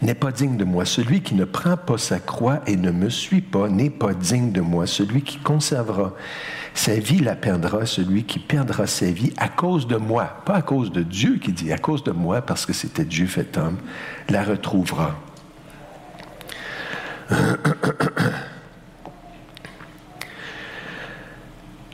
N'est 0.00 0.14
pas 0.14 0.30
digne 0.30 0.56
de 0.56 0.64
moi. 0.64 0.84
Celui 0.84 1.22
qui 1.22 1.34
ne 1.34 1.44
prend 1.44 1.76
pas 1.76 1.98
sa 1.98 2.20
croix 2.20 2.60
et 2.66 2.76
ne 2.76 2.92
me 2.92 3.10
suit 3.10 3.40
pas 3.40 3.68
n'est 3.68 3.90
pas 3.90 4.14
digne 4.14 4.52
de 4.52 4.60
moi. 4.60 4.86
Celui 4.86 5.22
qui 5.22 5.38
conservera 5.38 6.12
sa 6.72 6.94
vie 6.94 7.18
la 7.18 7.34
perdra, 7.34 7.84
celui 7.84 8.22
qui 8.22 8.38
perdra 8.38 8.86
sa 8.86 9.06
vie 9.06 9.32
à 9.36 9.48
cause 9.48 9.88
de 9.88 9.96
moi, 9.96 10.42
pas 10.44 10.54
à 10.54 10.62
cause 10.62 10.92
de 10.92 11.02
Dieu 11.02 11.38
qui 11.42 11.50
dit, 11.52 11.72
à 11.72 11.78
cause 11.78 12.04
de 12.04 12.12
moi, 12.12 12.42
parce 12.42 12.64
que 12.64 12.72
c'était 12.72 13.04
Dieu 13.04 13.26
fait 13.26 13.58
homme, 13.58 13.78
la 14.28 14.44
retrouvera. 14.44 15.16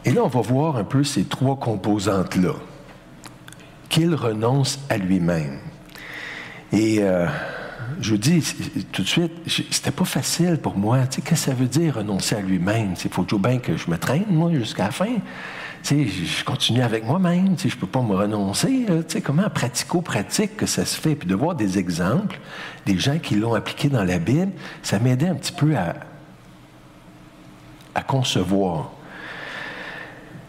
Et 0.04 0.10
là, 0.12 0.22
on 0.24 0.28
va 0.28 0.40
voir 0.40 0.76
un 0.76 0.84
peu 0.84 1.02
ces 1.04 1.24
trois 1.24 1.56
composantes-là. 1.56 2.54
Qu'il 3.88 4.14
renonce 4.14 4.80
à 4.88 4.96
lui-même. 4.96 5.58
Et 6.72 6.98
euh, 7.00 7.26
je 8.00 8.10
vous 8.10 8.16
dis 8.16 8.42
tout 8.92 9.02
de 9.02 9.06
suite, 9.06 9.32
c'était 9.70 9.92
pas 9.92 10.04
facile 10.04 10.58
pour 10.58 10.76
moi. 10.76 11.06
Tu 11.06 11.16
sais, 11.16 11.22
qu'est-ce 11.22 11.46
que 11.46 11.50
ça 11.52 11.56
veut 11.56 11.68
dire 11.68 11.96
renoncer 11.96 12.34
à 12.34 12.40
lui-même? 12.40 12.94
Il 13.04 13.10
faut 13.10 13.22
toujours 13.22 13.40
bien 13.40 13.58
que 13.58 13.76
je 13.76 13.88
me 13.90 13.96
traîne, 13.96 14.26
moi, 14.30 14.50
jusqu'à 14.52 14.84
la 14.84 14.90
fin. 14.90 15.14
Tu 15.84 16.08
sais, 16.08 16.08
je 16.08 16.44
continue 16.44 16.82
avec 16.82 17.04
moi-même. 17.04 17.56
Tu 17.56 17.64
sais, 17.64 17.68
je 17.68 17.76
peux 17.76 17.86
pas 17.86 18.02
me 18.02 18.14
renoncer. 18.14 18.86
Tu 18.86 18.94
sais, 19.08 19.20
comment 19.20 19.48
pratico-pratique 19.48 20.56
que 20.56 20.66
ça 20.66 20.84
se 20.84 21.00
fait? 21.00 21.14
Puis 21.14 21.28
de 21.28 21.34
voir 21.34 21.54
des 21.54 21.78
exemples, 21.78 22.40
des 22.86 22.98
gens 22.98 23.18
qui 23.18 23.36
l'ont 23.36 23.54
appliqué 23.54 23.88
dans 23.88 24.04
la 24.04 24.18
Bible, 24.18 24.52
ça 24.82 24.98
m'aidait 24.98 25.28
un 25.28 25.36
petit 25.36 25.52
peu 25.52 25.76
à, 25.76 25.94
à 27.94 28.02
concevoir 28.02 28.90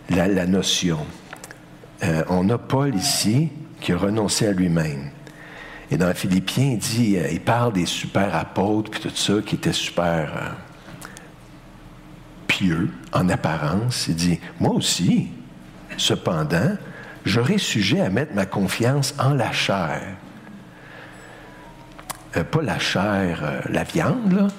la, 0.10 0.46
notion. 0.46 1.00
Euh, 2.04 2.24
on 2.30 2.50
a 2.50 2.58
Paul 2.58 2.96
ici 2.96 3.50
qui 3.82 3.94
a 3.94 3.98
renoncé 3.98 4.48
à 4.48 4.52
lui-même. 4.52 5.10
Et 5.92 5.98
dans 5.98 6.14
Philippiens, 6.14 6.72
il 6.74 6.78
dit, 6.78 7.18
euh, 7.18 7.30
il 7.32 7.42
parle 7.42 7.74
des 7.74 7.86
super 7.86 8.36
apôtres 8.36 8.92
puis 8.92 9.00
tout 9.00 9.16
ça 9.16 9.34
qui 9.46 9.56
étaient 9.56 9.74
super 9.74 10.32
euh, 10.36 10.50
pieux 12.48 12.92
en 13.14 13.30
apparence. 13.30 14.08
Il 14.08 14.16
dit, 14.16 14.40
moi 14.60 14.74
aussi, 14.74 15.30
cependant, 15.98 16.76
j'aurais 17.26 17.58
sujet 17.58 18.02
à 18.02 18.10
mettre 18.10 18.34
ma 18.34 18.46
confiance 18.46 19.14
en 19.20 19.34
la 19.34 19.52
chair. 19.52 20.02
Pas 22.52 22.62
la 22.62 22.78
chair, 22.80 23.62
la 23.70 23.84
viande, 23.84 24.52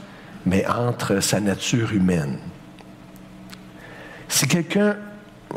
mais 0.47 0.67
entre 0.67 1.21
sa 1.21 1.41
nature 1.41 1.93
humaine. 1.93 2.39
Si 4.29 4.49
quelqu'un 4.49 4.97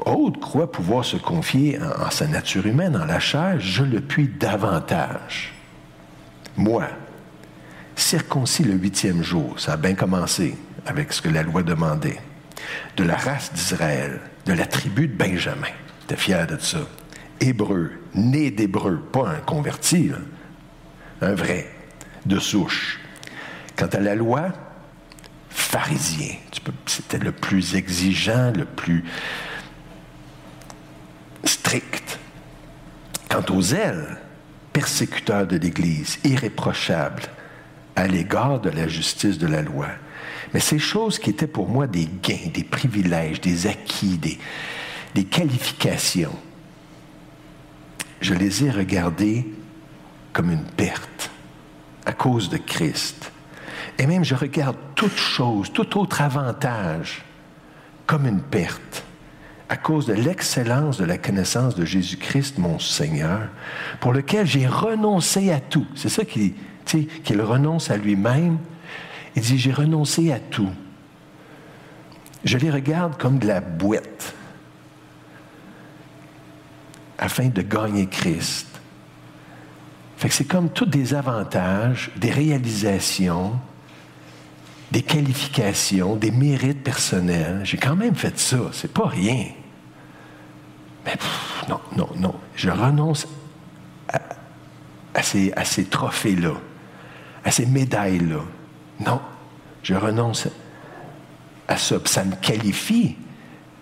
autre 0.05 0.39
croit 0.39 0.71
pouvoir 0.71 1.05
se 1.05 1.17
confier 1.17 1.79
en, 1.81 2.07
en, 2.07 2.11
sa 2.11 2.27
nature 2.27 2.65
humaine, 2.65 2.95
en 2.95 3.05
la 3.05 3.19
chair, 3.19 3.59
je 3.59 3.83
le 3.83 4.01
puis 4.01 4.27
davantage 4.27 5.53
moi, 6.59 6.89
circoncis 7.95 8.63
le 8.63 8.73
huitième 8.73 9.23
jour, 9.23 9.59
ça 9.59 9.73
a 9.73 9.77
bien 9.77 9.95
commencé 9.95 10.57
avec 10.85 11.13
ce 11.13 11.21
que 11.21 11.29
la 11.29 11.41
loi 11.41 11.63
demandait, 11.63 12.19
de 12.97 13.03
la 13.03 13.15
race 13.15 13.53
d'Israël, 13.53 14.19
de 14.45 14.53
la 14.53 14.65
tribu 14.65 15.07
de 15.07 15.15
Benjamin. 15.15 15.67
T'es 16.07 16.17
fier 16.17 16.45
de 16.47 16.57
ça? 16.59 16.79
Hébreu, 17.39 17.91
né 18.13 18.51
d'hébreu, 18.51 18.99
pas 19.11 19.29
un 19.29 19.39
converti, 19.39 20.11
un 21.21 21.33
vrai, 21.33 21.69
de 22.25 22.39
souche. 22.39 22.99
Quant 23.77 23.87
à 23.87 23.99
la 23.99 24.15
loi, 24.15 24.49
pharisien. 25.49 26.35
C'était 26.85 27.19
le 27.19 27.31
plus 27.31 27.75
exigeant, 27.75 28.51
le 28.53 28.65
plus 28.65 29.05
strict. 31.43 32.19
Quant 33.29 33.45
aux 33.55 33.73
ailes, 33.73 34.17
persécuteur 34.73 35.45
de 35.45 35.57
l'Église, 35.57 36.19
irréprochable 36.23 37.23
à 37.95 38.07
l'égard 38.07 38.59
de 38.59 38.69
la 38.69 38.87
justice 38.87 39.37
de 39.37 39.47
la 39.47 39.61
loi. 39.61 39.87
Mais 40.53 40.59
ces 40.59 40.79
choses 40.79 41.19
qui 41.19 41.29
étaient 41.29 41.47
pour 41.47 41.67
moi 41.67 41.85
des 41.85 42.07
gains, 42.23 42.49
des 42.53 42.63
privilèges, 42.63 43.41
des 43.41 43.67
acquis, 43.67 44.17
des, 44.17 44.39
des 45.13 45.25
qualifications, 45.25 46.35
je 48.21 48.33
les 48.33 48.65
ai 48.65 48.71
regardées 48.71 49.45
comme 50.33 50.51
une 50.51 50.65
perte 50.65 51.29
à 52.05 52.13
cause 52.13 52.49
de 52.49 52.57
Christ. 52.57 53.31
Et 53.97 54.07
même 54.07 54.23
je 54.23 54.35
regarde 54.35 54.77
toute 54.95 55.17
chose, 55.17 55.71
tout 55.71 55.97
autre 55.97 56.21
avantage 56.21 57.23
comme 58.05 58.25
une 58.25 58.41
perte 58.41 59.03
à 59.69 59.77
cause 59.77 60.07
de 60.07 60.13
l'excellence 60.13 60.97
de 60.97 61.05
la 61.05 61.19
connaissance 61.19 61.75
de 61.75 61.85
Jésus-Christ, 61.85 62.57
mon 62.57 62.79
Seigneur, 62.79 63.49
pour 63.99 64.13
lequel 64.13 64.47
j'ai 64.47 64.65
renoncé 64.65 65.51
à 65.51 65.59
tout. 65.59 65.85
C'est 65.95 66.09
ça 66.09 66.25
qu'il 66.25 66.53
qu'il 67.23 67.41
renonce 67.41 67.91
à 67.91 67.97
lui-même. 67.97 68.57
Il 69.35 69.43
dit, 69.43 69.59
j'ai 69.59 69.71
renoncé 69.71 70.31
à 70.31 70.39
tout. 70.39 70.71
Je 72.43 72.57
les 72.57 72.71
regarde 72.71 73.17
comme 73.17 73.37
de 73.37 73.47
la 73.47 73.61
boîte 73.61 74.33
afin 77.17 77.49
de 77.49 77.61
gagner 77.61 78.07
Christ. 78.07 78.67
Fait 80.17 80.29
que 80.29 80.33
c'est 80.33 80.45
comme 80.45 80.69
tous 80.69 80.85
des 80.85 81.13
avantages, 81.13 82.11
des 82.17 82.31
réalisations, 82.31 83.59
des 84.91 85.01
qualifications, 85.01 86.15
des 86.15 86.31
mérites 86.31 86.83
personnels. 86.83 87.61
J'ai 87.63 87.77
quand 87.77 87.95
même 87.95 88.15
fait 88.15 88.37
ça. 88.39 88.57
C'est 88.73 88.91
pas 88.91 89.07
rien. 89.07 89.45
Mais 91.09 91.67
non, 91.67 91.79
non, 91.95 92.09
non. 92.15 92.35
Je 92.55 92.69
renonce 92.69 93.27
à, 95.13 95.23
ces, 95.23 95.51
à 95.53 95.65
ces 95.65 95.85
trophées-là, 95.85 96.53
à 97.43 97.51
ces 97.51 97.65
médailles-là. 97.65 98.41
Non, 99.05 99.21
je 99.83 99.95
renonce 99.95 100.47
à 101.67 101.77
ça. 101.77 101.95
Ça 102.05 102.23
me 102.23 102.35
qualifie, 102.35 103.17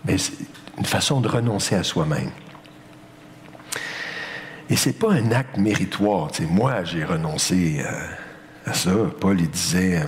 mais 0.05 0.17
c'est 0.17 0.33
une 0.77 0.85
façon 0.85 1.21
de 1.21 1.27
renoncer 1.27 1.75
à 1.75 1.83
soi-même. 1.83 2.31
Et 4.69 4.75
c'est 4.75 4.93
pas 4.93 5.13
un 5.13 5.31
acte 5.31 5.57
méritoire. 5.57 6.29
moi, 6.49 6.83
j'ai 6.83 7.05
renoncé 7.05 7.81
à, 7.83 8.69
à, 8.69 8.73
ça. 8.73 8.91
Paul, 9.19 9.39
il 9.39 9.49
disait, 9.49 10.05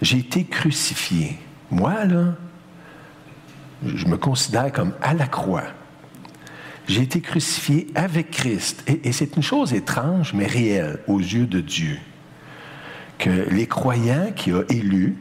j'ai 0.00 0.18
été 0.18 0.44
crucifié. 0.44 1.38
Moi, 1.70 2.04
là, 2.04 2.34
je 3.84 4.06
me 4.06 4.16
considère 4.16 4.70
comme 4.72 4.94
à 5.02 5.12
la 5.12 5.26
croix. 5.26 5.64
J'ai 6.90 7.02
été 7.02 7.20
crucifié 7.20 7.86
avec 7.94 8.32
Christ. 8.32 8.82
Et, 8.88 9.12
c'est 9.12 9.36
une 9.36 9.44
chose 9.44 9.72
étrange, 9.72 10.34
mais 10.34 10.46
réelle 10.46 10.98
aux 11.06 11.20
yeux 11.20 11.46
de 11.46 11.60
Dieu. 11.60 11.96
Que 13.16 13.48
les 13.48 13.68
croyants 13.68 14.32
qu'il 14.34 14.54
a 14.54 14.62
élus, 14.68 15.16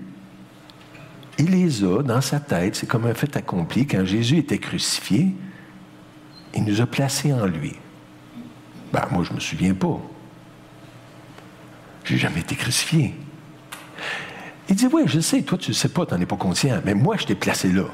il 1.38 1.52
les 1.52 1.84
a 1.84 2.02
dans 2.02 2.22
sa 2.22 2.40
tête, 2.40 2.76
c'est 2.76 2.88
comme 2.88 3.06
un 3.06 3.14
fait 3.14 3.38
accompli. 3.38 3.86
Quand 3.86 4.04
Jésus 4.04 4.40
était 4.40 4.58
crucifié, 4.58 5.28
il 6.56 6.64
nous 6.64 6.82
a 6.82 6.88
placés 6.88 7.32
en 7.32 7.46
lui. 7.46 7.76
Ben, 8.92 9.06
moi, 9.12 9.24
je 9.24 9.30
ne 9.30 9.36
me 9.36 9.40
souviens 9.40 9.76
pas. 9.76 10.02
J'ai 12.04 12.18
jamais 12.18 12.40
été 12.40 12.56
crucifié. 12.56 13.14
Il 14.70 14.76
dit, 14.76 14.88
oui, 14.92 15.04
je 15.06 15.20
sais, 15.20 15.44
toi, 15.44 15.60
tu 15.60 15.70
ne 15.70 15.76
sais 15.76 15.90
pas, 15.90 16.08
tu 16.08 16.16
n'en 16.16 16.20
es 16.20 16.26
pas 16.26 16.36
conscient, 16.36 16.82
mais 16.84 16.96
moi, 16.96 17.16
je 17.18 17.28
t'ai 17.28 17.36
placé 17.36 17.72
là. 17.72 17.86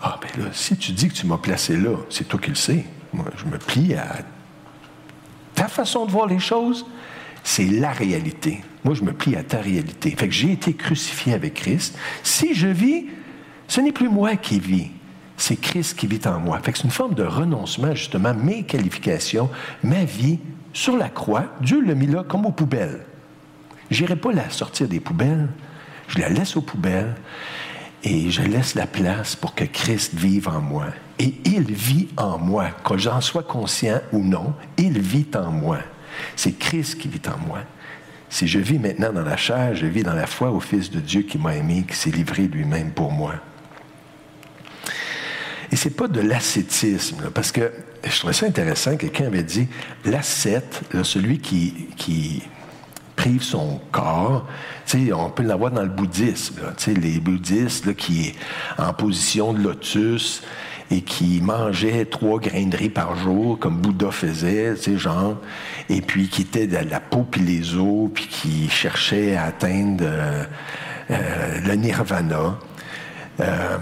Ah, 0.00 0.20
ben 0.22 0.44
là, 0.44 0.50
si 0.52 0.76
tu 0.76 0.92
dis 0.92 1.08
que 1.08 1.14
tu 1.14 1.26
m'as 1.26 1.38
placé 1.38 1.76
là, 1.76 1.96
c'est 2.10 2.28
toi 2.28 2.38
qui 2.38 2.50
le 2.50 2.54
sais. 2.54 2.84
Moi, 3.14 3.26
je 3.36 3.44
me 3.44 3.58
plie 3.58 3.94
à 3.94 4.18
ta 5.54 5.68
façon 5.68 6.04
de 6.04 6.10
voir 6.10 6.26
les 6.26 6.40
choses, 6.40 6.84
c'est 7.44 7.66
la 7.66 7.92
réalité. 7.92 8.62
Moi, 8.84 8.94
je 8.94 9.02
me 9.02 9.12
plie 9.12 9.36
à 9.36 9.44
ta 9.44 9.60
réalité. 9.60 10.10
Fait 10.10 10.30
j'ai 10.30 10.52
été 10.52 10.74
crucifié 10.74 11.32
avec 11.32 11.54
Christ. 11.54 11.96
Si 12.22 12.54
je 12.54 12.68
vis, 12.68 13.06
ce 13.68 13.80
n'est 13.80 13.92
plus 13.92 14.08
moi 14.08 14.36
qui 14.36 14.58
vis, 14.58 14.90
c'est 15.36 15.56
Christ 15.56 15.96
qui 15.96 16.06
vit 16.06 16.20
en 16.26 16.40
moi. 16.40 16.58
Fait 16.62 16.72
c'est 16.76 16.84
une 16.84 16.90
forme 16.90 17.14
de 17.14 17.22
renoncement, 17.22 17.94
justement, 17.94 18.34
mes 18.34 18.64
qualifications, 18.64 19.48
ma 19.82 20.04
vie 20.04 20.40
sur 20.72 20.96
la 20.96 21.08
croix. 21.08 21.44
Dieu 21.60 21.80
l'a 21.80 21.94
mis 21.94 22.06
là 22.06 22.24
comme 22.24 22.46
aux 22.46 22.52
poubelles. 22.52 23.06
Je 23.90 24.02
n'irai 24.02 24.16
pas 24.16 24.32
la 24.32 24.50
sortir 24.50 24.88
des 24.88 25.00
poubelles, 25.00 25.48
je 26.08 26.18
la 26.18 26.28
laisse 26.28 26.56
aux 26.56 26.62
poubelles 26.62 27.14
et 28.04 28.30
je 28.30 28.42
laisse 28.42 28.74
la 28.74 28.86
place 28.86 29.34
pour 29.34 29.54
que 29.54 29.64
Christ 29.64 30.12
vive 30.14 30.48
en 30.48 30.60
moi. 30.60 30.86
Et 31.18 31.34
il 31.46 31.72
vit 31.72 32.08
en 32.18 32.38
moi, 32.38 32.70
que 32.84 32.98
j'en 32.98 33.20
sois 33.22 33.42
conscient 33.42 34.00
ou 34.12 34.22
non, 34.22 34.54
il 34.76 35.00
vit 35.00 35.26
en 35.34 35.50
moi. 35.50 35.78
C'est 36.36 36.52
Christ 36.52 36.98
qui 36.98 37.08
vit 37.08 37.22
en 37.26 37.38
moi. 37.46 37.60
Si 38.28 38.46
je 38.46 38.58
vis 38.58 38.78
maintenant 38.78 39.12
dans 39.12 39.22
la 39.22 39.38
chair, 39.38 39.74
je 39.74 39.86
vis 39.86 40.02
dans 40.02 40.12
la 40.12 40.26
foi 40.26 40.50
au 40.50 40.60
Fils 40.60 40.90
de 40.90 41.00
Dieu 41.00 41.22
qui 41.22 41.38
m'a 41.38 41.56
aimé, 41.56 41.84
qui 41.88 41.96
s'est 41.96 42.10
livré 42.10 42.42
lui-même 42.42 42.90
pour 42.90 43.10
moi. 43.10 43.34
Et 45.72 45.76
c'est 45.76 45.90
pas 45.96 46.08
de 46.08 46.20
l'ascétisme, 46.20 47.30
parce 47.32 47.52
que 47.52 47.72
je 48.04 48.18
trouvais 48.18 48.34
ça 48.34 48.46
intéressant, 48.46 48.96
quelqu'un 48.96 49.26
avait 49.26 49.42
dit, 49.42 49.66
l'ascète, 50.04 50.82
celui 51.02 51.38
qui, 51.38 51.88
qui 51.96 52.42
prive 53.16 53.42
son 53.42 53.80
corps, 53.92 54.46
on 55.12 55.30
peut 55.30 55.42
l'avoir 55.42 55.70
dans 55.70 55.82
le 55.82 55.88
bouddhisme, 55.88 56.60
les 56.86 57.20
bouddhistes 57.20 57.94
qui 57.94 58.34
en 58.78 58.92
position 58.92 59.52
de 59.52 59.60
lotus, 59.60 60.42
et 60.90 61.02
qui 61.02 61.40
mangeait 61.40 62.04
trois 62.04 62.38
grains 62.38 62.66
de 62.66 62.76
riz 62.76 62.90
par 62.90 63.16
jour, 63.16 63.58
comme 63.58 63.78
Bouddha 63.78 64.10
faisait, 64.10 64.74
tu 64.74 64.82
sais, 64.82 64.98
genre, 64.98 65.38
et 65.88 66.00
puis 66.00 66.28
qui 66.28 66.42
était 66.42 66.66
de 66.66 66.76
la 66.76 67.00
peau 67.00 67.26
puis 67.28 67.40
les 67.40 67.76
os, 67.76 68.10
puis 68.12 68.26
qui 68.26 68.68
cherchait 68.68 69.36
à 69.36 69.44
atteindre 69.44 70.04
euh, 70.06 70.44
euh, 71.10 71.60
le 71.60 71.74
nirvana. 71.74 72.58
Euh, 73.40 73.78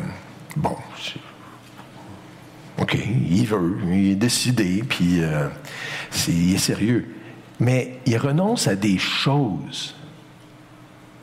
bon, 0.57 0.77
OK, 2.79 2.97
il 3.31 3.47
veut, 3.47 3.79
il 3.91 4.13
est 4.13 4.15
décidé, 4.15 4.83
puis 4.89 5.21
il 6.29 6.55
est 6.55 6.59
sérieux. 6.59 7.22
Mais 7.63 8.01
il 8.07 8.19
renonce 8.19 8.67
à 8.67 8.75
des 8.75 8.99
choses. 8.99 9.95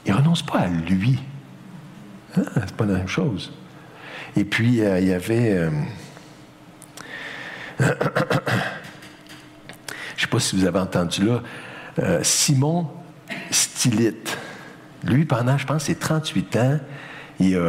Il 0.05 0.13
renonce 0.13 0.41
pas 0.41 0.59
à 0.59 0.67
lui. 0.67 1.19
Ah, 2.37 2.41
c'est 2.65 2.75
pas 2.77 2.85
la 2.85 2.99
même 2.99 3.09
chose. 3.09 3.51
Et 4.37 4.45
puis, 4.45 4.81
euh, 4.81 5.01
il 5.01 5.07
y 5.09 5.13
avait... 5.13 5.51
Euh, 5.51 5.69
je 7.81 7.85
ne 7.85 7.91
sais 10.17 10.27
pas 10.27 10.39
si 10.39 10.55
vous 10.55 10.65
avez 10.65 10.79
entendu 10.79 11.25
là, 11.25 11.41
euh, 11.99 12.23
Simon 12.23 12.89
Stilite. 13.51 14.37
Lui, 15.03 15.25
pendant, 15.25 15.57
je 15.57 15.67
pense, 15.67 15.83
ses 15.83 15.95
38 15.95 16.55
ans, 16.55 16.79
il, 17.41 17.61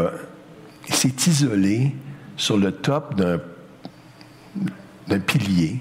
il 0.86 0.94
s'est 0.94 1.14
isolé 1.26 1.96
sur 2.36 2.56
le 2.56 2.70
top 2.70 3.16
d'un 3.16 3.40
pilier 5.18 5.80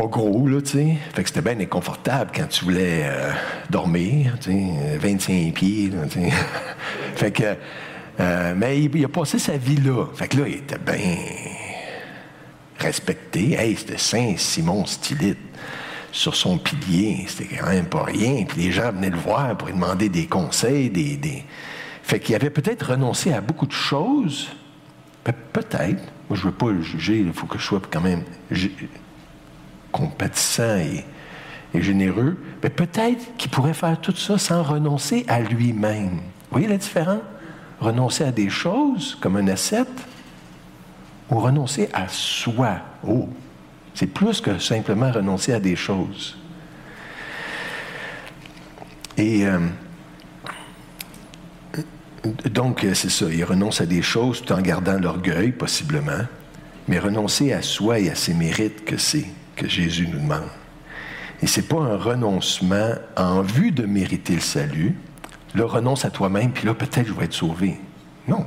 pas 0.00 0.06
gros, 0.06 0.46
là, 0.46 0.60
tu 0.60 0.70
sais. 0.70 0.96
Fait 1.12 1.22
que 1.22 1.28
c'était 1.28 1.42
bien 1.42 1.58
inconfortable 1.58 2.30
quand 2.34 2.46
tu 2.46 2.64
voulais 2.64 3.10
dormir, 3.68 4.36
tu 4.40 4.52
sais, 4.52 4.98
25 4.98 5.54
pieds, 5.54 5.90
tu 6.10 6.20
sais. 6.20 6.30
fait 7.16 7.32
que 7.32 7.56
euh, 8.20 8.54
mais 8.56 8.80
il, 8.80 9.04
a 9.04 9.08
passé 9.08 9.38
sa 9.38 9.56
vie 9.56 9.76
là. 9.76 10.06
Fait 10.14 10.28
que 10.28 10.38
là, 10.38 10.48
il 10.48 10.54
était 10.54 10.78
bien 10.78 11.16
respecté. 12.78 13.52
Hey, 13.52 13.76
c'était 13.76 13.98
Saint 13.98 14.34
Simon 14.36 14.84
Stylite 14.86 15.38
sur 16.10 16.34
son 16.34 16.58
pilier. 16.58 17.24
C'était 17.28 17.56
quand 17.56 17.68
même 17.68 17.86
pas 17.86 18.04
rien. 18.04 18.44
Puis 18.44 18.62
les 18.62 18.72
gens 18.72 18.90
venaient 18.90 19.10
le 19.10 19.18
voir 19.18 19.56
pour 19.56 19.68
lui 19.68 19.74
demander 19.74 20.08
des 20.08 20.26
conseils, 20.26 20.90
des... 20.90 21.44
Fait 22.02 22.18
qu'il 22.18 22.34
avait 22.34 22.50
peut-être 22.50 22.90
renoncé 22.90 23.32
à 23.32 23.40
beaucoup 23.40 23.66
de 23.66 23.72
choses. 23.72 24.48
peut-être. 25.24 26.02
Moi, 26.28 26.36
je 26.36 26.44
veux 26.44 26.52
pas 26.52 26.70
le 26.70 26.82
juger. 26.82 27.18
Il 27.18 27.32
faut 27.32 27.46
que 27.46 27.58
je 27.58 27.64
sois 27.64 27.80
quand 27.90 28.00
même 28.00 28.24
compatissant 29.98 30.78
et, 30.78 31.04
généreux. 31.74 32.36
Mais 32.62 32.70
peut-être 32.70 33.36
qu'il 33.36 33.50
pourrait 33.50 33.74
faire 33.74 34.00
tout 34.00 34.16
ça 34.16 34.38
sans 34.38 34.62
renoncer 34.62 35.24
à 35.28 35.40
lui-même. 35.40 36.16
Vous 36.16 36.52
voyez 36.52 36.66
la 36.66 36.78
différence? 36.78 37.20
renoncer 37.80 38.24
à 38.24 38.32
des 38.32 38.50
choses 38.50 39.16
comme 39.20 39.36
un 39.36 39.48
ascète 39.48 39.86
ou 41.30 41.38
renoncer 41.38 41.88
à 41.92 42.08
soi. 42.08 42.78
Oh, 43.06 43.28
c'est 43.94 44.06
plus 44.06 44.40
que 44.40 44.58
simplement 44.58 45.10
renoncer 45.12 45.52
à 45.52 45.60
des 45.60 45.76
choses. 45.76 46.36
Et 49.16 49.46
euh, 49.46 49.58
donc, 52.50 52.86
c'est 52.94 53.10
ça, 53.10 53.26
il 53.30 53.44
renonce 53.44 53.80
à 53.80 53.86
des 53.86 54.02
choses 54.02 54.42
tout 54.42 54.52
en 54.52 54.60
gardant 54.60 54.98
l'orgueil, 54.98 55.52
possiblement, 55.52 56.24
mais 56.86 56.98
renoncer 56.98 57.52
à 57.52 57.62
soi 57.62 57.98
et 57.98 58.10
à 58.10 58.14
ses 58.14 58.34
mérites 58.34 58.84
que 58.84 58.96
c'est, 58.96 59.26
que 59.58 59.68
Jésus 59.68 60.08
nous 60.08 60.20
demande. 60.20 60.48
Et 61.42 61.46
ce 61.46 61.60
n'est 61.60 61.66
pas 61.66 61.80
un 61.80 61.96
renoncement 61.96 62.92
en 63.16 63.42
vue 63.42 63.70
de 63.70 63.84
mériter 63.84 64.34
le 64.34 64.40
salut, 64.40 64.96
Là, 65.54 65.66
renonce 65.66 66.04
à 66.04 66.10
toi-même, 66.10 66.52
puis 66.52 66.66
là, 66.66 66.74
peut-être 66.74 67.06
je 67.06 67.12
vais 67.12 67.24
être 67.24 67.32
sauvé. 67.34 67.80
Non. 68.26 68.46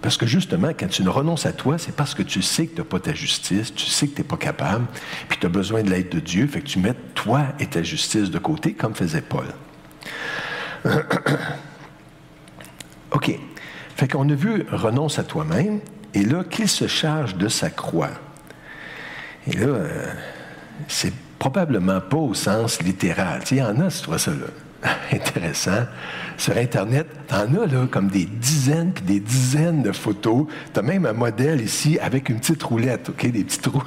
Parce 0.00 0.16
que 0.16 0.26
justement, 0.26 0.68
quand 0.68 0.88
tu 0.88 1.02
ne 1.02 1.08
renonces 1.08 1.46
à 1.46 1.52
toi, 1.52 1.78
c'est 1.78 1.94
parce 1.94 2.14
que 2.14 2.22
tu 2.22 2.42
sais 2.42 2.66
que 2.66 2.74
tu 2.74 2.80
n'as 2.80 2.86
pas 2.86 2.98
ta 2.98 3.14
justice, 3.14 3.74
tu 3.74 3.86
sais 3.86 4.08
que 4.08 4.16
tu 4.16 4.22
n'es 4.22 4.26
pas 4.26 4.36
capable, 4.36 4.86
puis 5.28 5.38
tu 5.38 5.46
as 5.46 5.50
besoin 5.50 5.82
de 5.82 5.90
l'aide 5.90 6.08
de 6.08 6.18
Dieu, 6.18 6.46
fait 6.46 6.60
que 6.60 6.66
tu 6.66 6.78
mets 6.78 6.94
toi 7.14 7.44
et 7.60 7.66
ta 7.66 7.82
justice 7.82 8.30
de 8.30 8.38
côté, 8.38 8.72
comme 8.72 8.94
faisait 8.94 9.20
Paul. 9.20 9.46
OK. 13.12 13.38
Fait 13.94 14.08
qu'on 14.08 14.28
a 14.28 14.34
vu 14.34 14.64
renonce 14.72 15.18
à 15.18 15.24
toi-même, 15.24 15.80
et 16.14 16.24
là, 16.24 16.42
qu'il 16.42 16.68
se 16.68 16.88
charge 16.88 17.36
de 17.36 17.48
sa 17.48 17.70
croix. 17.70 18.10
Et 19.46 19.56
là, 19.56 19.66
euh, 19.66 20.12
c'est 20.88 21.12
probablement 21.38 22.00
pas 22.00 22.16
au 22.16 22.34
sens 22.34 22.80
littéral. 22.82 23.42
Il 23.50 23.58
y 23.58 23.62
en 23.62 23.80
a, 23.80 23.88
tu 23.88 24.06
vois 24.06 24.18
ça 24.18 24.30
là. 24.30 24.46
intéressant. 25.12 25.86
Sur 26.36 26.56
Internet, 26.56 27.06
t'en 27.28 27.54
as 27.54 27.66
là 27.66 27.86
comme 27.90 28.08
des 28.08 28.24
dizaines 28.24 28.92
puis 28.92 29.04
des 29.04 29.20
dizaines 29.20 29.82
de 29.82 29.92
photos. 29.92 30.46
T'as 30.72 30.82
même 30.82 31.06
un 31.06 31.12
modèle 31.12 31.60
ici 31.60 31.98
avec 32.00 32.28
une 32.28 32.38
petite 32.38 32.62
roulette, 32.62 33.08
OK, 33.10 33.30
des 33.30 33.44
petits 33.44 33.60
trous. 33.60 33.82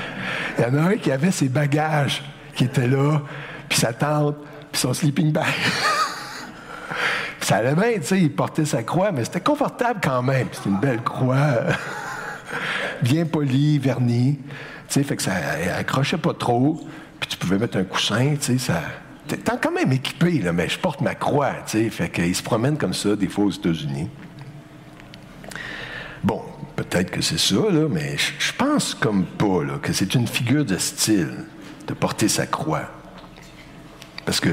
Il 0.58 0.64
y 0.64 0.66
en 0.66 0.74
a 0.74 0.90
un 0.90 0.96
qui 0.96 1.10
avait 1.10 1.30
ses 1.30 1.48
bagages 1.48 2.22
qui 2.54 2.64
étaient 2.64 2.86
là, 2.86 3.20
puis 3.68 3.78
sa 3.78 3.92
tente, 3.92 4.36
puis 4.70 4.80
son 4.80 4.94
sleeping 4.94 5.32
bag. 5.32 5.46
ça 7.40 7.56
allait 7.56 7.74
bien, 7.74 7.94
tu 7.94 8.02
sais, 8.04 8.20
il 8.20 8.32
portait 8.32 8.64
sa 8.64 8.84
croix, 8.84 9.10
mais 9.10 9.24
c'était 9.24 9.40
confortable 9.40 9.98
quand 10.00 10.22
même. 10.22 10.46
C'était 10.52 10.70
une 10.70 10.78
belle 10.78 11.02
croix, 11.02 11.54
bien 13.02 13.24
polie, 13.24 13.80
vernie. 13.80 14.38
Tu 14.88 14.94
sais, 14.94 15.02
fait 15.02 15.16
que 15.16 15.22
ça 15.22 15.32
accrochait 15.76 16.18
pas 16.18 16.34
trop. 16.34 16.80
Puis 17.20 17.30
tu 17.30 17.36
pouvais 17.36 17.58
mettre 17.58 17.78
un 17.78 17.84
coussin, 17.84 18.34
tu 18.36 18.42
sais, 18.42 18.58
ça 18.58 18.82
T'es 19.26 19.38
quand 19.38 19.70
même 19.70 19.90
équipé, 19.90 20.32
là, 20.40 20.52
mais 20.52 20.68
je 20.68 20.78
porte 20.78 21.00
ma 21.00 21.14
croix, 21.14 21.54
tu 21.66 21.78
sais. 21.78 21.90
Fait 21.90 22.10
qu'il 22.10 22.34
se 22.34 22.42
promène 22.42 22.76
comme 22.76 22.92
ça, 22.92 23.16
des 23.16 23.28
fois, 23.28 23.46
aux 23.46 23.50
États-Unis. 23.50 24.10
Bon, 26.22 26.42
peut-être 26.76 27.10
que 27.10 27.22
c'est 27.22 27.38
ça, 27.38 27.54
là, 27.70 27.88
mais 27.88 28.16
je 28.16 28.52
pense 28.52 28.94
comme 28.94 29.24
pas, 29.24 29.64
là, 29.64 29.78
que 29.80 29.94
c'est 29.94 30.14
une 30.14 30.26
figure 30.26 30.64
de 30.64 30.76
style 30.76 31.46
de 31.86 31.94
porter 31.94 32.28
sa 32.28 32.46
croix. 32.46 32.90
Parce 34.26 34.40
que 34.40 34.50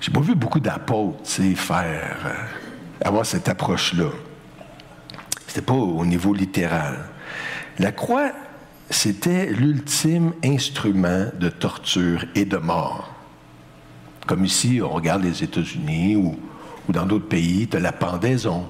j'ai 0.00 0.12
pas 0.12 0.20
vu 0.20 0.36
beaucoup 0.36 0.60
d'apôtres, 0.60 1.22
tu 1.24 1.30
sais, 1.30 1.54
faire, 1.56 2.16
euh, 2.26 3.04
avoir 3.04 3.26
cette 3.26 3.48
approche-là. 3.48 4.10
C'était 5.48 5.62
pas 5.62 5.74
au 5.74 6.04
niveau 6.04 6.34
littéral. 6.34 6.98
La 7.78 7.90
croix, 7.90 8.30
c'était 8.92 9.46
l'ultime 9.46 10.32
instrument 10.44 11.26
de 11.38 11.48
torture 11.48 12.24
et 12.34 12.44
de 12.44 12.56
mort. 12.56 13.12
Comme 14.26 14.44
ici, 14.44 14.80
on 14.82 14.90
regarde 14.90 15.24
les 15.24 15.42
États-Unis 15.42 16.16
ou, 16.16 16.36
dans 16.88 17.06
d'autres 17.06 17.28
pays, 17.28 17.66
de 17.66 17.78
la 17.78 17.92
pendaison. 17.92 18.66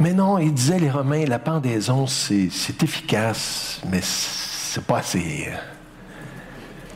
Mais 0.00 0.12
non, 0.12 0.38
ils 0.38 0.54
disaient 0.54 0.78
les 0.78 0.90
Romains, 0.90 1.24
la 1.26 1.38
pendaison, 1.38 2.06
c'est 2.06 2.82
efficace, 2.82 3.80
mais 3.90 4.00
c'est 4.02 4.84
pas 4.84 4.98
assez 4.98 5.48
euh, 5.48 5.56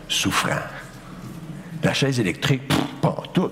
souffrant. 0.09 0.63
La 1.83 1.95
chaise 1.95 2.21
électrique, 2.21 2.73
pas 3.01 3.23
tout 3.33 3.51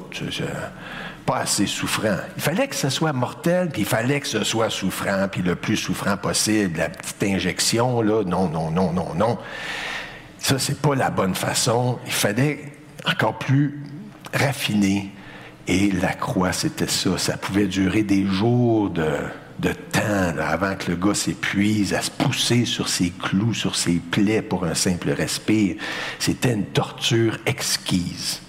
assez 1.39 1.67
souffrant. 1.67 2.17
Il 2.37 2.43
fallait 2.43 2.69
que 2.69 2.77
ce 2.77 2.89
soit 2.89 3.13
mortel, 3.13 3.69
puis 3.71 3.83
il 3.83 3.89
fallait 3.89 4.21
que 4.21 4.27
ce 4.27 4.45
soit 4.45 4.71
souffrant, 4.71 5.29
puis 5.31 5.43
le 5.43 5.57
plus 5.57 5.77
souffrant 5.77 6.17
possible. 6.17 6.79
La 6.79 6.89
petite 6.89 7.23
injection, 7.23 8.03
là, 8.03 8.25
non, 8.25 8.49
non, 8.49 8.71
non, 8.71 8.93
non, 8.93 9.15
non. 9.15 9.39
Ça, 10.39 10.59
c'est 10.59 10.81
pas 10.81 10.95
la 10.95 11.11
bonne 11.11 11.35
façon. 11.35 11.99
Il 12.07 12.13
fallait 12.13 12.73
encore 13.07 13.39
plus 13.39 13.83
raffiné. 14.33 15.13
Et 15.67 15.91
la 15.91 16.15
croix, 16.15 16.53
c'était 16.53 16.89
ça. 16.89 17.19
Ça 17.19 17.37
pouvait 17.37 17.67
durer 17.67 18.03
des 18.03 18.27
jours 18.27 18.91
de, 18.91 19.11
de 19.61 19.73
temps 19.73 20.39
avant 20.41 20.75
que 20.75 20.91
le 20.91 20.97
gars 20.97 21.15
s'épuise 21.15 21.95
à 21.95 22.01
se 22.01 22.11
pousser 22.11 22.65
sur 22.65 22.89
ses 22.89 23.11
clous, 23.11 23.55
sur 23.55 23.77
ses 23.77 23.97
plaies 23.97 24.43
pour 24.43 24.65
un 24.65 24.75
simple 24.75 25.11
respire. 25.11 25.77
C'était 26.19 26.55
une 26.55 26.67
torture 26.67 27.39
exquise. 27.47 28.41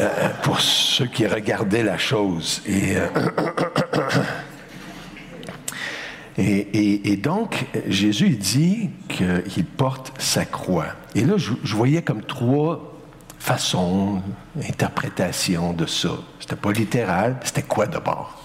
Euh, 0.00 0.28
pour 0.42 0.60
ceux 0.60 1.06
qui 1.06 1.26
regardaient 1.26 1.84
la 1.84 1.98
chose. 1.98 2.62
Et, 2.66 2.96
euh, 2.96 3.06
et, 6.38 7.12
et- 7.12 7.16
donc, 7.16 7.66
Jésus 7.86 8.30
dit 8.30 8.90
qu'il 9.08 9.64
porte 9.64 10.12
sa 10.18 10.44
croix. 10.44 10.86
Et 11.14 11.22
là, 11.22 11.34
je, 11.36 11.52
voyais 11.74 12.02
comme 12.02 12.22
trois 12.22 12.92
façons, 13.38 14.20
interprétations 14.68 15.72
de 15.72 15.86
ça. 15.86 16.10
C'était 16.40 16.56
pas 16.56 16.72
littéral, 16.72 17.36
c'était 17.44 17.62
quoi 17.62 17.86
d'abord? 17.86 18.36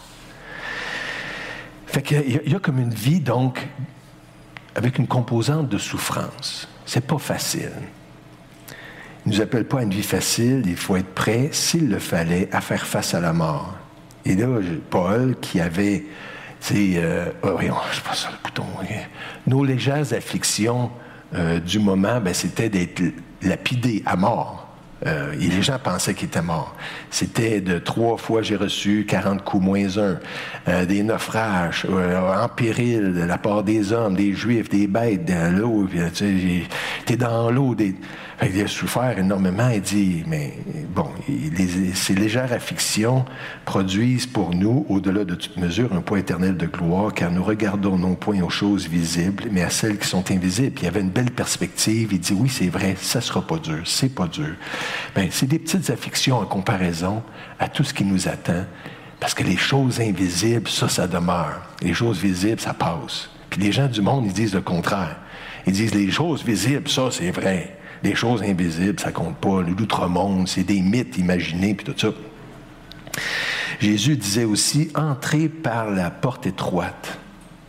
Fait 1.88 2.04
qu'il 2.04 2.41
y, 2.45 2.52
y 2.52 2.56
a 2.56 2.60
comme 2.60 2.80
une 2.80 2.93
vie, 2.93 3.20
donc, 3.20 3.68
avec 4.76 5.00
une 5.00 5.08
composante 5.08 5.68
de 5.68 5.78
souffrance. 5.80 6.68
C'est 6.86 7.06
pas 7.06 7.18
facile. 7.18 7.72
Il 9.30 9.34
ne 9.34 9.38
nous 9.38 9.43
appelle 9.43 9.65
pas 9.65 9.82
à 9.82 9.84
une 9.84 9.91
vie 9.91 10.01
facile, 10.01 10.63
il 10.65 10.75
faut 10.75 10.95
être 10.95 11.13
prêt, 11.13 11.49
s'il 11.51 11.88
le 11.88 11.99
fallait, 11.99 12.49
à 12.51 12.61
faire 12.61 12.88
face 12.88 13.13
à 13.13 13.19
la 13.19 13.32
mort. 13.32 13.75
Et 14.25 14.34
là, 14.34 14.47
Paul, 14.89 15.36
qui 15.39 15.61
avait, 15.61 16.03
tu 16.59 16.93
sais, 16.93 16.93
euh, 16.95 17.25
oh, 17.43 17.49
voyons, 17.51 17.75
je 17.91 18.01
passe 18.01 18.21
sur 18.21 18.32
le 18.32 18.38
bouton, 18.43 18.65
nos 19.45 19.63
légères 19.63 20.13
afflictions 20.13 20.89
euh, 21.36 21.59
du 21.59 21.77
moment, 21.77 22.19
ben, 22.19 22.34
c'était 22.34 22.69
d'être 22.69 23.03
lapidé 23.43 24.01
à 24.07 24.15
mort. 24.15 24.65
Euh, 25.05 25.34
et 25.34 25.47
les 25.47 25.61
gens 25.61 25.77
pensaient 25.77 26.15
qu'il 26.15 26.27
était 26.27 26.41
mort. 26.41 26.75
C'était 27.11 27.61
de 27.61 27.77
trois 27.77 28.17
fois 28.17 28.41
j'ai 28.41 28.55
reçu 28.55 29.05
40 29.07 29.43
coups 29.43 29.63
moins 29.63 29.97
un, 29.97 30.19
euh, 30.67 30.86
des 30.86 31.03
naufrages, 31.03 31.86
en 31.86 32.47
péril 32.49 33.13
de 33.13 33.21
la 33.21 33.38
part 33.38 33.63
des 33.63 33.93
hommes, 33.93 34.15
des 34.15 34.34
juifs, 34.34 34.69
des 34.69 34.88
bêtes, 34.88 35.25
dans 35.25 35.55
l'eau. 35.55 35.88
tu 36.15 36.65
sais, 37.05 37.15
dans 37.15 37.51
l'eau. 37.51 37.75
Qu'il 38.42 38.62
a 38.62 38.68
souffert 38.68 39.20
énormément. 39.20 39.70
Il 39.70 39.82
dit, 39.82 40.24
mais 40.26 40.54
bon, 40.96 41.10
il- 41.28 41.54
les- 41.54 41.94
ces 41.94 42.14
légères 42.16 42.54
afflictions 42.54 43.26
produisent 43.66 44.26
pour 44.28 44.56
nous, 44.56 44.86
au-delà 44.88 45.26
de 45.26 45.36
toute 45.36 45.58
mesure, 45.58 45.94
un 45.94 46.00
poids 46.02 46.20
éternel 46.20 46.56
de 46.56 46.66
gloire, 46.66 47.14
car 47.14 47.32
nous 47.32 47.44
regardons 47.44 47.98
non 47.98 48.16
point 48.16 48.42
aux 48.42 48.50
choses 48.50 48.88
visibles, 48.88 49.46
mais 49.52 49.62
à 49.62 49.70
celles 49.70 49.98
qui 49.98 50.08
sont 50.08 50.32
invisibles. 50.32 50.80
Il 50.82 50.88
avait 50.88 51.02
une 51.02 51.10
belle 51.10 51.32
perspective. 51.32 52.10
Il 52.14 52.20
dit, 52.20 52.34
oui, 52.34 52.48
c'est 52.50 52.70
vrai, 52.70 52.96
ça 53.00 53.20
sera 53.20 53.46
pas 53.46 53.58
dur, 53.58 53.82
c'est 53.86 54.16
pas 54.16 54.28
dur. 54.28 54.56
Ben, 55.16 55.28
c'est 55.32 55.48
des 55.48 55.60
petites 55.60 55.90
afflictions 55.90 56.38
en 56.40 56.46
comparaison 56.46 57.22
à 57.60 57.68
tout 57.68 57.84
ce 57.84 57.94
qui 57.94 58.06
nous 58.06 58.28
attend. 58.30 58.64
Parce 59.20 59.34
que 59.34 59.44
les 59.44 59.58
choses 59.58 60.00
invisibles, 60.00 60.70
ça, 60.70 60.88
ça 60.88 61.08
demeure. 61.08 61.62
Les 61.82 61.94
choses 61.94 62.20
visibles, 62.20 62.62
ça 62.62 62.74
passe. 62.74 63.30
Puis 63.50 63.60
les 63.62 63.74
gens 63.74 63.88
du 63.88 64.02
monde, 64.02 64.26
ils 64.26 64.34
disent 64.34 64.54
le 64.54 64.62
contraire. 64.62 65.18
Ils 65.68 65.74
disent 65.74 65.94
les 65.94 66.10
choses 66.10 66.44
visibles, 66.46 66.88
ça, 66.88 67.10
c'est 67.12 67.32
vrai. 67.32 67.76
Les 68.04 68.16
choses 68.16 68.41
invisibles, 68.43 69.00
ça 69.00 69.12
compte 69.12 69.38
pas. 69.38 69.62
L'outre-monde, 69.62 70.47
c'est 70.47 70.64
des 70.64 70.82
mythes 70.82 71.18
imaginés, 71.18 71.74
puis 71.74 71.86
tout 71.86 71.97
ça. 71.97 72.10
Jésus 73.80 74.18
disait 74.18 74.45
aussi, 74.45 74.89
entrez 74.95 75.50
par 75.50 75.89
la 75.89 76.10
porte 76.10 76.45
étroite. 76.45 77.18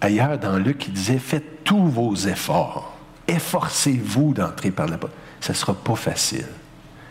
Ailleurs, 0.00 0.38
dans 0.38 0.56
Luc, 0.56 0.86
il 0.86 0.92
disait, 0.92 1.18
faites 1.18 1.64
tous 1.64 1.86
vos 1.86 2.14
efforts. 2.14 2.96
Efforcez-vous 3.28 4.34
d'entrer 4.34 4.70
par 4.70 4.86
la 4.86 4.98
porte. 4.98 5.12
Ça 5.40 5.52
ne 5.52 5.56
sera 5.58 5.74
pas 5.74 5.94
facile. 5.94 6.46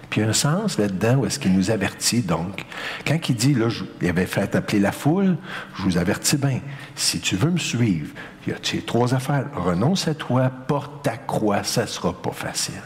Puis 0.10 0.22
il 0.22 0.24
y 0.24 0.28
a 0.28 0.30
un 0.30 0.34
sens 0.34 0.78
là-dedans 0.80 1.18
où 1.18 1.26
est-ce 1.26 1.38
qu'il 1.38 1.54
nous 1.54 1.70
avertit 1.70 2.22
donc. 2.22 2.66
Quand 3.06 3.30
il 3.30 3.36
dit, 3.36 3.54
là, 3.54 3.68
il 4.02 4.10
avait 4.10 4.26
fait 4.26 4.56
appeler 4.56 4.80
la 4.80 4.92
foule, 4.92 5.38
je 5.76 5.84
vous 5.84 5.98
avertis 5.98 6.38
bien, 6.38 6.62
si 6.96 7.20
tu 7.20 7.36
veux 7.36 7.52
me 7.52 7.60
suivre, 7.60 8.10
il 8.48 8.54
y 8.54 8.56
a 8.56 8.82
trois 8.86 9.14
affaires. 9.14 9.46
Renonce 9.54 10.08
à 10.08 10.16
toi, 10.16 10.50
porte 10.50 11.04
ta 11.04 11.16
croix, 11.18 11.64
ça 11.64 11.84
ne 11.84 11.88
sera 11.88 12.12
pas 12.12 12.32
facile. 12.32 12.82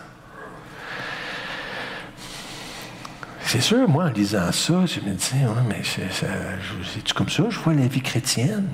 C'est 3.45 3.61
sûr, 3.61 3.87
moi, 3.87 4.05
en 4.05 4.09
lisant 4.09 4.51
ça, 4.51 4.85
je 4.85 4.99
me 5.01 5.13
disais, 5.13 5.45
Ouais, 5.45 5.61
mais 5.67 5.81
c'est, 5.83 7.13
comme 7.13 7.29
ça, 7.29 7.43
je 7.49 7.59
vois 7.59 7.73
la 7.73 7.87
vie 7.87 8.01
chrétienne? 8.01 8.67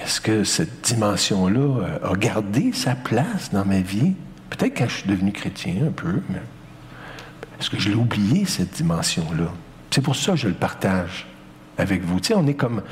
Est-ce 0.00 0.20
que 0.20 0.44
cette 0.44 0.82
dimension-là 0.82 1.60
euh, 1.60 2.12
a 2.12 2.16
gardé 2.16 2.72
sa 2.72 2.94
place 2.94 3.50
dans 3.50 3.64
ma 3.64 3.80
vie? 3.80 4.14
Peut-être 4.50 4.76
quand 4.76 4.88
je 4.88 4.94
suis 4.96 5.08
devenu 5.08 5.32
chrétien 5.32 5.86
un 5.88 5.90
peu, 5.90 6.20
mais 6.28 6.40
est-ce 7.58 7.70
que 7.70 7.78
je 7.78 7.88
l'ai 7.88 7.96
oublié, 7.96 8.44
cette 8.44 8.74
dimension-là? 8.74 9.52
C'est 9.90 10.02
pour 10.02 10.14
ça 10.16 10.32
que 10.32 10.38
je 10.38 10.48
le 10.48 10.54
partage 10.54 11.26
avec 11.78 12.04
vous. 12.04 12.20
Tu 12.20 12.28
sais, 12.28 12.34
on 12.34 12.46
est 12.46 12.54
comme 12.54 12.82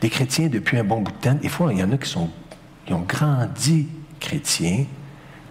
des 0.00 0.10
chrétiens 0.10 0.48
depuis 0.48 0.78
un 0.78 0.84
bon 0.84 1.00
bout 1.00 1.12
de 1.12 1.16
temps. 1.16 1.34
Des 1.34 1.48
fois, 1.48 1.72
il 1.72 1.78
y 1.78 1.82
en 1.82 1.90
a 1.90 1.96
qui, 1.96 2.08
sont, 2.08 2.30
qui 2.86 2.92
ont 2.92 3.04
grandi 3.08 3.88
chrétiens, 4.20 4.84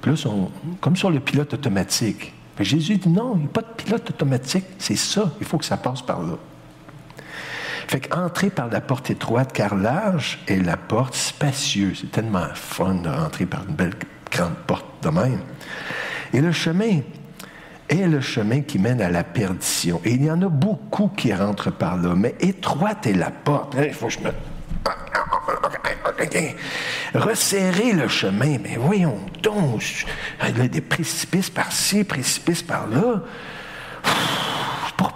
puis 0.02 0.12
là, 0.12 0.18
sont 0.18 0.52
comme 0.80 0.96
sur 0.96 1.10
le 1.10 1.20
pilote 1.20 1.54
automatique. 1.54 2.34
Que 2.56 2.64
Jésus 2.64 2.98
dit 2.98 3.10
non, 3.10 3.34
il 3.36 3.42
n'y 3.42 3.46
a 3.46 3.50
pas 3.50 3.62
de 3.62 3.74
pilote 3.76 4.10
automatique, 4.10 4.66
c'est 4.78 4.96
ça, 4.96 5.32
il 5.40 5.46
faut 5.46 5.58
que 5.58 5.66
ça 5.66 5.78
passe 5.78 6.02
par 6.02 6.22
là. 6.22 6.34
Fait 7.88 8.00
qu'entrer 8.00 8.50
par 8.50 8.70
la 8.70 8.80
porte 8.80 9.10
étroite, 9.10 9.52
car 9.52 9.76
large 9.76 10.40
est 10.48 10.64
la 10.64 10.78
porte 10.78 11.14
spacieuse. 11.14 12.00
C'est 12.02 12.12
tellement 12.12 12.48
fun 12.54 12.96
de 12.96 13.10
rentrer 13.10 13.46
par 13.46 13.64
une 13.68 13.76
belle 13.76 13.96
grande 14.32 14.56
porte 14.66 14.86
de 15.04 15.10
même. 15.10 15.42
Et 16.32 16.40
le 16.40 16.54
chemin 16.54 17.02
est 17.90 18.08
le 18.08 18.22
chemin 18.22 18.62
qui 18.62 18.80
mène 18.80 19.02
à 19.02 19.10
la 19.10 19.26
perdition. 19.26 20.00
Et 20.06 20.14
il 20.14 20.24
y 20.24 20.32
en 20.32 20.42
a 20.42 20.48
beaucoup 20.48 21.10
qui 21.10 21.34
rentrent 21.34 21.72
par 21.72 21.98
là, 21.98 22.16
mais 22.16 22.36
étroite 22.40 23.06
est 23.08 23.14
la 23.14 23.30
porte. 23.30 23.76
Il 23.78 23.94
faut 23.94 24.08
que 24.08 24.14
je 24.14 24.20
me... 24.20 24.32
Resserrer 27.14 27.94
le 27.94 28.08
chemin, 28.08 28.58
mais 28.62 28.78
voyons 28.78 29.18
donc, 29.42 30.06
il 30.48 30.58
y 30.58 30.62
a 30.62 30.68
des 30.68 30.82
précipices 30.82 31.50
par-ci, 31.50 32.04
précipices 32.04 32.64
par-là. 32.64 33.24
C'est 34.04 34.96
pas. 34.96 35.12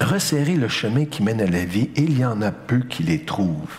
Resserrer 0.00 0.54
le 0.54 0.68
chemin 0.68 1.04
qui 1.06 1.22
mène 1.22 1.40
à 1.40 1.46
la 1.46 1.64
vie, 1.64 1.90
il 1.96 2.18
y 2.18 2.24
en 2.24 2.40
a 2.40 2.52
peu 2.52 2.78
qui 2.80 3.02
les 3.02 3.24
trouvent. 3.24 3.78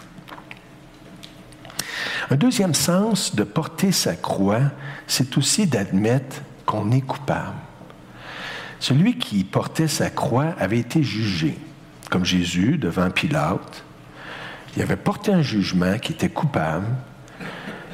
Un 2.29 2.35
deuxième 2.35 2.73
sens 2.73 3.35
de 3.35 3.43
porter 3.43 3.91
sa 3.91 4.15
croix, 4.15 4.61
c'est 5.07 5.37
aussi 5.37 5.65
d'admettre 5.65 6.41
qu'on 6.65 6.91
est 6.91 7.01
coupable. 7.01 7.55
Celui 8.79 9.17
qui 9.17 9.43
portait 9.43 9.87
sa 9.87 10.09
croix 10.09 10.53
avait 10.59 10.79
été 10.79 11.03
jugé, 11.03 11.57
comme 12.09 12.25
Jésus 12.25 12.77
devant 12.77 13.09
Pilate. 13.09 13.83
Il 14.75 14.81
avait 14.81 14.95
porté 14.95 15.31
un 15.31 15.41
jugement 15.41 15.97
qui 15.97 16.13
était 16.13 16.29
coupable. 16.29 16.87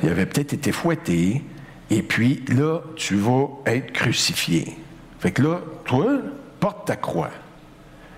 Il 0.04 0.10
avait 0.10 0.26
peut-être 0.26 0.54
été 0.54 0.72
fouetté. 0.72 1.44
Et 1.90 2.02
puis 2.02 2.44
là, 2.50 2.80
tu 2.96 3.16
vas 3.16 3.48
être 3.66 3.92
crucifié. 3.92 4.78
Fait 5.20 5.32
que 5.32 5.42
là, 5.42 5.60
toi, 5.86 6.18
porte 6.60 6.88
ta 6.88 6.96
croix. 6.96 7.32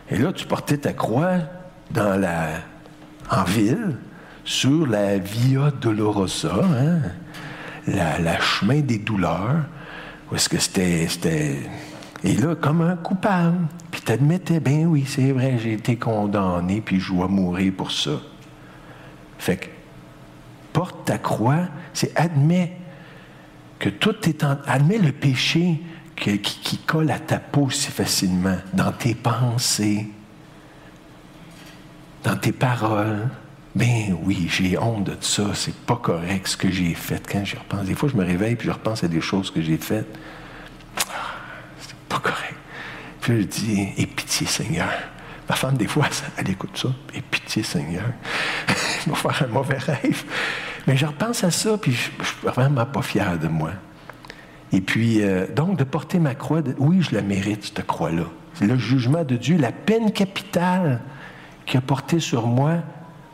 Et 0.10 0.18
là, 0.18 0.32
tu 0.32 0.46
portais 0.46 0.78
ta 0.78 0.94
croix 0.94 1.40
dans 1.92 2.20
la, 2.20 2.50
en 3.30 3.44
ville, 3.44 3.98
sur 4.44 4.88
la 4.88 5.18
Via 5.18 5.72
Dolorosa, 5.72 6.54
hein, 6.54 7.00
la, 7.86 8.18
la 8.20 8.40
chemin 8.40 8.80
des 8.80 8.98
douleurs, 8.98 9.66
où 10.32 10.36
est-ce 10.36 10.50
que 10.50 10.58
c'était, 10.58 11.08
c'était... 11.10 11.58
Et 12.24 12.36
là, 12.36 12.56
comme 12.56 12.82
un 12.82 12.96
coupable. 12.96 13.68
Puis 13.92 14.02
tu 14.06 14.12
admettais, 14.12 14.60
ben 14.60 14.86
oui, 14.86 15.06
c'est 15.06 15.32
vrai, 15.32 15.58
j'ai 15.62 15.74
été 15.74 15.98
condamné, 15.98 16.82
puis 16.82 17.00
je 17.00 17.14
dois 17.14 17.28
mourir 17.28 17.74
pour 17.76 17.92
ça. 17.92 18.12
Fait 19.38 19.58
que, 19.58 19.68
porte 20.74 21.06
ta 21.06 21.18
croix, 21.18 21.68
c'est 21.94 22.16
admet 22.16 22.78
que 23.80 23.90
tout 23.90 24.16
est 24.28 24.44
en... 24.44 24.58
Admet 24.66 24.98
le 24.98 25.12
péché 25.12 25.82
qui, 26.16 26.80
colle 26.86 27.12
à 27.12 27.20
ta 27.20 27.38
peau 27.38 27.70
si 27.70 27.92
facilement, 27.92 28.58
dans 28.74 28.92
tes 28.92 29.14
pensées, 29.14 30.08
dans 32.24 32.36
tes 32.36 32.52
paroles. 32.52 33.30
Ben 33.76 34.18
oui, 34.24 34.48
j'ai 34.50 34.78
honte 34.78 35.04
de 35.04 35.18
ça, 35.22 35.54
c'est 35.54 35.76
pas 35.76 35.98
correct 35.98 36.48
ce 36.48 36.58
que 36.58 36.72
j'ai 36.72 36.96
fait. 36.96 37.24
Quand 37.32 37.46
j'y 37.46 37.56
repense, 37.56 37.86
des 37.86 37.94
fois 37.94 38.10
je 38.10 38.16
me 38.16 38.26
réveille 38.26 38.56
puis 38.56 38.68
je 38.68 38.72
repense 38.72 39.04
à 39.04 39.08
des 39.08 39.22
choses 39.22 39.52
que 39.52 39.62
j'ai 39.62 39.78
faites. 39.78 40.08
Ah, 40.98 41.36
C'est 41.80 41.96
pas 42.10 42.20
correct. 42.20 42.56
Puis 43.22 43.42
je 43.42 43.48
dis, 43.48 43.90
et 43.98 44.08
pitié 44.08 44.48
Seigneur. 44.48 44.90
Ma 45.50 45.56
femme, 45.56 45.78
des 45.78 45.88
fois, 45.88 46.08
elle 46.38 46.50
écoute 46.50 46.78
ça. 46.78 46.90
Et 47.14 47.22
pitié 47.22 47.64
Seigneur. 47.64 48.06
Il 49.06 49.12
va 49.14 49.16
faire 49.16 49.48
un 49.50 49.54
mauvais 49.54 49.78
rêve. 49.78 50.24
Mais 50.86 50.98
je 50.98 51.06
repense 51.06 51.44
à 51.44 51.52
ça, 51.52 51.78
puis 51.78 51.92
je, 51.92 52.10
je 52.20 52.26
suis 52.26 52.48
vraiment 52.48 52.86
pas 52.86 53.02
fier 53.02 53.38
de 53.38 53.48
moi. 53.48 53.72
Et 54.72 54.82
puis, 54.82 55.22
euh, 55.22 55.48
donc, 55.54 55.78
de 55.78 55.84
porter 55.84 56.20
ma 56.20 56.36
croix, 56.36 56.62
oui, 56.78 57.02
je 57.02 57.16
la 57.16 57.22
mérite, 57.22 57.66
cette 57.66 57.86
croix-là. 57.86 58.24
Le 58.62 58.78
jugement 58.78 59.24
de 59.24 59.36
Dieu, 59.36 59.58
la 59.58 59.72
peine 59.72 60.12
capitale 60.12 61.02
qu'il 61.66 61.78
a 61.78 61.82
portée 61.82 62.20
sur 62.20 62.48
moi, 62.48 62.78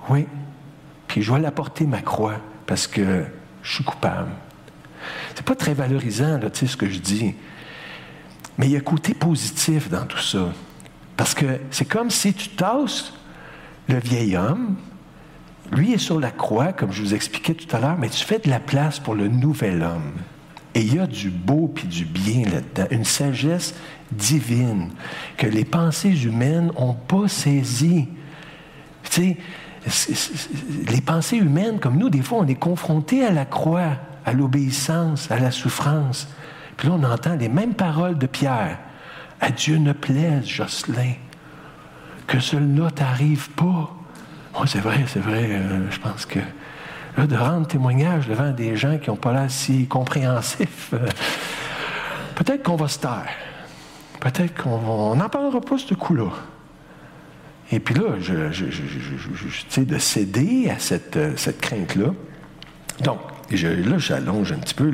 oui. 0.10 0.28
Puis 1.08 1.22
je 1.22 1.30
dois 1.30 1.40
la 1.40 1.52
porter, 1.52 1.86
ma 1.86 2.02
croix, 2.02 2.36
parce 2.66 2.88
que 2.88 3.24
je 3.62 3.74
suis 3.74 3.84
coupable. 3.84 4.32
C'est 5.36 5.46
pas 5.46 5.56
très 5.56 5.74
valorisant, 5.74 6.38
là, 6.38 6.50
tu 6.50 6.60
sais, 6.60 6.68
ce 6.68 6.78
que 6.78 6.90
je 6.90 7.00
dis. 7.00 7.36
Mais 8.58 8.68
il 8.68 8.72
y 8.72 8.76
a 8.76 8.80
un 8.80 8.82
côté 8.82 9.14
positif 9.14 9.90
dans 9.90 10.06
tout 10.06 10.20
ça. 10.20 10.54
Parce 11.18 11.34
que 11.34 11.60
c'est 11.72 11.86
comme 11.86 12.10
si 12.10 12.34
tu 12.34 12.50
tasses 12.50 13.14
le 13.88 14.00
vieil 14.00 14.36
homme, 14.36 14.76
lui 15.72 15.94
est 15.94 15.98
sur 15.98 16.20
la 16.20 16.32
croix, 16.32 16.74
comme 16.74 16.92
je 16.92 17.02
vous 17.02 17.14
expliquais 17.14 17.54
tout 17.54 17.74
à 17.76 17.80
l'heure, 17.80 17.98
mais 17.98 18.10
tu 18.10 18.24
fais 18.24 18.40
de 18.40 18.50
la 18.50 18.60
place 18.60 19.00
pour 19.00 19.16
le 19.16 19.28
nouvel 19.28 19.84
homme. 19.84 20.14
Et 20.76 20.82
il 20.82 20.96
y 20.96 21.00
a 21.00 21.08
du 21.08 21.30
beau 21.30 21.72
puis 21.74 21.88
du 21.88 22.06
bien 22.06 22.44
là-dedans, 22.46 22.88
une 22.90 23.06
sagesse 23.06 23.76
divine 24.12 24.90
que 25.38 25.48
les 25.48 25.66
pensées 25.66 26.24
humaines 26.24 26.72
n'ont 26.80 26.94
pas 26.94 27.28
saisie. 27.28 28.08
Tu 29.10 29.38
les 30.90 31.02
pensées 31.02 31.38
humaines, 31.38 31.80
comme 31.80 31.98
nous, 31.98 32.10
des 32.10 32.22
fois, 32.22 32.40
on 32.40 32.48
est 32.48 32.56
confrontés 32.56 33.26
à 33.26 33.32
la 33.32 33.46
croix, 33.46 33.98
à 34.26 34.32
l'obéissance, 34.32 35.30
à 35.30 35.38
la 35.40 35.52
souffrance. 35.52 36.28
Puis 36.78 36.88
là, 36.88 36.96
on 36.98 37.04
entend 37.04 37.36
les 37.36 37.50
mêmes 37.50 37.74
paroles 37.74 38.18
de 38.18 38.26
Pierre. 38.26 38.80
À 39.44 39.52
Dieu 39.52 39.76
ne 39.76 39.92
plaise, 39.92 40.46
Jocelyn, 40.46 41.16
que 42.28 42.40
cela 42.40 42.90
t'arrive 42.92 43.50
pas. 43.50 43.94
Oh, 44.58 44.66
c'est 44.66 44.80
vrai, 44.80 45.04
c'est 45.06 45.20
vrai. 45.20 45.48
euh, 45.50 45.92
je 45.92 46.00
pense 46.00 46.26
que 46.26 46.40
là, 47.18 47.28
de 47.28 47.36
rendre 47.36 47.68
témoignage 47.68 48.30
devant 48.30 48.52
des 48.52 48.78
gens 48.78 48.98
qui 48.98 49.10
n'ont 49.10 49.18
pas 49.18 49.34
l'air 49.34 49.52
si 49.52 49.86
compréhensifs, 49.86 50.92
euh, 50.94 51.10
peut-être 52.36 52.64
qu'on 52.64 52.78
va 52.78 52.88
se 52.88 53.00
taire. 53.00 53.28
Peut-être 54.22 54.64
qu'on 54.64 55.18
n'en 55.18 55.28
parlera 55.28 55.60
pas 55.60 55.78
ce 55.78 55.94
coup-là. 55.94 56.30
Et 57.70 57.82
puis 57.82 57.96
là, 57.96 58.16
je, 58.22 58.50
je, 58.54 58.68
je, 58.72 59.82
de 59.82 59.98
céder 59.98 60.70
à 60.70 60.80
cette, 60.80 61.18
euh, 61.18 61.34
cette 61.36 61.60
crainte-là. 61.60 62.14
Donc, 63.04 63.20
je- 63.52 63.68
là, 63.68 63.98
j'allonge 63.98 64.52
un 64.52 64.58
petit 64.58 64.74
peu. 64.74 64.92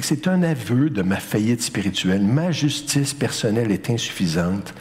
C'est 0.00 0.28
un 0.28 0.42
aveu 0.42 0.90
de 0.90 1.02
ma 1.02 1.16
faillite 1.16 1.62
spirituelle. 1.62 2.22
Ma 2.22 2.50
justice 2.50 3.14
personnelle 3.14 3.70
est 3.70 3.90
insuffisante 3.90 4.74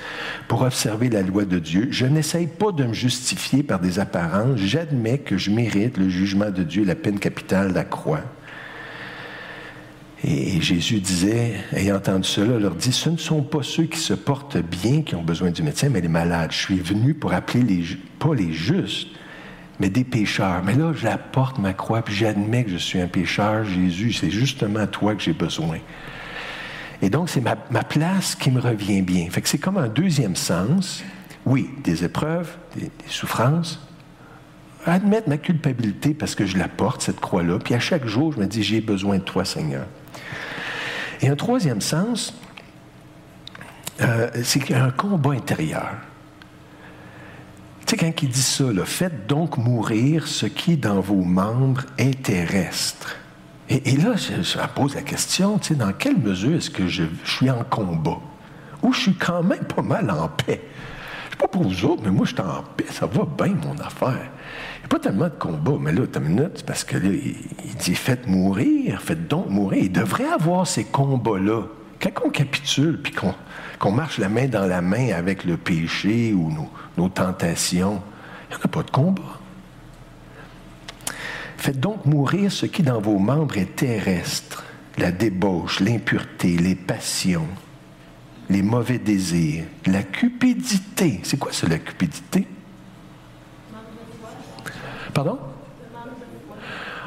pour 0.47 0.61
observer 0.61 1.09
la 1.09 1.21
loi 1.21 1.45
de 1.45 1.59
Dieu. 1.59 1.87
Je 1.91 2.05
n'essaye 2.05 2.47
pas 2.47 2.71
de 2.71 2.83
me 2.85 2.93
justifier 2.93 3.63
par 3.63 3.79
des 3.79 3.99
apparences. 3.99 4.59
J'admets 4.59 5.19
que 5.19 5.37
je 5.37 5.51
mérite 5.51 5.97
le 5.97 6.09
jugement 6.09 6.49
de 6.49 6.63
Dieu, 6.63 6.83
la 6.83 6.95
peine 6.95 7.19
capitale, 7.19 7.73
la 7.73 7.83
croix. 7.83 8.21
Et 10.23 10.61
Jésus 10.61 10.99
disait, 10.99 11.55
ayant 11.73 11.95
entendu 11.95 12.27
cela, 12.27 12.59
leur 12.59 12.75
dit, 12.75 12.91
ce 12.91 13.09
ne 13.09 13.17
sont 13.17 13.41
pas 13.41 13.63
ceux 13.63 13.85
qui 13.85 13.97
se 13.97 14.13
portent 14.13 14.57
bien 14.59 15.01
qui 15.01 15.15
ont 15.15 15.23
besoin 15.23 15.49
du 15.49 15.63
médecin, 15.63 15.89
mais 15.89 15.99
les 16.01 16.07
malades. 16.07 16.51
Je 16.51 16.57
suis 16.59 16.79
venu 16.79 17.15
pour 17.15 17.33
appeler 17.33 17.83
pas 18.19 18.35
les 18.35 18.53
justes, 18.53 19.07
mais 19.81 19.89
des 19.89 20.03
pécheurs. 20.03 20.61
Mais 20.63 20.75
là, 20.75 20.93
j'apporte 20.93 21.57
ma 21.57 21.73
croix, 21.73 22.03
puis 22.03 22.13
j'admets 22.13 22.63
que 22.63 22.69
je 22.69 22.77
suis 22.77 23.01
un 23.01 23.07
pécheur. 23.07 23.65
Jésus, 23.65 24.13
c'est 24.13 24.29
justement 24.29 24.85
toi 24.85 25.15
que 25.15 25.23
j'ai 25.23 25.33
besoin. 25.33 25.79
Et 27.01 27.09
donc, 27.09 27.29
c'est 27.29 27.41
ma, 27.41 27.55
place 27.55 28.35
qui 28.35 28.51
me 28.51 28.61
revient 28.61 29.01
bien. 29.01 29.27
Fait 29.31 29.41
que 29.41 29.49
c'est 29.49 29.57
comme 29.57 29.77
un 29.77 29.87
deuxième 29.87 30.35
sens. 30.35 31.03
Oui, 31.47 31.67
des 31.83 32.03
épreuves, 32.03 32.55
des, 32.75 32.91
souffrances. 33.07 33.83
Admettre 34.85 35.27
ma 35.27 35.37
culpabilité 35.37 36.13
parce 36.13 36.35
que 36.35 36.45
je 36.45 36.59
la 36.59 36.67
porte, 36.67 37.01
cette 37.01 37.19
croix-là. 37.19 37.57
Puis 37.57 37.73
à 37.73 37.79
chaque 37.79 38.05
jour, 38.05 38.33
je 38.33 38.39
me 38.39 38.45
dis, 38.45 38.61
j'ai 38.61 38.81
besoin 38.81 39.17
de 39.17 39.23
toi, 39.23 39.45
Seigneur. 39.45 39.87
Et 41.21 41.27
un 41.27 41.35
troisième 41.35 41.81
sens, 41.81 42.39
euh, 44.01 44.29
c'est 44.43 44.71
un 44.75 44.91
combat 44.91 45.31
intérieur. 45.31 45.95
Sais, 47.91 47.97
quand 47.97 48.23
il 48.23 48.29
dit 48.29 48.41
ça, 48.41 48.63
faites 48.85 49.27
donc 49.27 49.57
mourir 49.57 50.25
ce 50.25 50.45
qui 50.45 50.77
dans 50.77 51.01
vos 51.01 51.23
membres 51.23 51.81
est 51.97 52.23
terrestre. 52.23 53.17
Et, 53.67 53.97
là, 53.97 54.13
je, 54.15 54.57
pose 54.73 54.95
la 54.95 55.01
question, 55.01 55.57
tu 55.59 55.67
sais, 55.67 55.75
dans 55.75 55.91
quelle 55.91 56.15
mesure 56.15 56.55
est-ce 56.55 56.69
que 56.69 56.87
je, 56.87 57.03
suis 57.25 57.49
en 57.49 57.65
combat? 57.65 58.19
Ou 58.81 58.93
je 58.93 59.01
suis 59.01 59.15
quand 59.15 59.43
même 59.43 59.65
pas 59.65 59.81
mal 59.81 60.09
en 60.09 60.29
paix? 60.29 60.61
Je 61.25 61.31
sais 61.31 61.37
pas 61.37 61.49
pour 61.49 61.63
vous 61.63 61.83
autres, 61.83 62.01
mais 62.05 62.11
moi, 62.11 62.25
je 62.25 62.31
suis 62.31 62.41
en 62.41 62.63
paix. 62.77 62.85
Ça 62.89 63.07
va 63.07 63.25
bien, 63.25 63.55
mon 63.55 63.77
affaire. 63.79 64.29
Il 64.77 64.79
n'y 64.79 64.85
a 64.85 64.87
pas 64.87 64.99
tellement 64.99 65.25
de 65.25 65.37
combat, 65.37 65.77
mais 65.77 65.91
là, 65.91 66.03
t'as 66.09 66.21
une 66.21 66.27
minute, 66.29 66.63
parce 66.65 66.85
que 66.85 66.95
là, 66.95 67.09
il 67.09 67.75
dit 67.75 67.95
faites 67.95 68.25
mourir, 68.25 69.01
faites 69.01 69.27
donc 69.27 69.49
mourir. 69.49 69.83
Il 69.83 69.91
devrait 69.91 70.31
avoir 70.31 70.65
ces 70.65 70.85
combats-là. 70.85 71.63
Quand 72.01 72.09
on 72.25 72.29
capitule, 72.29 72.99
puis 73.01 73.13
qu'on 73.13 73.91
marche 73.91 74.17
la 74.17 74.27
main 74.27 74.47
dans 74.47 74.65
la 74.65 74.81
main 74.81 75.13
avec 75.13 75.43
le 75.43 75.55
péché 75.55 76.33
ou 76.33 76.51
nos, 76.97 77.09
tentations, 77.09 78.01
il 78.49 78.55
n'y 78.55 78.61
en 78.61 78.65
a 78.65 78.67
pas 78.67 78.83
de 78.83 78.89
combat. 78.89 79.39
Faites 81.57 81.79
donc 81.79 82.05
mourir 82.05 82.51
ce 82.51 82.65
qui 82.65 82.81
dans 82.81 82.99
vos 82.99 83.19
membres 83.19 83.57
est 83.57 83.75
terrestre, 83.75 84.63
la 84.97 85.11
débauche, 85.11 85.79
l'impureté, 85.79 86.57
les 86.57 86.73
passions, 86.73 87.47
les 88.49 88.63
mauvais 88.63 88.97
désirs, 88.97 89.65
la 89.85 90.01
cupidité. 90.01 91.19
C'est 91.21 91.37
quoi 91.37 91.53
ça, 91.53 91.67
la 91.67 91.77
cupidité? 91.77 92.47
Pardon? 95.13 95.37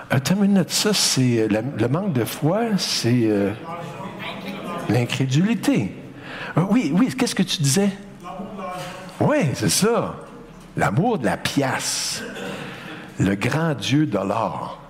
Attends 0.09 0.37
une 0.37 0.53
minute, 0.53 0.71
ça, 0.71 0.93
c'est 0.93 1.41
euh, 1.41 1.63
le 1.77 1.89
manque 1.89 2.13
de 2.13 2.25
foi, 2.25 2.77
c'est 2.79 3.25
euh, 3.25 3.51
l'incrédulité. 4.89 5.93
Euh, 6.57 6.63
oui, 6.71 6.93
oui, 6.95 7.15
qu'est-ce 7.15 7.35
que 7.35 7.43
tu 7.43 7.63
disais? 7.63 7.91
Oui, 9.21 9.39
c'est 9.55 9.71
ça. 9.71 10.17
L'amour 10.77 11.19
de 11.19 11.25
la 11.27 11.37
pièce. 11.37 12.23
Le 13.19 13.35
grand 13.35 13.75
Dieu 13.75 14.07
de 14.07 14.19
l'or. 14.19 14.81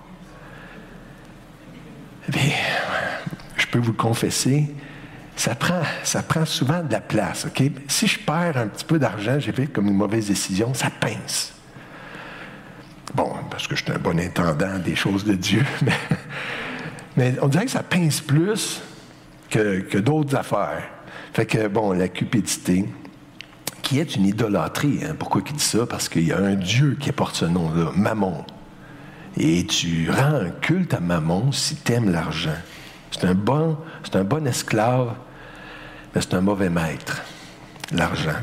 Je 2.31 3.67
peux 3.67 3.79
vous 3.79 3.93
confesser, 3.93 4.73
ça 5.35 5.53
prend, 5.53 6.45
souvent 6.45 6.81
de 6.81 6.91
la 6.91 7.01
place? 7.01 7.45
Si 7.87 8.07
je 8.07 8.19
perds 8.19 8.57
un 8.57 8.67
petit 8.67 8.85
peu 8.85 8.97
d'argent, 8.97 9.39
j'ai 9.39 9.51
fait 9.51 9.67
comme 9.67 9.87
une 9.87 9.95
mauvaise 9.95 10.27
décision, 10.27 10.73
ça 10.73 10.89
pince. 10.89 11.53
Bon, 13.13 13.31
parce 13.49 13.67
que 13.67 13.75
je 13.75 13.83
suis 13.83 13.91
un 13.91 13.99
bon 13.99 14.19
intendant 14.19 14.79
des 14.79 14.95
choses 14.95 15.23
de 15.23 15.35
Dieu, 15.35 15.63
mais 17.17 17.35
on 17.41 17.47
dirait 17.47 17.65
que 17.65 17.71
ça 17.71 17.83
pince 17.83 18.21
plus 18.21 18.81
que, 19.55 19.97
d'autres 19.97 20.35
affaires. 20.35 20.83
Fait 21.33 21.45
que, 21.45 21.67
bon, 21.67 21.91
la 21.91 22.07
cupidité, 22.07 22.85
qui 23.81 23.99
est 23.99 24.15
une 24.15 24.25
idolâtrie. 24.25 24.99
hein. 25.03 25.15
Pourquoi 25.17 25.41
il 25.45 25.53
dit 25.53 25.63
ça? 25.63 25.85
Parce 25.85 26.09
qu'il 26.09 26.27
y 26.27 26.31
a 26.31 26.37
un 26.37 26.55
Dieu 26.55 26.97
qui 26.99 27.11
porte 27.11 27.35
ce 27.35 27.45
nom-là, 27.45 27.91
Mammon. 27.95 28.43
Et 29.37 29.65
tu 29.65 30.09
rends 30.09 30.35
un 30.35 30.49
culte 30.49 30.93
à 30.93 30.99
Mammon 30.99 31.51
si 31.51 31.75
tu 31.75 31.91
aimes 31.93 32.11
l'argent. 32.11 32.57
C'est 33.11 33.25
un, 33.25 33.33
bon, 33.33 33.77
c'est 34.03 34.15
un 34.15 34.23
bon 34.23 34.45
esclave, 34.47 35.13
mais 36.13 36.21
c'est 36.21 36.33
un 36.33 36.41
mauvais 36.41 36.69
maître, 36.69 37.21
l'argent. 37.91 38.35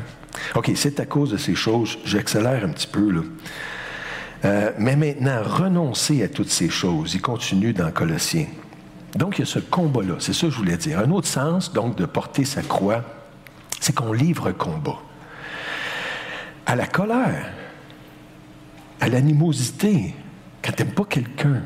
OK, 0.55 0.71
c'est 0.75 0.99
à 0.99 1.05
cause 1.05 1.31
de 1.31 1.37
ces 1.37 1.55
choses, 1.55 1.97
j'accélère 2.05 2.63
un 2.63 2.69
petit 2.69 2.87
peu, 2.87 3.11
là. 3.11 3.21
Euh, 4.45 4.71
mais 4.77 4.95
maintenant, 4.95 5.41
renoncer 5.41 6.21
à 6.23 6.27
toutes 6.27 6.49
ces 6.49 6.69
choses. 6.69 7.13
Il 7.13 7.21
continue 7.21 7.71
dans 7.71 7.91
Colossiens. 7.91 8.47
Donc, 9.15 9.37
il 9.37 9.41
y 9.41 9.43
a 9.43 9.45
ce 9.45 9.59
combat-là. 9.59 10.15
C'est 10.19 10.33
ça 10.33 10.47
que 10.47 10.53
je 10.53 10.57
voulais 10.57 10.77
dire. 10.77 10.99
Un 10.99 11.11
autre 11.11 11.27
sens, 11.27 11.71
donc, 11.71 11.95
de 11.95 12.05
porter 12.05 12.45
sa 12.45 12.61
croix, 12.61 13.03
c'est 13.79 13.93
qu'on 13.93 14.13
livre 14.13 14.47
un 14.47 14.53
combat. 14.53 14.97
À 16.65 16.75
la 16.75 16.87
colère, 16.87 17.51
à 18.99 19.09
l'animosité, 19.09 20.15
quand 20.63 20.71
tu 20.71 20.83
n'aimes 20.83 20.93
pas 20.93 21.05
quelqu'un. 21.05 21.61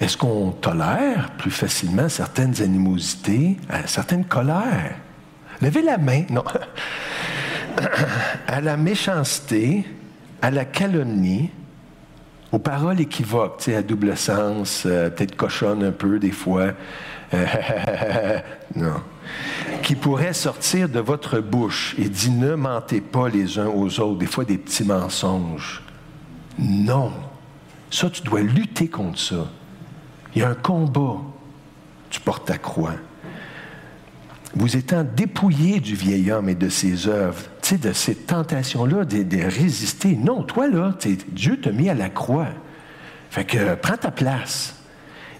Est-ce 0.00 0.16
qu'on 0.16 0.52
tolère 0.52 1.30
plus 1.38 1.50
facilement 1.50 2.08
certaines 2.08 2.62
animosités, 2.62 3.56
euh, 3.72 3.80
certaines 3.86 4.26
colères? 4.26 4.94
Levez 5.60 5.82
la 5.82 5.98
main. 5.98 6.24
Non. 6.30 6.44
à 8.46 8.60
la 8.60 8.76
méchanceté, 8.76 9.84
à 10.40 10.50
la 10.50 10.64
calomnie, 10.64 11.50
aux 12.52 12.58
paroles 12.58 13.00
équivoques, 13.00 13.58
tu 13.58 13.64
sais, 13.64 13.76
à 13.76 13.82
double 13.82 14.16
sens, 14.16 14.82
peut-être 14.82 15.36
cochonne 15.36 15.84
un 15.84 15.92
peu 15.92 16.18
des 16.18 16.30
fois. 16.30 16.72
Euh, 17.34 18.38
non. 18.74 19.00
Qui 19.82 19.94
pourrait 19.94 20.32
sortir 20.32 20.88
de 20.88 21.00
votre 21.00 21.40
bouche 21.40 21.94
et 21.98 22.08
dit 22.08 22.30
ne 22.30 22.54
mentez 22.54 23.00
pas 23.00 23.28
les 23.28 23.58
uns 23.58 23.66
aux 23.66 24.00
autres, 24.00 24.18
des 24.18 24.26
fois 24.26 24.44
des 24.44 24.58
petits 24.58 24.84
mensonges. 24.84 25.82
Non. 26.58 27.12
Ça, 27.90 28.08
tu 28.10 28.22
dois 28.22 28.40
lutter 28.40 28.88
contre 28.88 29.18
ça. 29.18 29.46
Il 30.34 30.42
y 30.42 30.44
a 30.44 30.48
un 30.48 30.54
combat. 30.54 31.16
Tu 32.10 32.20
portes 32.20 32.46
ta 32.46 32.56
croix 32.56 32.94
vous 34.54 34.76
étant 34.76 35.04
dépouillé 35.04 35.80
du 35.80 35.94
vieil 35.94 36.32
homme 36.32 36.48
et 36.48 36.54
de 36.54 36.68
ses 36.68 37.06
œuvres, 37.06 37.42
de 37.76 37.92
ces 37.92 38.14
tentations-là, 38.14 39.04
de, 39.04 39.22
de 39.22 39.42
résister. 39.42 40.16
Non, 40.16 40.42
toi, 40.42 40.68
là, 40.68 40.94
Dieu 41.28 41.60
t'a 41.60 41.70
mis 41.72 41.90
à 41.90 41.94
la 41.94 42.08
croix. 42.08 42.48
Fait 43.30 43.44
que 43.44 43.58
euh, 43.58 43.76
prends 43.76 43.96
ta 43.96 44.10
place. 44.10 44.74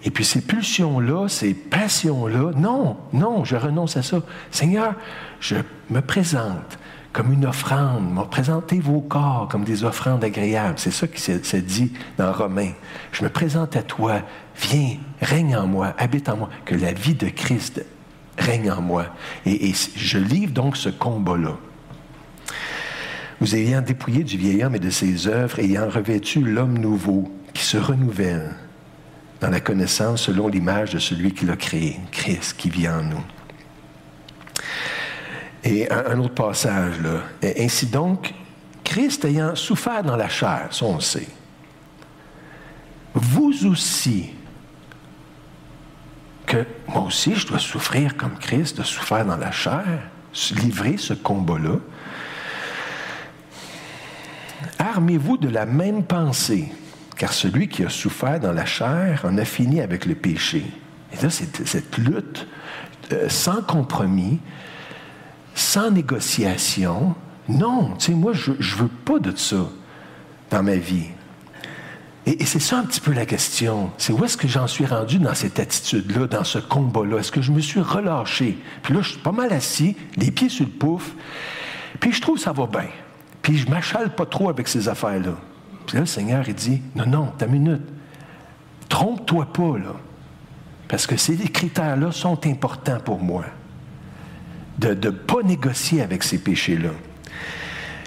Et 0.05 0.11
puis 0.11 0.25
ces 0.25 0.41
pulsions-là, 0.41 1.29
ces 1.29 1.55
passions-là, 1.55 2.53
non, 2.57 2.97
non, 3.13 3.45
je 3.45 3.57
renonce 3.57 3.97
à 3.97 4.03
ça. 4.03 4.21
Seigneur, 4.51 4.95
je 5.41 5.57
me 5.91 6.01
présente 6.01 6.79
comme 7.13 7.33
une 7.33 7.47
offrande. 7.47 8.15
Présentez 8.31 8.79
vos 8.79 9.01
corps 9.01 9.49
comme 9.51 9.65
des 9.65 9.83
offrandes 9.83 10.23
agréables. 10.23 10.79
C'est 10.79 10.93
ça 10.93 11.09
qui 11.09 11.21
se 11.21 11.57
dit 11.57 11.93
dans 12.17 12.33
Romains. 12.33 12.73
Je 13.11 13.25
me 13.25 13.29
présente 13.29 13.75
à 13.75 13.83
toi. 13.83 14.21
Viens, 14.61 14.99
règne 15.21 15.57
en 15.57 15.67
moi, 15.67 15.95
habite 15.99 16.29
en 16.29 16.37
moi. 16.37 16.51
Que 16.65 16.77
la 16.77 16.93
vie 16.93 17.15
de 17.15 17.29
Christ 17.29 17.85
règne 18.39 18.71
en 18.71 18.81
moi. 18.81 19.07
Et, 19.47 19.71
et 19.71 19.75
je 19.97 20.19
livre 20.19 20.53
donc 20.53 20.77
ce 20.77 20.91
combat-là. 20.91 21.57
Vous 23.41 23.55
ayant 23.55 23.83
dépouillé 23.83 24.25
du 24.25 24.37
vieil 24.37 24.65
homme 24.65 24.75
et 24.75 24.81
de 24.81 24.91
ses 24.91 25.29
œuvres, 25.29 25.61
ayant 25.61 25.89
revêtu 25.89 26.41
l'homme 26.41 26.79
nouveau 26.79 27.31
qui 27.55 27.63
se 27.65 27.77
renouvelle 27.77 28.55
dans 29.41 29.51
la 29.51 29.61
connaissance 29.61 30.23
selon 30.23 30.49
l'image 30.49 30.93
de 30.93 30.99
celui 30.99 31.33
qui 31.33 31.47
l'a 31.47 31.57
créé, 31.57 32.01
Christ 32.11 32.57
qui 32.57 32.71
vit 32.71 32.89
en 32.89 33.03
nous. 33.03 33.25
Et 35.65 35.91
un, 35.91 36.19
autre 36.19 36.35
passage, 36.35 37.01
là. 37.01 37.23
Ainsi 37.59 37.87
donc, 37.87 38.35
Christ 38.85 39.25
ayant 39.25 39.55
souffert 39.55 40.03
dans 40.03 40.17
la 40.17 40.29
chair, 40.29 40.69
ça 40.71 40.85
on 40.87 40.97
le 40.97 41.01
sait, 41.01 41.29
vous 43.15 43.53
aussi, 43.67 44.31
que 46.47 46.65
moi 46.87 47.03
aussi 47.03 47.35
je 47.35 47.47
dois 47.47 47.59
souffrir 47.59 48.17
comme 48.17 48.39
Christ, 48.39 48.79
de 48.79 48.83
souffrir 48.83 49.25
dans 49.25 49.37
la 49.37 49.51
chair, 49.51 49.85
livrer 50.57 50.97
ce 50.97 51.15
combat-là, 51.15 51.77
armez-vous 54.79 55.37
de 55.37 55.49
la 55.49 55.67
même 55.67 56.05
pensée, 56.05 56.73
car 57.17 57.33
celui 57.33 57.69
qui 57.69 57.85
a 57.85 57.89
souffert 57.89 58.41
dans 58.41 58.53
la 58.53 58.65
chair 58.65 59.23
en 59.25 59.37
a 59.39 59.45
fini 59.45 59.81
avec 59.81 60.07
le 60.07 60.15
péché. 60.15 60.65
Et 61.13 61.23
là, 61.23 61.31
c'est 61.31 61.67
cette 61.67 61.99
lutte 61.99 62.47
euh, 63.13 63.29
sans 63.29 63.63
compromis, 63.63 64.39
sans 65.55 65.91
négociation. 65.91 67.15
Non, 67.49 67.95
tu 67.99 68.07
sais, 68.07 68.13
moi, 68.13 68.33
je 68.35 68.53
ne 68.53 68.83
veux 68.83 68.91
pas 69.05 69.19
de 69.19 69.35
ça 69.37 69.69
dans 70.51 70.63
ma 70.63 70.77
vie. 70.77 71.09
Et, 72.27 72.45
c'est 72.45 72.61
ça 72.61 72.79
un 72.79 72.85
petit 72.85 73.01
peu 73.01 73.13
la 73.13 73.25
question. 73.25 73.91
C'est 73.97 74.13
où 74.13 74.23
est-ce 74.23 74.37
que 74.37 74.49
j'en 74.49 74.67
suis 74.67 74.85
rendu 74.85 75.19
dans 75.19 75.35
cette 75.35 75.59
attitude-là, 75.59 76.27
dans 76.27 76.45
ce 76.45 76.59
combat-là? 76.59 77.19
Est-ce 77.19 77.33
que 77.33 77.41
je 77.41 77.53
me 77.53 77.61
suis 77.61 77.81
relâché? 77.81 78.59
Puis 78.83 78.93
là, 78.93 79.01
je 79.01 79.11
suis 79.11 79.19
pas 79.19 79.33
mal 79.33 79.51
assis, 79.53 79.97
les 80.17 80.31
pieds 80.31 80.51
sur 80.51 80.67
le 80.67 80.71
pouf, 80.71 81.13
puis 82.01 82.13
je 82.13 82.21
trouve 82.21 82.37
que 82.37 82.43
ça 82.43 82.53
va 82.53 82.67
bien. 82.67 82.89
Puis 83.49 83.57
je 83.57 83.71
m'achale 83.71 84.15
pas 84.15 84.27
trop 84.27 84.51
avec 84.51 84.69
ces 84.69 84.91
affaires-là. 84.91 85.35
Puis 85.87 85.95
là, 85.95 86.01
le 86.01 86.07
Seigneur, 86.07 86.47
il 86.47 86.55
dit, 86.55 86.83
non, 86.95 87.07
non, 87.07 87.27
ta 87.29 87.47
minute. 87.47 87.81
Trompe-toi 88.91 89.47
pas, 89.55 89.79
là. 89.79 89.95
Parce 90.87 91.07
que 91.07 91.17
ces 91.17 91.35
critères-là 91.39 92.13
sont 92.13 92.47
importants 92.47 93.01
pour 93.03 93.23
moi 93.23 93.47
de 94.79 94.89
ne 94.89 95.09
pas 95.09 95.43
négocier 95.43 96.03
avec 96.03 96.25
ces 96.25 96.37
péchés-là. 96.37 96.91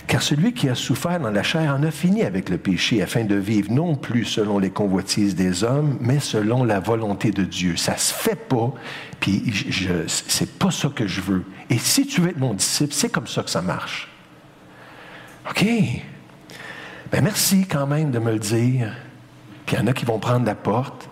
Car 0.06 0.22
celui 0.22 0.54
qui 0.54 0.70
a 0.70 0.76
souffert 0.76 1.20
dans 1.20 1.32
la 1.32 1.42
chair 1.42 1.76
en 1.76 1.82
a 1.82 1.90
fini 1.90 2.22
avec 2.22 2.50
le 2.50 2.60
péché 2.60 3.02
afin 3.02 3.24
de 3.24 3.34
vivre 3.34 3.72
non 3.72 3.96
plus 3.96 4.26
selon 4.26 4.60
les 4.60 4.70
convoitises 4.70 5.34
des 5.34 5.64
hommes, 5.64 5.98
mais 6.02 6.20
selon 6.20 6.64
la 6.64 6.80
volonté 6.80 7.32
de 7.32 7.46
Dieu. 7.46 7.78
Ça 7.78 7.98
se 7.98 8.14
fait 8.14 8.36
pas, 8.48 8.72
puis 9.20 9.42
je, 9.52 9.90
c'est 10.06 10.60
pas 10.60 10.70
ça 10.70 10.90
que 10.90 11.08
je 11.08 11.22
veux. 11.22 11.46
Et 11.72 11.80
si 11.80 12.06
tu 12.06 12.22
veux 12.22 12.30
être 12.30 12.38
mon 12.40 12.54
disciple, 12.54 12.94
c'est 12.94 13.10
comme 13.10 13.26
ça 13.26 13.42
que 13.42 13.50
ça 13.50 13.64
marche. 13.64 14.11
OK. 15.50 15.66
Ben 17.12 17.24
merci 17.24 17.66
quand 17.66 17.88
même 17.88 18.12
de 18.12 18.20
me 18.20 18.32
le 18.32 18.40
dire. 18.40 18.94
Puis 19.66 19.76
il 19.76 19.80
y 19.80 19.82
en 19.82 19.88
a 19.88 19.94
qui 19.94 20.06
vont 20.06 20.20
prendre 20.20 20.46
la 20.46 20.56
porte, 20.56 21.10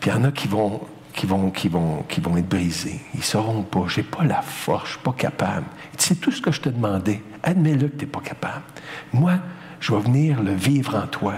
puis 0.00 0.10
il 0.10 0.14
y 0.14 0.16
en 0.16 0.24
a 0.24 0.32
qui 0.32 0.48
vont 0.48 0.80
qui 1.12 1.26
vont, 1.26 1.50
qui 1.50 1.68
vont, 1.68 2.02
qui 2.08 2.20
vont 2.20 2.36
être 2.36 2.48
brisés. 2.48 3.00
Ils 3.14 3.20
ne 3.20 3.24
sauront 3.24 3.62
pas. 3.62 3.84
Je 3.86 4.00
n'ai 4.00 4.06
pas 4.06 4.24
la 4.24 4.42
force, 4.42 4.84
je 4.84 4.88
ne 4.88 4.96
suis 4.96 5.04
pas 5.04 5.12
capable. 5.12 5.66
C'est 5.98 6.20
tout 6.20 6.32
ce 6.32 6.40
que 6.40 6.50
je 6.50 6.60
te 6.60 6.68
demandais. 6.68 7.22
Admets-le 7.42 7.88
que 7.88 7.96
tu 7.96 8.04
n'es 8.04 8.10
pas 8.10 8.20
capable. 8.20 8.62
Moi, 9.12 9.34
je 9.80 9.92
vais 9.92 10.00
venir 10.00 10.42
le 10.42 10.54
vivre 10.54 10.96
en 10.96 11.06
toi. 11.06 11.34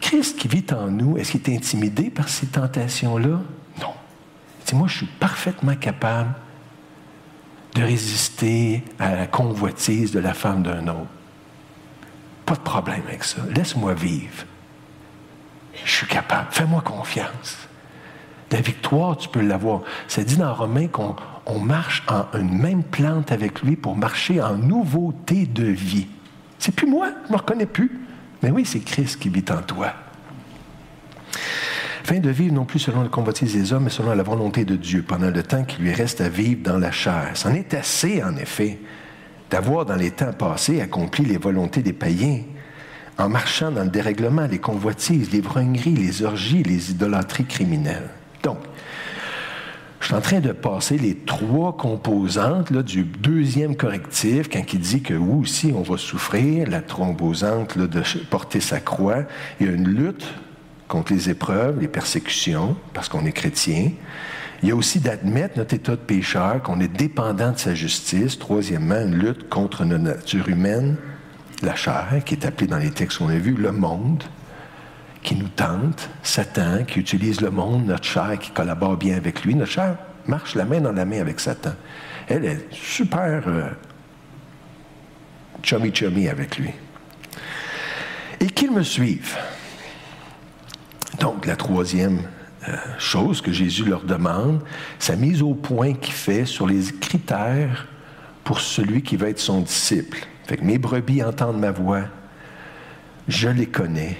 Christ 0.00 0.38
qui 0.38 0.48
vit 0.48 0.64
en 0.72 0.86
nous, 0.86 1.18
est-ce 1.18 1.32
qu'il 1.32 1.52
est 1.52 1.56
intimidé 1.56 2.10
par 2.10 2.28
ces 2.28 2.46
tentations-là? 2.46 3.40
Non. 3.80 3.92
C'est 4.64 4.76
moi, 4.76 4.86
je 4.88 4.98
suis 4.98 5.06
parfaitement 5.06 5.74
capable 5.74 6.34
de 7.74 7.82
résister 7.82 8.82
à 8.98 9.14
la 9.14 9.26
convoitise 9.26 10.12
de 10.12 10.18
la 10.18 10.34
femme 10.34 10.62
d'un 10.62 10.88
autre. 10.88 11.06
Pas 12.46 12.54
de 12.54 12.60
problème 12.60 13.02
avec 13.06 13.24
ça. 13.24 13.42
Laisse-moi 13.54 13.94
vivre. 13.94 14.44
Je 15.84 15.90
suis 15.90 16.06
capable. 16.06 16.48
Fais-moi 16.50 16.80
confiance. 16.80 17.68
La 18.50 18.60
victoire, 18.60 19.16
tu 19.16 19.28
peux 19.28 19.40
l'avoir. 19.40 19.82
Ça 20.08 20.24
dit 20.24 20.36
dans 20.36 20.54
Romains 20.54 20.88
qu'on 20.88 21.60
marche 21.60 22.02
en 22.08 22.26
une 22.38 22.58
même 22.58 22.82
plante 22.82 23.32
avec 23.32 23.62
lui 23.62 23.76
pour 23.76 23.96
marcher 23.96 24.40
en 24.40 24.56
nouveauté 24.56 25.46
de 25.46 25.64
vie. 25.64 26.06
C'est 26.58 26.74
plus 26.74 26.86
moi, 26.86 27.08
je 27.24 27.28
ne 27.28 27.32
me 27.32 27.38
reconnais 27.38 27.66
plus. 27.66 28.00
Mais 28.42 28.50
oui, 28.50 28.64
c'est 28.64 28.80
Christ 28.80 29.18
qui 29.20 29.28
vit 29.28 29.44
en 29.50 29.62
toi. 29.62 29.92
Afin 32.08 32.20
de 32.20 32.30
vivre 32.30 32.54
non 32.54 32.64
plus 32.64 32.78
selon 32.78 33.02
le 33.02 33.10
convoitise 33.10 33.52
des 33.52 33.74
hommes, 33.74 33.84
mais 33.84 33.90
selon 33.90 34.14
la 34.14 34.22
volonté 34.22 34.64
de 34.64 34.76
Dieu, 34.76 35.04
pendant 35.06 35.28
le 35.28 35.42
temps 35.42 35.64
qui 35.64 35.82
lui 35.82 35.92
reste 35.92 36.22
à 36.22 36.30
vivre 36.30 36.62
dans 36.62 36.78
la 36.78 36.90
chair. 36.90 37.32
C'en 37.34 37.52
est 37.52 37.74
assez, 37.74 38.22
en 38.22 38.34
effet, 38.38 38.78
d'avoir 39.50 39.84
dans 39.84 39.94
les 39.94 40.12
temps 40.12 40.32
passés 40.32 40.80
accompli 40.80 41.26
les 41.26 41.36
volontés 41.36 41.82
des 41.82 41.92
païens 41.92 42.40
en 43.18 43.28
marchant 43.28 43.70
dans 43.70 43.84
le 43.84 43.90
dérèglement, 43.90 44.46
les 44.46 44.58
convoitises, 44.58 45.30
les 45.32 45.42
vrogneries, 45.42 45.96
les 45.96 46.22
orgies, 46.22 46.62
les 46.62 46.92
idolâtries 46.92 47.44
criminelles. 47.44 48.08
Donc, 48.42 48.56
je 50.00 50.06
suis 50.06 50.14
en 50.14 50.22
train 50.22 50.40
de 50.40 50.52
passer 50.52 50.96
les 50.96 51.14
trois 51.14 51.76
composantes 51.76 52.70
là, 52.70 52.82
du 52.82 53.04
deuxième 53.04 53.76
correctif, 53.76 54.48
quand 54.50 54.64
il 54.72 54.80
dit 54.80 55.02
que 55.02 55.12
oui 55.12 55.42
aussi 55.42 55.74
on 55.76 55.82
va 55.82 55.98
souffrir, 55.98 56.70
la 56.70 56.80
composante 56.80 57.76
de 57.76 58.02
porter 58.30 58.60
sa 58.60 58.80
croix. 58.80 59.24
Il 59.60 59.66
y 59.66 59.68
a 59.68 59.72
une 59.74 59.88
lutte 59.88 60.24
contre 60.88 61.12
les 61.12 61.30
épreuves, 61.30 61.78
les 61.80 61.88
persécutions, 61.88 62.76
parce 62.94 63.08
qu'on 63.08 63.24
est 63.26 63.32
chrétien. 63.32 63.92
Il 64.62 64.68
y 64.68 64.72
a 64.72 64.74
aussi 64.74 64.98
d'admettre 64.98 65.58
notre 65.58 65.74
état 65.74 65.92
de 65.92 65.96
pécheur, 65.96 66.62
qu'on 66.62 66.80
est 66.80 66.88
dépendant 66.88 67.52
de 67.52 67.58
sa 67.58 67.74
justice. 67.74 68.38
Troisièmement, 68.38 69.00
une 69.02 69.14
lutte 69.14 69.48
contre 69.48 69.84
notre 69.84 70.02
nature 70.02 70.48
humaine 70.48 70.96
la 71.62 71.74
chair, 71.74 72.22
qui 72.24 72.34
est 72.34 72.44
appelée 72.44 72.66
dans 72.66 72.78
les 72.78 72.90
textes 72.90 73.18
qu'on 73.18 73.28
a 73.28 73.36
vus, 73.36 73.54
le 73.54 73.72
monde, 73.72 74.22
qui 75.22 75.34
nous 75.34 75.48
tente, 75.48 76.08
Satan, 76.22 76.84
qui 76.84 77.00
utilise 77.00 77.40
le 77.40 77.50
monde, 77.50 77.86
notre 77.86 78.04
chair 78.04 78.38
qui 78.40 78.50
collabore 78.50 78.96
bien 78.96 79.16
avec 79.16 79.44
lui. 79.44 79.54
Notre 79.54 79.72
chair 79.72 79.96
marche 80.26 80.54
la 80.54 80.64
main 80.64 80.80
dans 80.80 80.92
la 80.92 81.04
main 81.04 81.20
avec 81.20 81.40
Satan. 81.40 81.72
Elle 82.28 82.44
est 82.44 82.72
super 82.72 83.42
euh, 83.46 83.70
chummy-chummy 85.62 86.28
avec 86.28 86.58
lui. 86.58 86.70
Et 88.40 88.46
qu'il 88.46 88.70
me 88.70 88.82
suive. 88.82 89.36
Donc, 91.20 91.46
la 91.46 91.56
troisième 91.56 92.20
euh, 92.68 92.76
chose 92.98 93.40
que 93.40 93.52
Jésus 93.52 93.84
leur 93.84 94.02
demande, 94.02 94.62
sa 94.98 95.16
mise 95.16 95.42
au 95.42 95.54
point 95.54 95.94
qu'il 95.94 96.12
fait 96.12 96.44
sur 96.44 96.66
les 96.66 96.92
critères 97.00 97.86
pour 98.44 98.60
celui 98.60 99.02
qui 99.02 99.16
va 99.16 99.28
être 99.28 99.38
son 99.38 99.60
disciple. 99.60 100.26
Fait 100.46 100.56
que 100.56 100.64
mes 100.64 100.78
brebis 100.78 101.22
entendent 101.22 101.60
ma 101.60 101.70
voix, 101.70 102.02
je 103.28 103.48
les 103.48 103.66
connais, 103.66 104.16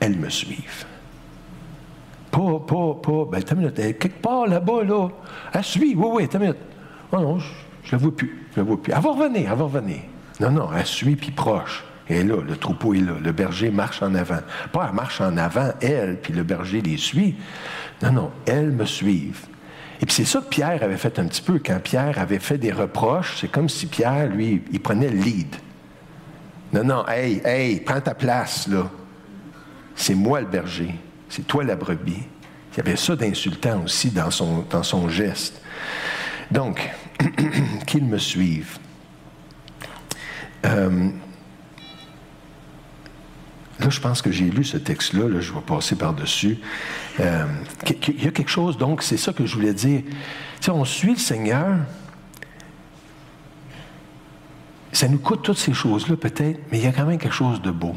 elles 0.00 0.16
me 0.16 0.28
suivent. 0.28 0.86
Pas, 2.30 2.60
pas, 2.66 2.94
pas, 2.94 3.24
ben, 3.30 3.42
t'as 3.42 3.54
minute, 3.54 3.74
quelque 3.74 4.20
part 4.20 4.46
là-bas, 4.46 4.84
là, 4.84 5.08
elle 5.52 5.64
suit, 5.64 5.94
oui, 5.96 6.08
oui, 6.12 6.28
t'as 6.28 6.38
minute. 6.38 6.56
Oh 7.12 7.18
non, 7.18 7.38
je, 7.38 7.46
ne 7.86 7.92
la 7.92 7.98
vois 7.98 8.16
plus, 8.16 8.46
je 8.54 8.60
la 8.60 8.66
vois 8.66 8.82
plus. 8.82 8.92
Elle 8.92 9.00
va 9.00 9.10
revenir, 9.10 9.50
elle 9.50 9.58
va 9.58 9.64
revenir. 9.64 10.00
Non, 10.40 10.50
non, 10.50 10.68
elle 10.76 10.86
suit, 10.86 11.16
puis 11.16 11.30
proche. 11.30 11.84
Et 12.10 12.22
là, 12.22 12.36
le 12.46 12.56
troupeau 12.56 12.94
est 12.94 13.00
là, 13.00 13.14
le 13.22 13.32
berger 13.32 13.70
marche 13.70 14.02
en 14.02 14.14
avant. 14.14 14.40
Pas 14.72 14.86
elle 14.88 14.94
marche 14.94 15.20
en 15.20 15.36
avant, 15.36 15.72
elle, 15.80 16.18
puis 16.20 16.32
le 16.32 16.42
berger 16.42 16.80
les 16.80 16.96
suit. 16.96 17.36
Non, 18.02 18.12
non, 18.12 18.30
elles 18.46 18.70
me 18.70 18.86
suivent. 18.86 19.46
Et 20.00 20.06
puis 20.06 20.14
c'est 20.14 20.24
ça 20.24 20.40
que 20.40 20.48
Pierre 20.48 20.82
avait 20.82 20.96
fait 20.96 21.18
un 21.18 21.26
petit 21.26 21.42
peu. 21.42 21.60
Quand 21.64 21.80
Pierre 21.82 22.18
avait 22.18 22.38
fait 22.38 22.56
des 22.56 22.72
reproches, 22.72 23.38
c'est 23.40 23.50
comme 23.50 23.68
si 23.68 23.86
Pierre, 23.86 24.28
lui, 24.28 24.62
il 24.72 24.80
prenait 24.80 25.10
le 25.10 25.18
lead. 25.18 25.54
Non, 26.72 26.84
non, 26.84 27.08
hey, 27.08 27.40
hey, 27.44 27.80
prends 27.80 28.00
ta 28.00 28.14
place, 28.14 28.68
là. 28.68 28.88
C'est 29.94 30.14
moi 30.14 30.40
le 30.40 30.46
berger. 30.46 30.94
C'est 31.28 31.46
toi 31.46 31.64
la 31.64 31.76
brebis. 31.76 32.22
Il 32.72 32.76
y 32.76 32.80
avait 32.80 32.96
ça 32.96 33.16
d'insultant 33.16 33.82
aussi 33.84 34.10
dans 34.10 34.30
son, 34.30 34.64
dans 34.70 34.82
son 34.82 35.08
geste. 35.08 35.60
Donc, 36.50 36.88
qu'il 37.86 38.04
me 38.04 38.18
suive. 38.18 38.78
Euh, 40.64 41.10
Là, 43.80 43.90
je 43.90 44.00
pense 44.00 44.22
que 44.22 44.32
j'ai 44.32 44.46
lu 44.46 44.64
ce 44.64 44.76
texte-là, 44.76 45.28
là, 45.28 45.40
je 45.40 45.52
vais 45.52 45.60
passer 45.60 45.94
par-dessus. 45.94 46.58
Euh, 47.20 47.44
il 48.08 48.24
y 48.24 48.26
a 48.26 48.30
quelque 48.30 48.50
chose, 48.50 48.76
donc, 48.76 49.02
c'est 49.02 49.16
ça 49.16 49.32
que 49.32 49.46
je 49.46 49.54
voulais 49.54 49.74
dire. 49.74 50.02
Tu 50.60 50.70
on 50.70 50.84
suit 50.84 51.12
le 51.12 51.18
Seigneur, 51.18 51.76
ça 54.92 55.06
nous 55.06 55.18
coûte 55.18 55.42
toutes 55.42 55.58
ces 55.58 55.74
choses-là, 55.74 56.16
peut-être, 56.16 56.58
mais 56.72 56.78
il 56.78 56.84
y 56.84 56.88
a 56.88 56.92
quand 56.92 57.06
même 57.06 57.18
quelque 57.18 57.34
chose 57.34 57.62
de 57.62 57.70
beau, 57.70 57.94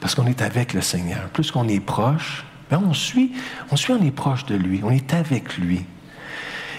parce 0.00 0.14
qu'on 0.14 0.26
est 0.26 0.42
avec 0.42 0.74
le 0.74 0.82
Seigneur. 0.82 1.28
Plus 1.30 1.50
qu'on 1.50 1.68
est 1.68 1.80
proche, 1.80 2.44
ben 2.70 2.82
on 2.86 2.92
suit, 2.92 3.32
on 3.70 3.76
suit, 3.76 3.94
est 3.94 4.10
proche 4.10 4.44
de 4.44 4.56
lui, 4.56 4.80
on 4.84 4.90
est 4.90 5.14
avec 5.14 5.56
lui. 5.56 5.86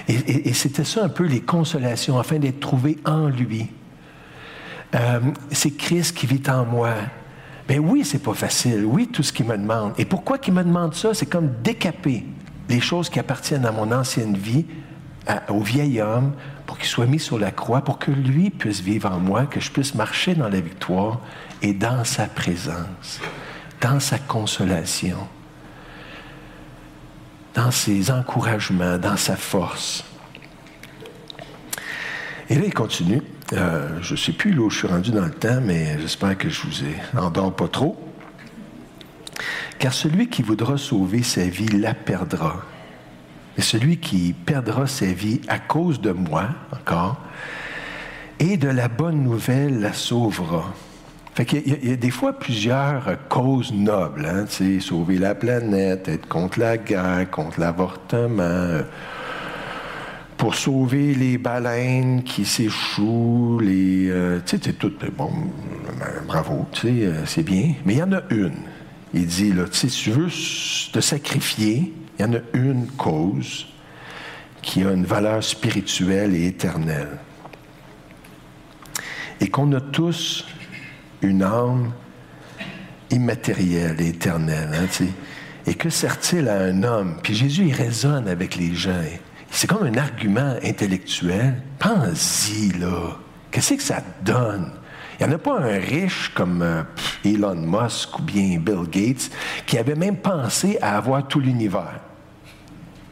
Et, 0.08 0.54
c'était 0.54 0.84
ça 0.84 1.06
un 1.06 1.10
peu 1.10 1.24
les 1.24 1.41
consolations, 1.41 2.20
afin 2.20 2.38
d'être 2.38 2.60
trouvé 2.60 3.00
en 3.06 3.28
lui. 3.28 3.72
Euh, 4.93 5.20
c'est 5.52 5.72
Christ 5.72 6.16
qui 6.16 6.28
vit 6.28 6.43
en 6.48 6.64
moi. 6.64 6.93
Ben 7.68 7.80
oui, 7.80 8.05
c'est 8.05 8.20
pas 8.20 8.34
facile. 8.34 8.86
Oui, 8.86 9.07
tout 9.07 9.24
ce 9.24 9.34
qu'il 9.34 9.45
me 9.45 9.57
demande. 9.57 9.93
Et 9.97 10.05
pourquoi 10.05 10.38
qu'il 10.38 10.53
me 10.53 10.63
demande 10.63 10.93
ça? 10.93 11.13
C'est 11.13 11.26
comme 11.26 11.49
décaper 11.63 12.24
les 12.70 12.80
choses 12.80 13.09
qui 13.09 13.20
appartiennent 13.20 13.66
à 13.66 13.72
mon 13.72 13.91
ancienne 13.91 14.38
vie, 14.38 14.66
au 15.49 15.61
vieil 15.61 16.01
homme, 16.01 16.34
pour 16.68 16.78
qu'il 16.78 16.88
soit 16.88 17.07
mis 17.07 17.20
sur 17.20 17.39
la 17.39 17.51
croix, 17.51 17.82
pour 17.82 17.97
que 17.97 18.11
lui 18.11 18.51
puisse 18.51 18.82
vivre 18.82 19.11
en 19.11 19.20
moi, 19.20 19.45
que 19.45 19.59
je 19.59 19.72
puisse 19.72 19.95
marcher 19.95 20.36
dans 20.36 20.49
la 20.49 20.59
victoire 20.59 21.20
et 21.61 21.74
dans 21.74 22.03
sa 22.03 22.26
présence, 22.26 23.20
dans 23.82 23.99
sa 23.99 24.20
consolation, 24.20 25.18
dans 27.55 27.72
ses 27.72 28.11
encouragements, 28.11 28.97
dans 28.97 29.18
sa 29.18 29.36
force. 29.36 30.03
Et 32.49 32.55
là, 32.55 32.61
il 32.66 32.74
continue. 32.74 33.24
Euh, 33.54 34.00
je 34.02 34.14
ne 34.14 34.18
sais 34.18 34.32
plus 34.32 34.58
où 34.58 34.70
je 34.70 34.80
suis 34.80 34.88
rendu 34.88 35.12
dans 35.12 35.26
le 35.26 35.32
temps, 35.32 35.60
mais 35.62 35.98
j'espère 36.00 36.38
que 36.38 36.50
je 36.50 36.62
vous 36.62 36.84
ai 36.84 36.96
endors 37.20 37.56
pas 37.56 37.68
trop. 37.68 37.96
Car 39.78 39.93
celui 39.93 40.30
qui 40.30 40.41
voudra 40.41 40.78
sauver 40.78 41.22
sa 41.22 41.43
vie 41.43 41.68
la 41.68 41.93
perdra. 41.93 42.62
Et 43.58 43.62
celui 43.62 43.98
qui 43.98 44.34
perdra 44.34 44.88
sa 44.88 45.06
vie 45.06 45.41
à 45.48 45.60
cause 45.60 46.02
de 46.02 46.12
moi, 46.12 46.48
encore, 46.74 47.18
et 48.39 48.58
de 48.58 48.68
la 48.68 48.88
bonne 48.88 49.24
nouvelle 49.24 49.80
la 49.80 49.93
sauvera. 49.93 50.74
Fait 51.36 51.46
qu'il 51.46 51.68
y 51.68 51.74
a- 51.74 51.78
il 51.84 51.89
y, 51.89 51.93
a 51.93 51.98
des 51.98 52.12
fois 52.12 52.34
plusieurs 52.39 53.18
causes 53.30 53.72
nobles, 53.74 54.26
hein, 54.26 54.46
sauver 54.80 55.18
la 55.18 55.36
planète, 55.36 56.08
être 56.08 56.28
contre 56.28 56.60
la 56.60 56.78
guerre, 56.78 57.30
contre 57.30 57.60
l'avortement, 57.60 58.80
pour 60.38 60.56
sauver 60.56 61.14
les 61.14 61.38
baleines 61.38 62.24
qui 62.24 62.46
s'échouent, 62.46 63.60
les, 63.62 64.10
euh, 64.10 64.40
tu 64.46 64.58
sais, 64.58 64.62
c'est 64.64 64.78
tout, 64.78 64.92
bon, 65.18 65.32
bravo, 66.28 66.66
tu 66.72 66.82
sais, 66.82 67.06
euh, 67.06 67.26
c'est 67.26 67.44
bien. 67.44 67.74
Mais 67.86 67.94
il 67.94 68.00
y 68.00 68.04
en 68.04 68.12
a 68.12 68.22
une. 68.30 68.58
Il 69.14 69.26
dit, 69.26 69.54
là, 69.54 69.64
tu 69.66 69.78
sais, 69.78 69.90
si 69.90 70.04
tu 70.04 70.12
veux 70.12 70.28
te 70.28 71.00
sacrifier, 71.00 71.94
il 72.20 72.22
y 72.22 72.26
en 72.26 72.34
a 72.34 72.40
une 72.54 72.88
cause 72.98 73.68
qui 74.62 74.84
a 74.84 74.92
une 74.92 75.06
valeur 75.06 75.44
spirituelle 75.44 76.36
et 76.36 76.48
éternelle. 76.48 77.18
Et 79.40 79.48
qu'on 79.48 79.72
a 79.74 79.82
tous 79.82 80.46
une 81.22 81.44
âme 81.44 81.92
immatérielle 83.12 84.02
et 84.02 84.10
éternelle. 84.10 84.70
hein, 84.74 84.88
tu 84.92 85.06
sais. 85.06 85.12
et 85.68 85.76
que 85.76 85.90
sert-il 85.90 86.50
à 86.50 86.60
un 86.60 86.84
homme? 86.84 87.18
Puis 87.24 87.36
Jésus, 87.36 87.66
il 87.68 87.74
raisonne 87.74 88.28
avec 88.28 88.56
les 88.56 88.74
gens. 88.74 89.04
C'est 89.56 89.68
comme 89.68 89.88
un 89.88 89.97
argument 89.97 90.56
intellectuel. 90.62 91.62
Pense-y, 91.80 92.78
là. 92.78 93.16
Qu'est-ce 93.49 93.76
que 93.76 93.84
ça 93.84 94.01
donne? 94.22 94.70
Il 95.18 95.26
n'y 95.26 95.32
en 95.32 95.36
a 95.36 95.39
pas 95.39 95.58
un 95.58 95.80
riche 95.80 96.30
comme 96.36 96.62
euh, 96.62 96.84
Elon 97.24 97.56
Musk 97.56 98.20
ou 98.20 98.24
bien 98.24 98.60
Bill 98.60 98.84
Gates 98.91 99.32
qui 99.66 99.78
avait 99.78 99.95
même 99.95 100.18
pensé 100.18 100.78
à 100.82 100.97
avoir 100.97 101.26
tout 101.26 101.39
l'univers. 101.39 102.01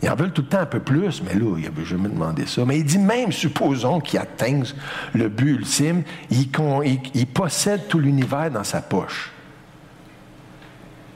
Ils 0.01 0.09
en 0.09 0.15
veulent 0.15 0.33
tout 0.33 0.41
le 0.41 0.49
temps 0.49 0.59
un 0.59 0.65
peu 0.65 0.81
plus, 0.81 1.23
mais 1.23 1.33
là, 1.33 1.55
il 1.59 1.63
n'avait 1.63 1.85
jamais 1.85 2.09
demandé 2.09 2.45
ça. 2.45 2.65
Mais 2.65 2.79
il 2.79 2.83
dit 2.83 2.99
même, 2.99 3.31
supposons 3.31 4.01
qu'il 4.01 4.19
atteigne 4.19 4.65
le 5.13 5.29
but 5.29 5.51
ultime, 5.51 6.03
il, 6.29 7.25
possède 7.27 7.87
tout 7.87 7.99
l'univers 7.99 8.51
dans 8.51 8.65
sa 8.65 8.81
poche. 8.81 9.31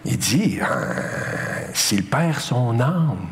Il 0.06 0.18
dit, 0.18 0.60
euh, 0.62 1.68
s'il 1.74 2.06
perd 2.06 2.40
son 2.40 2.80
âme, 2.80 3.28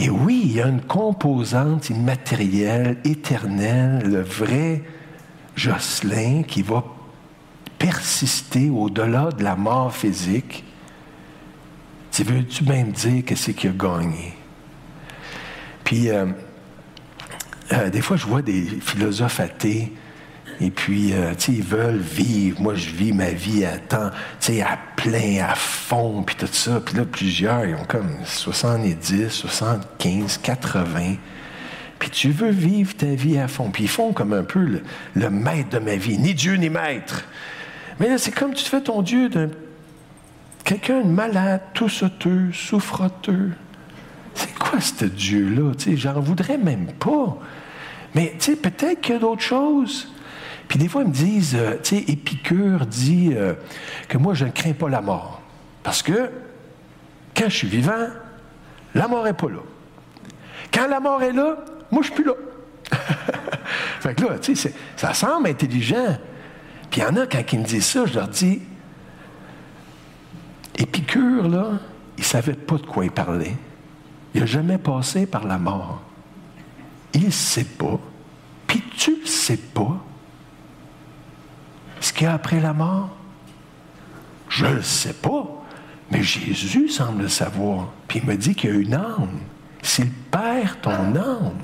et 0.00 0.08
oui, 0.08 0.40
il 0.46 0.52
y 0.52 0.62
a 0.62 0.66
une 0.66 0.80
composante 0.80 1.90
immatérielle, 1.90 2.96
éternelle, 3.04 4.00
le 4.02 4.22
vrai 4.22 4.82
Jocelyn 5.54 6.42
qui 6.42 6.62
va 6.62 6.82
persister 7.78 8.70
au-delà 8.70 9.28
de 9.30 9.44
la 9.44 9.56
mort 9.56 9.94
physique. 9.94 10.64
Tu 12.10 12.24
veux-tu 12.24 12.64
même 12.64 12.92
dire 12.92 13.26
que 13.26 13.34
c'est 13.34 13.52
qu'il 13.52 13.70
a 13.70 13.72
gagné? 13.74 14.32
Puis, 15.84 16.08
euh, 16.08 16.24
euh, 17.72 17.90
des 17.90 18.00
fois, 18.00 18.16
je 18.16 18.24
vois 18.24 18.40
des 18.40 18.62
philosophes 18.62 19.40
athées, 19.40 19.92
et 20.62 20.70
puis, 20.70 21.14
euh, 21.14 21.32
tu 21.38 21.46
sais, 21.46 21.52
ils 21.52 21.62
veulent 21.62 21.96
vivre. 21.96 22.60
Moi, 22.60 22.74
je 22.74 22.90
vis 22.90 23.12
ma 23.12 23.30
vie 23.30 23.64
à 23.64 23.78
temps, 23.78 24.10
tu 24.40 24.52
sais, 24.52 24.60
à 24.60 24.78
plein, 24.96 25.42
à 25.42 25.54
fond, 25.54 26.22
puis 26.22 26.36
tout 26.36 26.46
ça. 26.52 26.80
Puis 26.84 26.96
là, 26.96 27.04
plusieurs, 27.06 27.64
ils 27.64 27.74
ont 27.74 27.84
comme 27.84 28.10
70, 28.24 29.30
75, 29.30 30.38
80. 30.42 31.14
Puis 31.98 32.10
tu 32.10 32.30
veux 32.30 32.50
vivre 32.50 32.94
ta 32.94 33.06
vie 33.06 33.38
à 33.38 33.48
fond. 33.48 33.70
Puis 33.70 33.84
ils 33.84 33.90
font 33.90 34.12
comme 34.12 34.34
un 34.34 34.42
peu 34.42 34.82
le, 35.14 35.30
maître 35.30 35.70
de 35.70 35.78
ma 35.78 35.96
vie. 35.96 36.18
Ni 36.18 36.34
Dieu, 36.34 36.54
ni 36.54 36.68
maître. 36.68 37.24
Mais 37.98 38.08
là, 38.08 38.18
c'est 38.18 38.30
comme 38.30 38.52
tu 38.52 38.64
te 38.64 38.68
fais 38.68 38.82
ton 38.82 39.02
Dieu 39.02 39.28
d'un 39.28 39.48
quelqu'un 40.64 41.00
de 41.00 41.08
malade, 41.08 41.62
tout 41.72 41.88
sauteux, 41.88 42.52
souffroteux. 42.52 43.52
C'est 44.34 44.54
quoi 44.58 44.80
ce 44.80 45.06
Dieu-là? 45.06 45.72
J'en 45.96 46.20
voudrais 46.20 46.58
même 46.58 46.92
pas. 46.98 47.38
Mais 48.14 48.34
peut-être 48.62 49.00
qu'il 49.00 49.14
y 49.14 49.16
a 49.16 49.20
d'autres 49.20 49.42
choses. 49.42 50.12
Puis 50.70 50.78
des 50.78 50.86
fois, 50.86 51.02
ils 51.02 51.08
me 51.08 51.12
disent, 51.12 51.56
euh, 51.56 51.78
tu 51.82 51.96
sais, 51.96 52.04
Épicure 52.06 52.86
dit 52.86 53.32
euh, 53.34 53.54
que 54.06 54.16
moi, 54.18 54.34
je 54.34 54.44
ne 54.44 54.50
crains 54.50 54.72
pas 54.72 54.88
la 54.88 55.00
mort. 55.00 55.42
Parce 55.82 56.00
que 56.00 56.30
quand 57.36 57.48
je 57.48 57.56
suis 57.56 57.66
vivant, 57.66 58.06
la 58.94 59.08
mort 59.08 59.24
n'est 59.24 59.32
pas 59.32 59.48
là. 59.48 59.58
Quand 60.72 60.86
la 60.86 61.00
mort 61.00 61.20
est 61.24 61.32
là, 61.32 61.56
moi, 61.90 62.02
je 62.02 62.06
suis 62.06 62.14
plus 62.14 62.24
là. 62.24 62.34
fait 63.98 64.14
que 64.14 64.22
là, 64.22 64.38
tu 64.38 64.54
sais, 64.54 64.72
ça 64.94 65.12
semble 65.12 65.48
intelligent. 65.48 66.16
Puis 66.88 67.00
il 67.00 67.04
y 67.04 67.06
en 67.06 67.16
a, 67.16 67.26
quand 67.26 67.42
ils 67.52 67.58
me 67.58 67.64
disent 67.64 67.86
ça, 67.86 68.06
je 68.06 68.14
leur 68.14 68.28
dis, 68.28 68.62
Épicure, 70.78 71.48
là, 71.48 71.72
il 72.16 72.20
ne 72.20 72.24
savait 72.26 72.52
pas 72.52 72.76
de 72.76 72.86
quoi 72.86 73.04
il 73.04 73.10
parlait. 73.10 73.56
Il 74.34 74.42
n'a 74.42 74.46
jamais 74.46 74.78
passé 74.78 75.26
par 75.26 75.48
la 75.48 75.58
mort. 75.58 76.00
Il 77.12 77.24
ne 77.24 77.30
sait 77.30 77.64
pas. 77.64 77.98
Puis 78.68 78.84
tu 78.96 79.18
ne 79.20 79.26
sais 79.26 79.56
pas. 79.56 80.00
Ce 82.10 82.12
qu'il 82.12 82.24
y 82.24 82.26
a 82.26 82.34
après 82.34 82.58
la 82.58 82.72
mort, 82.72 83.08
je 84.48 84.66
ne 84.66 84.74
le 84.74 84.82
sais 84.82 85.12
pas. 85.12 85.46
Mais 86.10 86.24
Jésus 86.24 86.88
semble 86.88 87.22
le 87.22 87.28
savoir. 87.28 87.86
Puis 88.08 88.18
il 88.20 88.28
me 88.28 88.36
dit 88.36 88.56
qu'il 88.56 88.70
y 88.70 88.72
a 88.72 88.76
une 88.76 88.94
âme. 88.94 89.38
S'il 89.80 90.10
perd 90.10 90.80
ton 90.82 90.90
âme, 90.90 91.60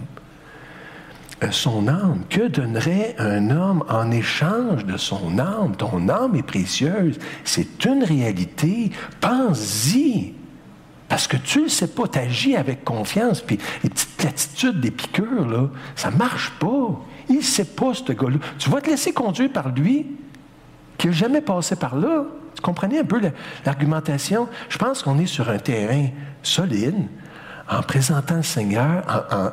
euh, 1.43 1.51
son 1.51 1.89
âme, 1.89 2.23
que 2.31 2.47
donnerait 2.47 3.17
un 3.19 3.51
homme 3.51 3.83
en 3.89 4.13
échange 4.13 4.85
de 4.85 4.97
son 4.97 5.37
âme? 5.41 5.75
Ton 5.75 6.09
âme 6.09 6.37
est 6.37 6.45
précieuse. 6.45 7.19
C'est 7.43 7.85
une 7.85 8.05
réalité. 8.05 8.93
Pense-y. 9.21 10.33
Parce 11.09 11.27
que 11.27 11.39
tu 11.39 11.63
ne 11.63 11.69
sais 11.69 11.89
pas, 11.89 12.07
tu 12.07 12.21
agis 12.21 12.55
avec 12.55 12.85
confiance. 12.85 13.41
Puis 13.41 13.59
les 13.83 13.91
petites 13.91 14.17
platitudes 14.17 14.81
des 14.81 14.93
piqûres, 14.93 15.49
là, 15.49 15.71
ça 15.97 16.13
ne 16.13 16.17
marche 16.17 16.53
pas. 16.61 17.01
Il 17.29 17.39
ne 17.39 17.43
sait 17.43 17.65
pas, 17.65 17.95
ce 17.95 18.13
gars-là. 18.13 18.39
Tu 18.59 18.71
vas 18.71 18.81
te 18.81 18.91
laisser 18.91 19.13
conduire 19.13 19.51
par 19.51 19.71
lui, 19.71 20.07
qui 20.99 21.09
n'a 21.09 21.13
jamais 21.13 21.41
passé 21.41 21.77
par 21.77 21.97
là. 21.97 22.25
Tu 22.55 22.63
comprenez 22.63 23.01
un 23.01 23.05
peu 23.05 23.21
la- 23.21 23.31
l'argumentation? 23.65 24.49
Je 24.69 24.79
pense 24.79 25.03
qu'on 25.03 25.19
est 25.19 25.27
sur 25.27 25.49
un 25.51 25.59
terrain 25.59 26.09
solide 26.43 26.97
en 27.69 27.83
présentant 27.83 28.37
le 28.37 28.43
Seigneur, 28.43 29.27
en, 29.31 29.51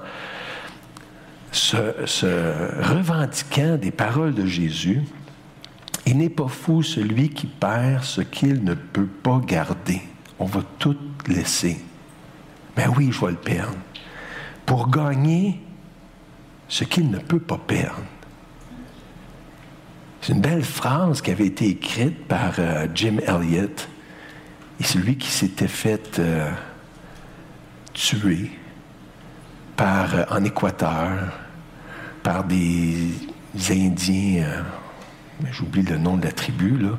se, 1.52 1.78
se 2.06 2.84
revendiquant 2.94 3.76
des 3.78 3.91
paroles 3.91 4.34
de 4.34 4.46
Jésus. 4.46 5.02
Il 6.06 6.18
n'est 6.18 6.30
pas 6.30 6.48
fou 6.48 6.84
celui 6.84 7.30
qui 7.30 7.48
perd 7.48 8.04
ce 8.04 8.22
qu'il 8.22 8.64
ne 8.64 8.74
peut 8.74 9.06
pas 9.08 9.39
garder. 9.46 10.02
On 10.39 10.46
va 10.46 10.62
tout 10.80 10.98
laisser. 11.28 11.80
Ben 12.76 12.91
oui, 12.98 13.10
je 13.12 13.22
vais 13.24 13.32
le 13.32 13.38
perdre. 13.38 13.76
Pour 14.65 14.90
gagner 14.90 15.61
ce 16.68 16.84
qu'il 16.84 17.10
ne 17.10 17.20
peut 17.20 17.40
pas 17.40 17.57
perdre. 17.57 18.02
C'est 20.24 20.32
une 20.32 20.40
belle 20.40 20.64
phrase 20.64 21.22
qui 21.22 21.32
avait 21.32 21.48
été 21.48 21.68
écrite 21.68 22.30
par 22.30 22.54
euh, 22.58 22.88
Jim 22.95 23.18
Elliot. 23.28 23.68
Et 24.80 24.84
c'est 24.84 24.98
lui 25.00 25.18
qui 25.18 25.28
s'était 25.28 25.68
fait 25.68 26.18
euh, 26.18 26.50
tuer 27.94 28.50
euh, 29.82 30.26
en 30.30 30.44
Équateur 30.45 31.12
par 32.24 32.45
des 32.45 33.10
Indiens, 33.70 34.64
j'oublie 35.52 35.82
le 35.82 35.98
nom 35.98 36.16
de 36.16 36.24
la 36.24 36.32
tribu, 36.32 36.78
là. 36.78 36.98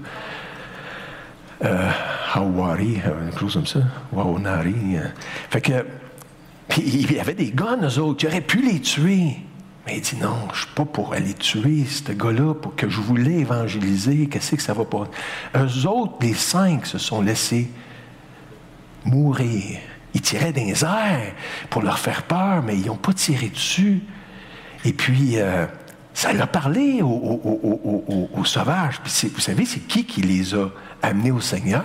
Hawari, 2.34 3.00
une 3.22 3.38
chose 3.38 3.54
comme 3.54 3.66
ça. 3.66 3.80
Waonari. 4.12 4.98
Fait 5.48 5.62
que, 5.62 5.86
il 6.76 7.10
y 7.10 7.18
avait 7.18 7.32
des 7.32 7.52
gars, 7.52 7.78
eux 7.80 7.98
autres, 8.00 8.18
qui 8.18 8.26
auraient 8.26 8.42
pu 8.42 8.60
les 8.60 8.80
tuer. 8.82 9.38
Mais 9.86 9.96
il 9.96 10.00
dit 10.00 10.16
non, 10.16 10.48
je 10.52 10.60
suis 10.60 10.74
pas 10.74 10.84
pour 10.84 11.12
aller 11.12 11.34
tuer 11.34 11.84
ce 11.84 12.12
gars-là, 12.12 12.54
pour 12.54 12.74
que 12.74 12.88
je 12.88 13.00
voulais 13.00 13.40
évangéliser, 13.40 14.26
qu'est-ce 14.28 14.54
que 14.54 14.62
ça 14.62 14.72
va 14.72 14.84
pas. 14.84 15.08
Eux 15.56 15.86
autres, 15.86 16.14
les 16.22 16.34
cinq, 16.34 16.86
se 16.86 16.98
sont 16.98 17.20
laissés 17.20 17.68
mourir. 19.04 19.78
Ils 20.14 20.22
tiraient 20.22 20.52
les 20.52 20.84
airs 20.84 21.34
pour 21.68 21.82
leur 21.82 21.98
faire 21.98 22.22
peur, 22.22 22.62
mais 22.62 22.76
ils 22.76 22.86
n'ont 22.86 22.96
pas 22.96 23.12
tiré 23.12 23.48
dessus. 23.48 24.00
Et 24.84 24.92
puis, 24.92 25.38
euh, 25.38 25.66
ça 26.14 26.32
leur 26.32 26.48
parlé 26.48 27.02
aux, 27.02 28.44
sauvages. 28.44 29.00
Vous 29.04 29.40
savez, 29.40 29.66
c'est 29.66 29.80
qui 29.80 30.06
qui 30.06 30.22
les 30.22 30.54
a 30.54 30.68
amenés 31.02 31.32
au 31.32 31.40
Seigneur? 31.40 31.82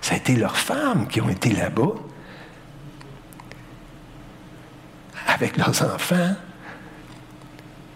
Ça 0.00 0.14
a 0.14 0.18
été 0.18 0.36
leurs 0.36 0.56
femmes 0.56 1.08
qui 1.08 1.20
ont 1.20 1.28
été 1.28 1.50
là-bas, 1.50 1.94
avec 5.26 5.56
leurs 5.56 5.82
enfants. 5.82 6.34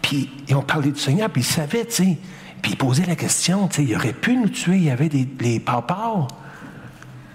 Puis 0.09 0.27
ils 0.47 0.55
ont 0.55 0.63
parlé 0.63 0.89
du 0.89 0.99
Seigneur, 0.99 1.29
puis 1.29 1.43
ils 1.43 1.45
savaient, 1.45 1.85
tu 1.85 1.91
sais. 1.91 2.17
Puis 2.63 2.71
ils 2.71 2.75
posaient 2.75 3.05
la 3.05 3.15
question, 3.15 3.67
tu 3.67 3.75
sais, 3.75 3.83
il 3.83 3.95
aurait 3.95 4.11
pu 4.11 4.35
nous 4.35 4.49
tuer, 4.49 4.77
il 4.77 4.85
y 4.85 4.89
avait 4.89 5.07
des, 5.07 5.27
les 5.39 5.59
papas. 5.59 6.25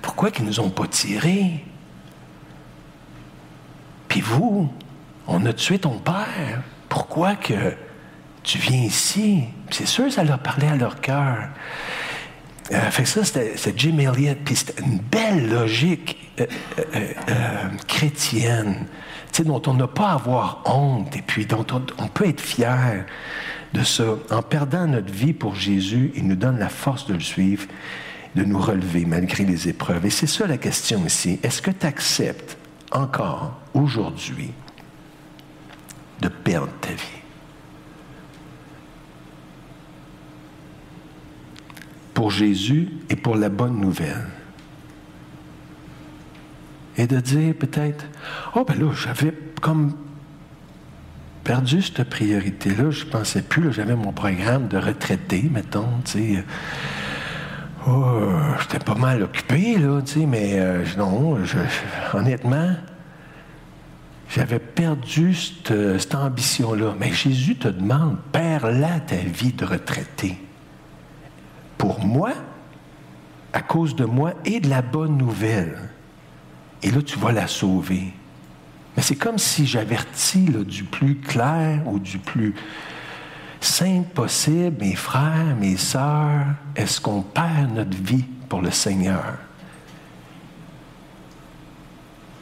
Pourquoi 0.02 0.32
qu'ils 0.32 0.44
nous 0.44 0.58
ont 0.58 0.70
pas 0.70 0.88
tirés? 0.88 1.64
Puis 4.08 4.20
vous, 4.22 4.68
on 5.28 5.46
a 5.46 5.52
tué 5.52 5.78
ton 5.78 6.00
père. 6.00 6.64
Pourquoi 6.88 7.36
que 7.36 7.76
tu 8.42 8.58
viens 8.58 8.82
ici? 8.82 9.44
C'est 9.70 9.86
sûr, 9.86 10.12
ça 10.12 10.24
leur 10.24 10.40
parlait 10.40 10.68
à 10.68 10.74
leur 10.74 11.00
cœur. 11.00 11.50
Euh, 12.72 12.90
fait 12.90 13.04
que 13.04 13.08
ça, 13.08 13.22
c'était 13.22 13.54
Jim 13.76 13.98
Elliot, 13.98 14.34
puis 14.44 14.56
c'était 14.56 14.82
une 14.82 14.98
belle 14.98 15.48
logique 15.48 16.32
euh, 16.40 16.46
euh, 16.96 17.68
chrétienne, 17.86 18.88
dont 19.42 19.62
on 19.66 19.74
n'a 19.74 19.86
pas 19.86 20.10
à 20.10 20.14
avoir 20.14 20.62
honte, 20.66 21.16
et 21.16 21.22
puis 21.22 21.46
dont 21.46 21.66
on, 21.72 21.82
on 21.98 22.08
peut 22.08 22.28
être 22.28 22.40
fier 22.40 23.04
de 23.72 23.82
ça. 23.82 24.04
En 24.30 24.42
perdant 24.42 24.86
notre 24.86 25.12
vie 25.12 25.32
pour 25.32 25.54
Jésus, 25.54 26.12
il 26.14 26.28
nous 26.28 26.36
donne 26.36 26.58
la 26.58 26.68
force 26.68 27.06
de 27.06 27.14
le 27.14 27.20
suivre, 27.20 27.66
de 28.36 28.44
nous 28.44 28.58
relever 28.58 29.04
malgré 29.04 29.44
les 29.44 29.68
épreuves. 29.68 30.06
Et 30.06 30.10
c'est 30.10 30.26
ça 30.26 30.46
la 30.46 30.58
question 30.58 31.04
ici. 31.04 31.40
Est-ce 31.42 31.62
que 31.62 31.70
tu 31.70 31.86
acceptes 31.86 32.56
encore, 32.92 33.58
aujourd'hui, 33.74 34.52
de 36.20 36.28
perdre 36.28 36.72
ta 36.80 36.90
vie? 36.90 37.24
pour 42.14 42.30
Jésus 42.30 42.88
et 43.10 43.16
pour 43.16 43.36
la 43.36 43.48
bonne 43.48 43.78
nouvelle. 43.78 44.24
Et 46.96 47.06
de 47.06 47.18
dire 47.18 47.54
peut-être, 47.54 48.04
oh 48.54 48.64
ben 48.64 48.78
là, 48.78 48.92
j'avais 48.94 49.32
comme 49.60 49.94
perdu 51.42 51.82
cette 51.82 52.08
priorité-là, 52.08 52.90
je 52.90 53.04
pensais 53.04 53.42
plus, 53.42 53.72
j'avais 53.72 53.96
mon 53.96 54.12
programme 54.12 54.68
de 54.68 54.78
retraité, 54.78 55.48
mettons, 55.52 55.88
tu 56.04 56.10
sais. 56.10 56.44
Oh, 57.86 58.30
j'étais 58.60 58.82
pas 58.82 58.94
mal 58.94 59.22
occupé, 59.22 59.76
là, 59.76 60.00
tu 60.00 60.20
sais, 60.20 60.26
mais 60.26 60.58
euh, 60.58 60.84
non, 60.96 61.36
honnêtement, 62.14 62.70
j'avais 64.30 64.58
perdu 64.58 65.34
cette, 65.34 65.98
cette 65.98 66.14
ambition-là. 66.14 66.94
Mais 66.98 67.12
Jésus 67.12 67.56
te 67.56 67.68
demande, 67.68 68.16
perds-la 68.32 69.00
ta 69.00 69.16
vie 69.16 69.52
de 69.52 69.66
retraité 69.66 70.40
pour 71.76 72.02
moi, 72.02 72.32
à 73.52 73.60
cause 73.60 73.94
de 73.94 74.06
moi 74.06 74.32
et 74.46 74.60
de 74.60 74.70
la 74.70 74.80
bonne 74.80 75.18
nouvelle. 75.18 75.76
Et 76.84 76.90
là, 76.90 77.00
tu 77.00 77.18
vas 77.18 77.32
la 77.32 77.48
sauver. 77.48 78.12
Mais 78.94 79.02
c'est 79.02 79.16
comme 79.16 79.38
si 79.38 79.66
j'avertis 79.66 80.50
du 80.66 80.84
plus 80.84 81.16
clair 81.16 81.80
ou 81.86 81.98
du 81.98 82.18
plus 82.18 82.54
simple 83.58 84.10
possible, 84.10 84.76
mes 84.78 84.94
frères, 84.94 85.56
mes 85.58 85.78
sœurs, 85.78 86.44
est-ce 86.76 87.00
qu'on 87.00 87.22
perd 87.22 87.74
notre 87.74 87.96
vie 87.96 88.26
pour 88.50 88.60
le 88.60 88.70
Seigneur? 88.70 89.38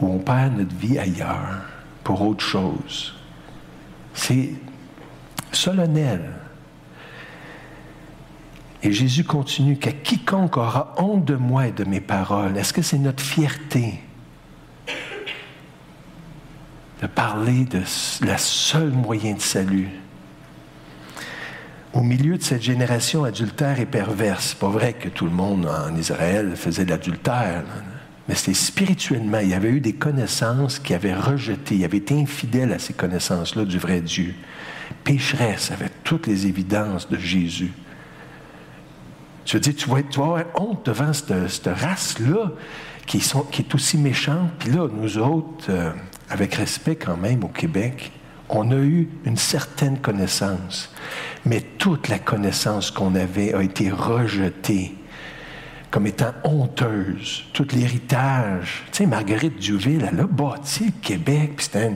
Ou 0.01 0.15
on 0.15 0.19
perd 0.19 0.59
notre 0.59 0.75
vie 0.75 0.99
ailleurs, 0.99 1.63
pour 2.03 2.21
autre 2.21 2.45
chose? 2.45 3.15
C'est 4.13 4.55
solennel. 5.53 6.33
Et 8.83 8.91
Jésus 8.91 9.23
continue 9.23 9.77
qu'à 9.77 9.93
quiconque 9.93 10.57
aura 10.57 10.95
honte 10.99 11.25
de 11.25 11.37
moi 11.37 11.69
et 11.69 11.73
de 11.73 11.85
mes 11.85 12.01
paroles, 12.01 12.57
est-ce 12.57 12.73
que 12.73 12.83
c'est 12.83 12.99
notre 12.99 13.23
fierté? 13.23 14.03
De 17.03 17.07
parler 17.09 17.65
de 17.65 17.81
la 18.25 18.39
seule 18.39 18.91
moyen 18.91 19.35
de 19.35 19.41
salut? 19.41 19.89
Au 21.93 22.01
milieu 22.01 22.39
de 22.39 22.43
cette 22.43 22.63
génération 22.63 23.25
adultère 23.25 23.81
et 23.81 23.87
perverse, 23.87 24.55
pas 24.55 24.69
vrai 24.69 24.95
que 24.95 25.09
tout 25.09 25.27
le 25.27 25.33
monde 25.33 25.67
en 25.67 25.95
Israël 25.97 26.53
faisait 26.57 26.85
de 26.87 26.91
l'adultère, 26.91 27.65
mais 28.29 28.35
c'était 28.35 28.55
spirituellement. 28.55 29.41
Il 29.41 29.49
y 29.49 29.55
avait 29.55 29.69
eu 29.71 29.81
des 29.81 29.93
connaissances 29.95 30.79
qui 30.79 30.95
avaient 30.95 31.15
rejeté, 31.15 31.75
il 31.75 31.85
avait 31.85 31.99
été 31.99 32.19
infidèle 32.19 32.73
à 32.73 32.79
ces 32.79 32.95
connaissances-là 32.95 33.65
du 33.65 33.79
vrai 33.79 34.01
Dieu. 34.01 34.35
Pécheresse 35.05 35.71
avec 35.73 36.05
toutes 36.05 36.27
les 36.29 36.47
évidences 36.47 37.11
de 37.11 37.19
Jésus. 37.19 37.73
Je 39.45 39.55
veux 39.55 39.61
dire, 39.61 39.75
tu 39.75 39.89
vas, 39.91 39.99
être- 39.99 40.09
tu 40.09 40.21
vas 40.21 40.25
avoir 40.27 40.45
honte 40.55 40.87
devant 40.87 41.13
cette, 41.13 41.51
cette 41.51 41.67
race-là 41.67 42.53
qui, 43.07 43.21
sont- 43.21 43.43
qui 43.43 43.63
est 43.63 43.75
aussi 43.75 43.99
méchante. 43.99 44.51
Puis 44.61 44.71
là, 44.71 44.89
nous 44.89 45.19
autres, 45.19 45.67
euh, 45.69 45.91
avec 46.33 46.55
respect 46.55 46.97
quand 46.97 47.17
même 47.17 47.45
au 47.45 47.49
Québec, 47.49 48.11
on 48.49 48.71
a 48.71 48.77
eu 48.77 49.09
une 49.25 49.37
certaine 49.37 49.99
connaissance. 49.99 50.93
Mais 51.45 51.61
toute 51.79 52.09
la 52.09 52.19
connaissance 52.19 52.91
qu'on 52.91 53.15
avait 53.15 53.55
a 53.55 53.63
été 53.63 53.91
rejetée 53.91 54.95
comme 55.91 56.07
étant 56.07 56.33
honteuse. 56.45 57.45
Tout 57.53 57.67
l'héritage. 57.73 58.85
Tu 58.93 58.99
sais, 58.99 59.07
Marguerite 59.07 59.59
Duville, 59.59 60.09
elle 60.11 60.21
a 60.21 60.27
bâti 60.27 60.87
le 60.87 60.93
Québec, 61.03 61.53
puis 61.57 61.67
c'était 61.67 61.95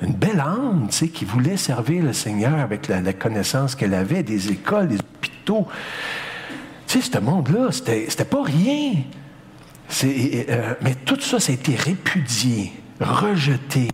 une, 0.00 0.12
belle 0.12 0.40
âme, 0.40 0.86
tu 0.90 0.96
sais, 0.96 1.08
qui 1.08 1.24
voulait 1.24 1.56
servir 1.56 2.04
le 2.04 2.12
Seigneur 2.12 2.58
avec 2.60 2.88
la, 2.88 3.12
connaissance 3.12 3.74
qu'elle 3.74 3.94
avait 3.94 4.22
des 4.22 4.52
écoles, 4.52 4.88
des 4.88 4.98
hôpitaux. 4.98 5.66
Tu 6.86 7.00
sais, 7.00 7.10
ce 7.12 7.18
monde-là, 7.18 7.72
c'était 7.72 8.24
pas 8.24 8.44
rien. 8.44 8.94
Euh, 10.04 10.74
mais 10.80 10.94
tout 11.04 11.20
ça, 11.20 11.38
ça 11.40 11.52
a 11.52 11.54
été 11.54 11.74
répudié, 11.74 12.72
rejeté, 13.02 13.88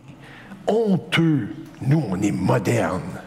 honteux. 0.66 1.54
Nous, 1.80 2.02
on 2.10 2.20
est 2.20 2.32
modernes, 2.32 3.20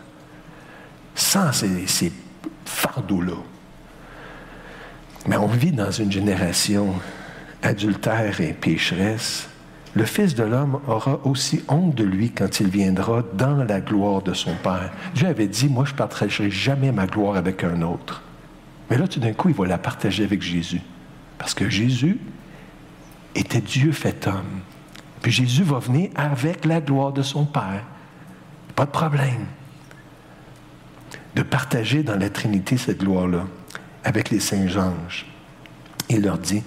sans 1.15 1.51
ces, 1.51 1.87
ces 1.87 2.11
fardeaux-là. 2.65 3.37
Mais 5.27 5.37
on 5.37 5.47
vit 5.47 5.71
dans 5.71 5.91
une 5.91 6.11
génération 6.11 6.95
adultère 7.61 8.41
et 8.41 8.53
pécheresse. 8.53 9.47
Le 9.93 10.05
Fils 10.05 10.35
de 10.35 10.43
l'homme 10.43 10.79
aura 10.87 11.19
aussi 11.25 11.63
honte 11.67 11.95
de 11.95 12.03
lui 12.03 12.31
quand 12.31 12.59
il 12.59 12.69
viendra 12.69 13.23
dans 13.33 13.63
la 13.63 13.81
gloire 13.81 14.21
de 14.21 14.33
son 14.33 14.53
Père. 14.63 14.91
Dieu 15.13 15.27
avait 15.27 15.47
dit, 15.47 15.67
moi, 15.67 15.83
je 15.85 15.91
ne 15.91 15.97
partagerai 15.97 16.49
jamais 16.49 16.91
ma 16.91 17.07
gloire 17.07 17.35
avec 17.35 17.63
un 17.63 17.81
autre. 17.81 18.23
Mais 18.89 18.97
là, 18.97 19.07
tout 19.07 19.19
d'un 19.19 19.33
coup, 19.33 19.49
il 19.49 19.55
va 19.55 19.67
la 19.67 19.77
partager 19.77 20.23
avec 20.23 20.41
Jésus. 20.41 20.81
Parce 21.37 21.53
que 21.53 21.69
Jésus 21.69 22.19
était 23.35 23.61
Dieu 23.61 23.91
fait 23.91 24.27
homme. 24.27 24.61
Puis 25.21 25.31
Jésus 25.31 25.63
va 25.63 25.79
venir 25.79 26.09
avec 26.15 26.65
la 26.65 26.81
gloire 26.81 27.11
de 27.11 27.21
son 27.21 27.45
Père. 27.45 27.83
Pas 28.75 28.85
de 28.85 28.91
problème. 28.91 29.45
De 31.35 31.43
partager 31.43 32.03
dans 32.03 32.17
la 32.17 32.29
Trinité 32.29 32.77
cette 32.77 32.99
gloire-là 32.99 33.45
avec 34.03 34.29
les 34.29 34.39
saints 34.39 34.75
anges. 34.77 35.25
Il 36.09 36.23
leur 36.23 36.37
dit, 36.37 36.63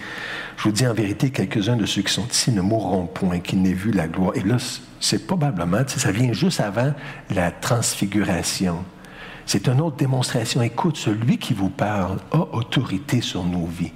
je 0.57 0.63
vous 0.63 0.73
dis 0.73 0.87
en 0.87 0.95
vérité, 0.95 1.31
quelques-uns 1.31 1.77
de 1.77 1.85
ceux 1.85 2.03
qui 2.03 2.13
sont 2.13 2.27
ici 2.27 2.51
ne 2.51 2.63
mourront 2.63 3.07
point, 3.07 3.41
qu'ils 3.41 3.61
n'aient 3.61 3.73
vu 3.73 3.91
la 3.91 4.07
gloire. 4.07 4.33
Et 4.37 4.41
là, 4.41 4.57
c'est 5.01 5.27
probablement, 5.27 5.83
ça 5.87 6.13
vient 6.13 6.33
juste 6.33 6.61
avant 6.61 6.95
la 7.31 7.51
transfiguration. 7.51 8.85
C'est 9.45 9.69
une 9.69 9.81
autre 9.81 9.97
démonstration. 9.97 10.63
Écoute, 10.63 10.97
celui 10.97 11.37
qui 11.39 11.53
vous 11.53 11.69
parle 11.69 12.19
a 12.33 12.39
autorité 12.55 13.21
sur 13.21 13.45
nos 13.45 13.67
vies. 13.67 13.93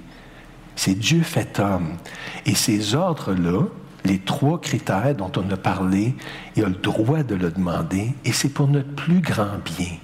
C'est 0.75 0.93
Dieu 0.93 1.23
fait 1.23 1.59
homme. 1.59 1.97
Et 2.45 2.53
ces 2.53 2.93
ordres-là, 2.93 3.63
les 4.05 4.19
trois 4.19 4.59
critères 4.59 5.15
dont 5.15 5.31
on 5.35 5.49
a 5.51 5.57
parlé, 5.57 6.15
il 6.55 6.63
a 6.63 6.67
le 6.67 6.75
droit 6.75 7.23
de 7.23 7.35
le 7.35 7.51
demander 7.51 8.13
et 8.25 8.31
c'est 8.31 8.49
pour 8.49 8.67
notre 8.67 8.93
plus 8.95 9.21
grand 9.21 9.57
bien. 9.63 9.97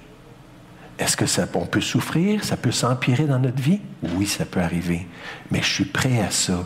Est-ce 0.97 1.17
que 1.17 1.25
ça, 1.25 1.45
on 1.53 1.65
peut 1.65 1.81
souffrir? 1.81 2.43
Ça 2.43 2.55
peut 2.55 2.71
s'empirer 2.71 3.25
dans 3.25 3.39
notre 3.39 3.61
vie? 3.61 3.81
Oui, 4.01 4.25
ça 4.25 4.45
peut 4.45 4.61
arriver. 4.61 5.07
Mais 5.51 5.61
je 5.61 5.73
suis 5.73 5.85
prêt 5.85 6.21
à 6.21 6.31
ça 6.31 6.65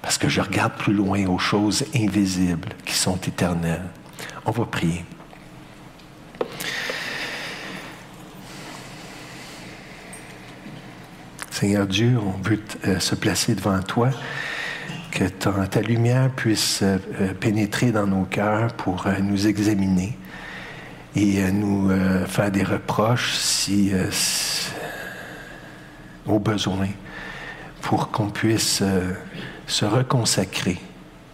parce 0.00 0.18
que 0.18 0.28
je 0.28 0.40
regarde 0.40 0.74
plus 0.74 0.94
loin 0.94 1.26
aux 1.26 1.38
choses 1.38 1.84
invisibles 1.94 2.70
qui 2.84 2.94
sont 2.94 3.16
éternelles. 3.16 3.84
On 4.46 4.50
va 4.50 4.64
prier. 4.64 5.04
Seigneur 11.50 11.86
Dieu, 11.86 12.18
on 12.18 12.40
veut 12.46 12.62
euh, 12.86 13.00
se 13.00 13.14
placer 13.14 13.54
devant 13.54 13.80
toi, 13.82 14.10
que 15.16 15.24
ta, 15.24 15.80
lumière 15.80 16.30
puisse 16.30 16.82
euh, 16.82 16.98
euh, 17.22 17.32
pénétrer 17.32 17.90
dans 17.90 18.06
nos 18.06 18.24
cœurs 18.24 18.74
pour 18.74 19.06
euh, 19.06 19.14
nous 19.20 19.46
examiner 19.46 20.18
et 21.14 21.50
nous 21.50 21.88
faire 22.26 22.50
des 22.50 22.62
reproches 22.62 23.32
si, 23.36 23.90
au 26.26 26.38
besoin, 26.38 26.88
pour 27.80 28.10
qu'on 28.10 28.28
puisse 28.28 28.82
se 29.66 29.84
reconsacrer 29.86 30.76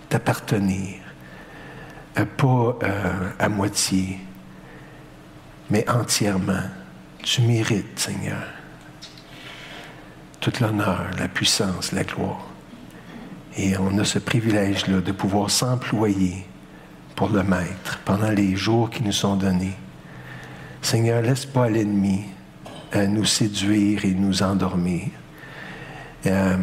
t'appartenir, 0.08 1.00
pas 2.36 2.78
à 3.40 3.48
moitié, 3.48 4.20
mais 5.68 5.84
entièrement. 5.90 6.62
Tu 7.24 7.42
mérites, 7.42 7.98
Seigneur, 7.98 8.46
toute 10.38 10.60
l'honneur, 10.60 11.10
la 11.18 11.26
puissance, 11.26 11.90
la 11.90 12.04
gloire. 12.04 12.51
Et 13.56 13.76
on 13.78 13.98
a 13.98 14.04
ce 14.04 14.18
privilège-là 14.18 15.00
de 15.00 15.12
pouvoir 15.12 15.50
s'employer 15.50 16.46
pour 17.14 17.28
le 17.28 17.42
Maître 17.42 18.00
pendant 18.04 18.30
les 18.30 18.56
jours 18.56 18.90
qui 18.90 19.02
nous 19.02 19.12
sont 19.12 19.36
donnés. 19.36 19.76
Seigneur, 20.80 21.22
laisse 21.22 21.46
pas 21.46 21.68
l'ennemi 21.68 22.24
euh, 22.94 23.06
nous 23.06 23.24
séduire 23.24 24.04
et 24.04 24.12
nous 24.12 24.42
endormir. 24.42 25.08
Euh, 26.26 26.56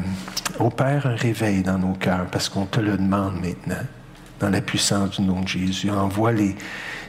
opère 0.60 1.06
un 1.06 1.16
réveil 1.16 1.64
dans 1.64 1.78
nos 1.78 1.94
cœurs 1.94 2.28
parce 2.32 2.50
qu'on 2.50 2.66
te 2.66 2.80
le 2.80 2.98
demande 2.98 3.42
maintenant, 3.42 3.84
dans 4.40 4.50
la 4.50 4.62
puissance 4.62 5.20
du 5.20 5.22
nom 5.22 5.42
de 5.42 5.48
Jésus. 5.48 5.92
Envoie 5.92 6.32
les 6.32 6.56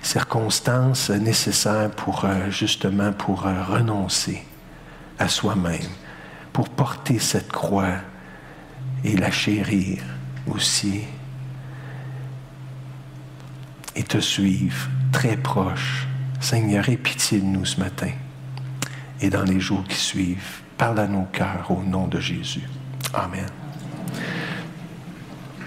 circonstances 0.02 1.10
nécessaires 1.10 1.90
pour 1.90 2.24
euh, 2.24 2.50
justement 2.50 3.12
pour 3.12 3.46
euh, 3.46 3.62
renoncer 3.62 4.44
à 5.18 5.28
soi-même, 5.28 5.78
pour 6.52 6.68
porter 6.68 7.18
cette 7.18 7.52
croix 7.52 7.98
et 9.04 9.16
la 9.16 9.30
chérir 9.30 10.02
aussi 10.46 11.02
et 13.96 14.02
te 14.02 14.18
suivre 14.18 14.88
très 15.12 15.36
proche. 15.36 16.06
Seigneur, 16.40 16.88
aie 16.88 16.96
pitié 16.96 17.40
de 17.40 17.44
nous 17.44 17.64
ce 17.64 17.78
matin 17.80 18.10
et 19.20 19.30
dans 19.30 19.44
les 19.44 19.60
jours 19.60 19.84
qui 19.88 19.96
suivent. 19.96 20.60
Parle 20.78 21.00
à 21.00 21.06
nos 21.06 21.24
cœurs 21.24 21.70
au 21.70 21.82
nom 21.82 22.06
de 22.06 22.18
Jésus. 22.18 22.66
Amen. 23.12 23.46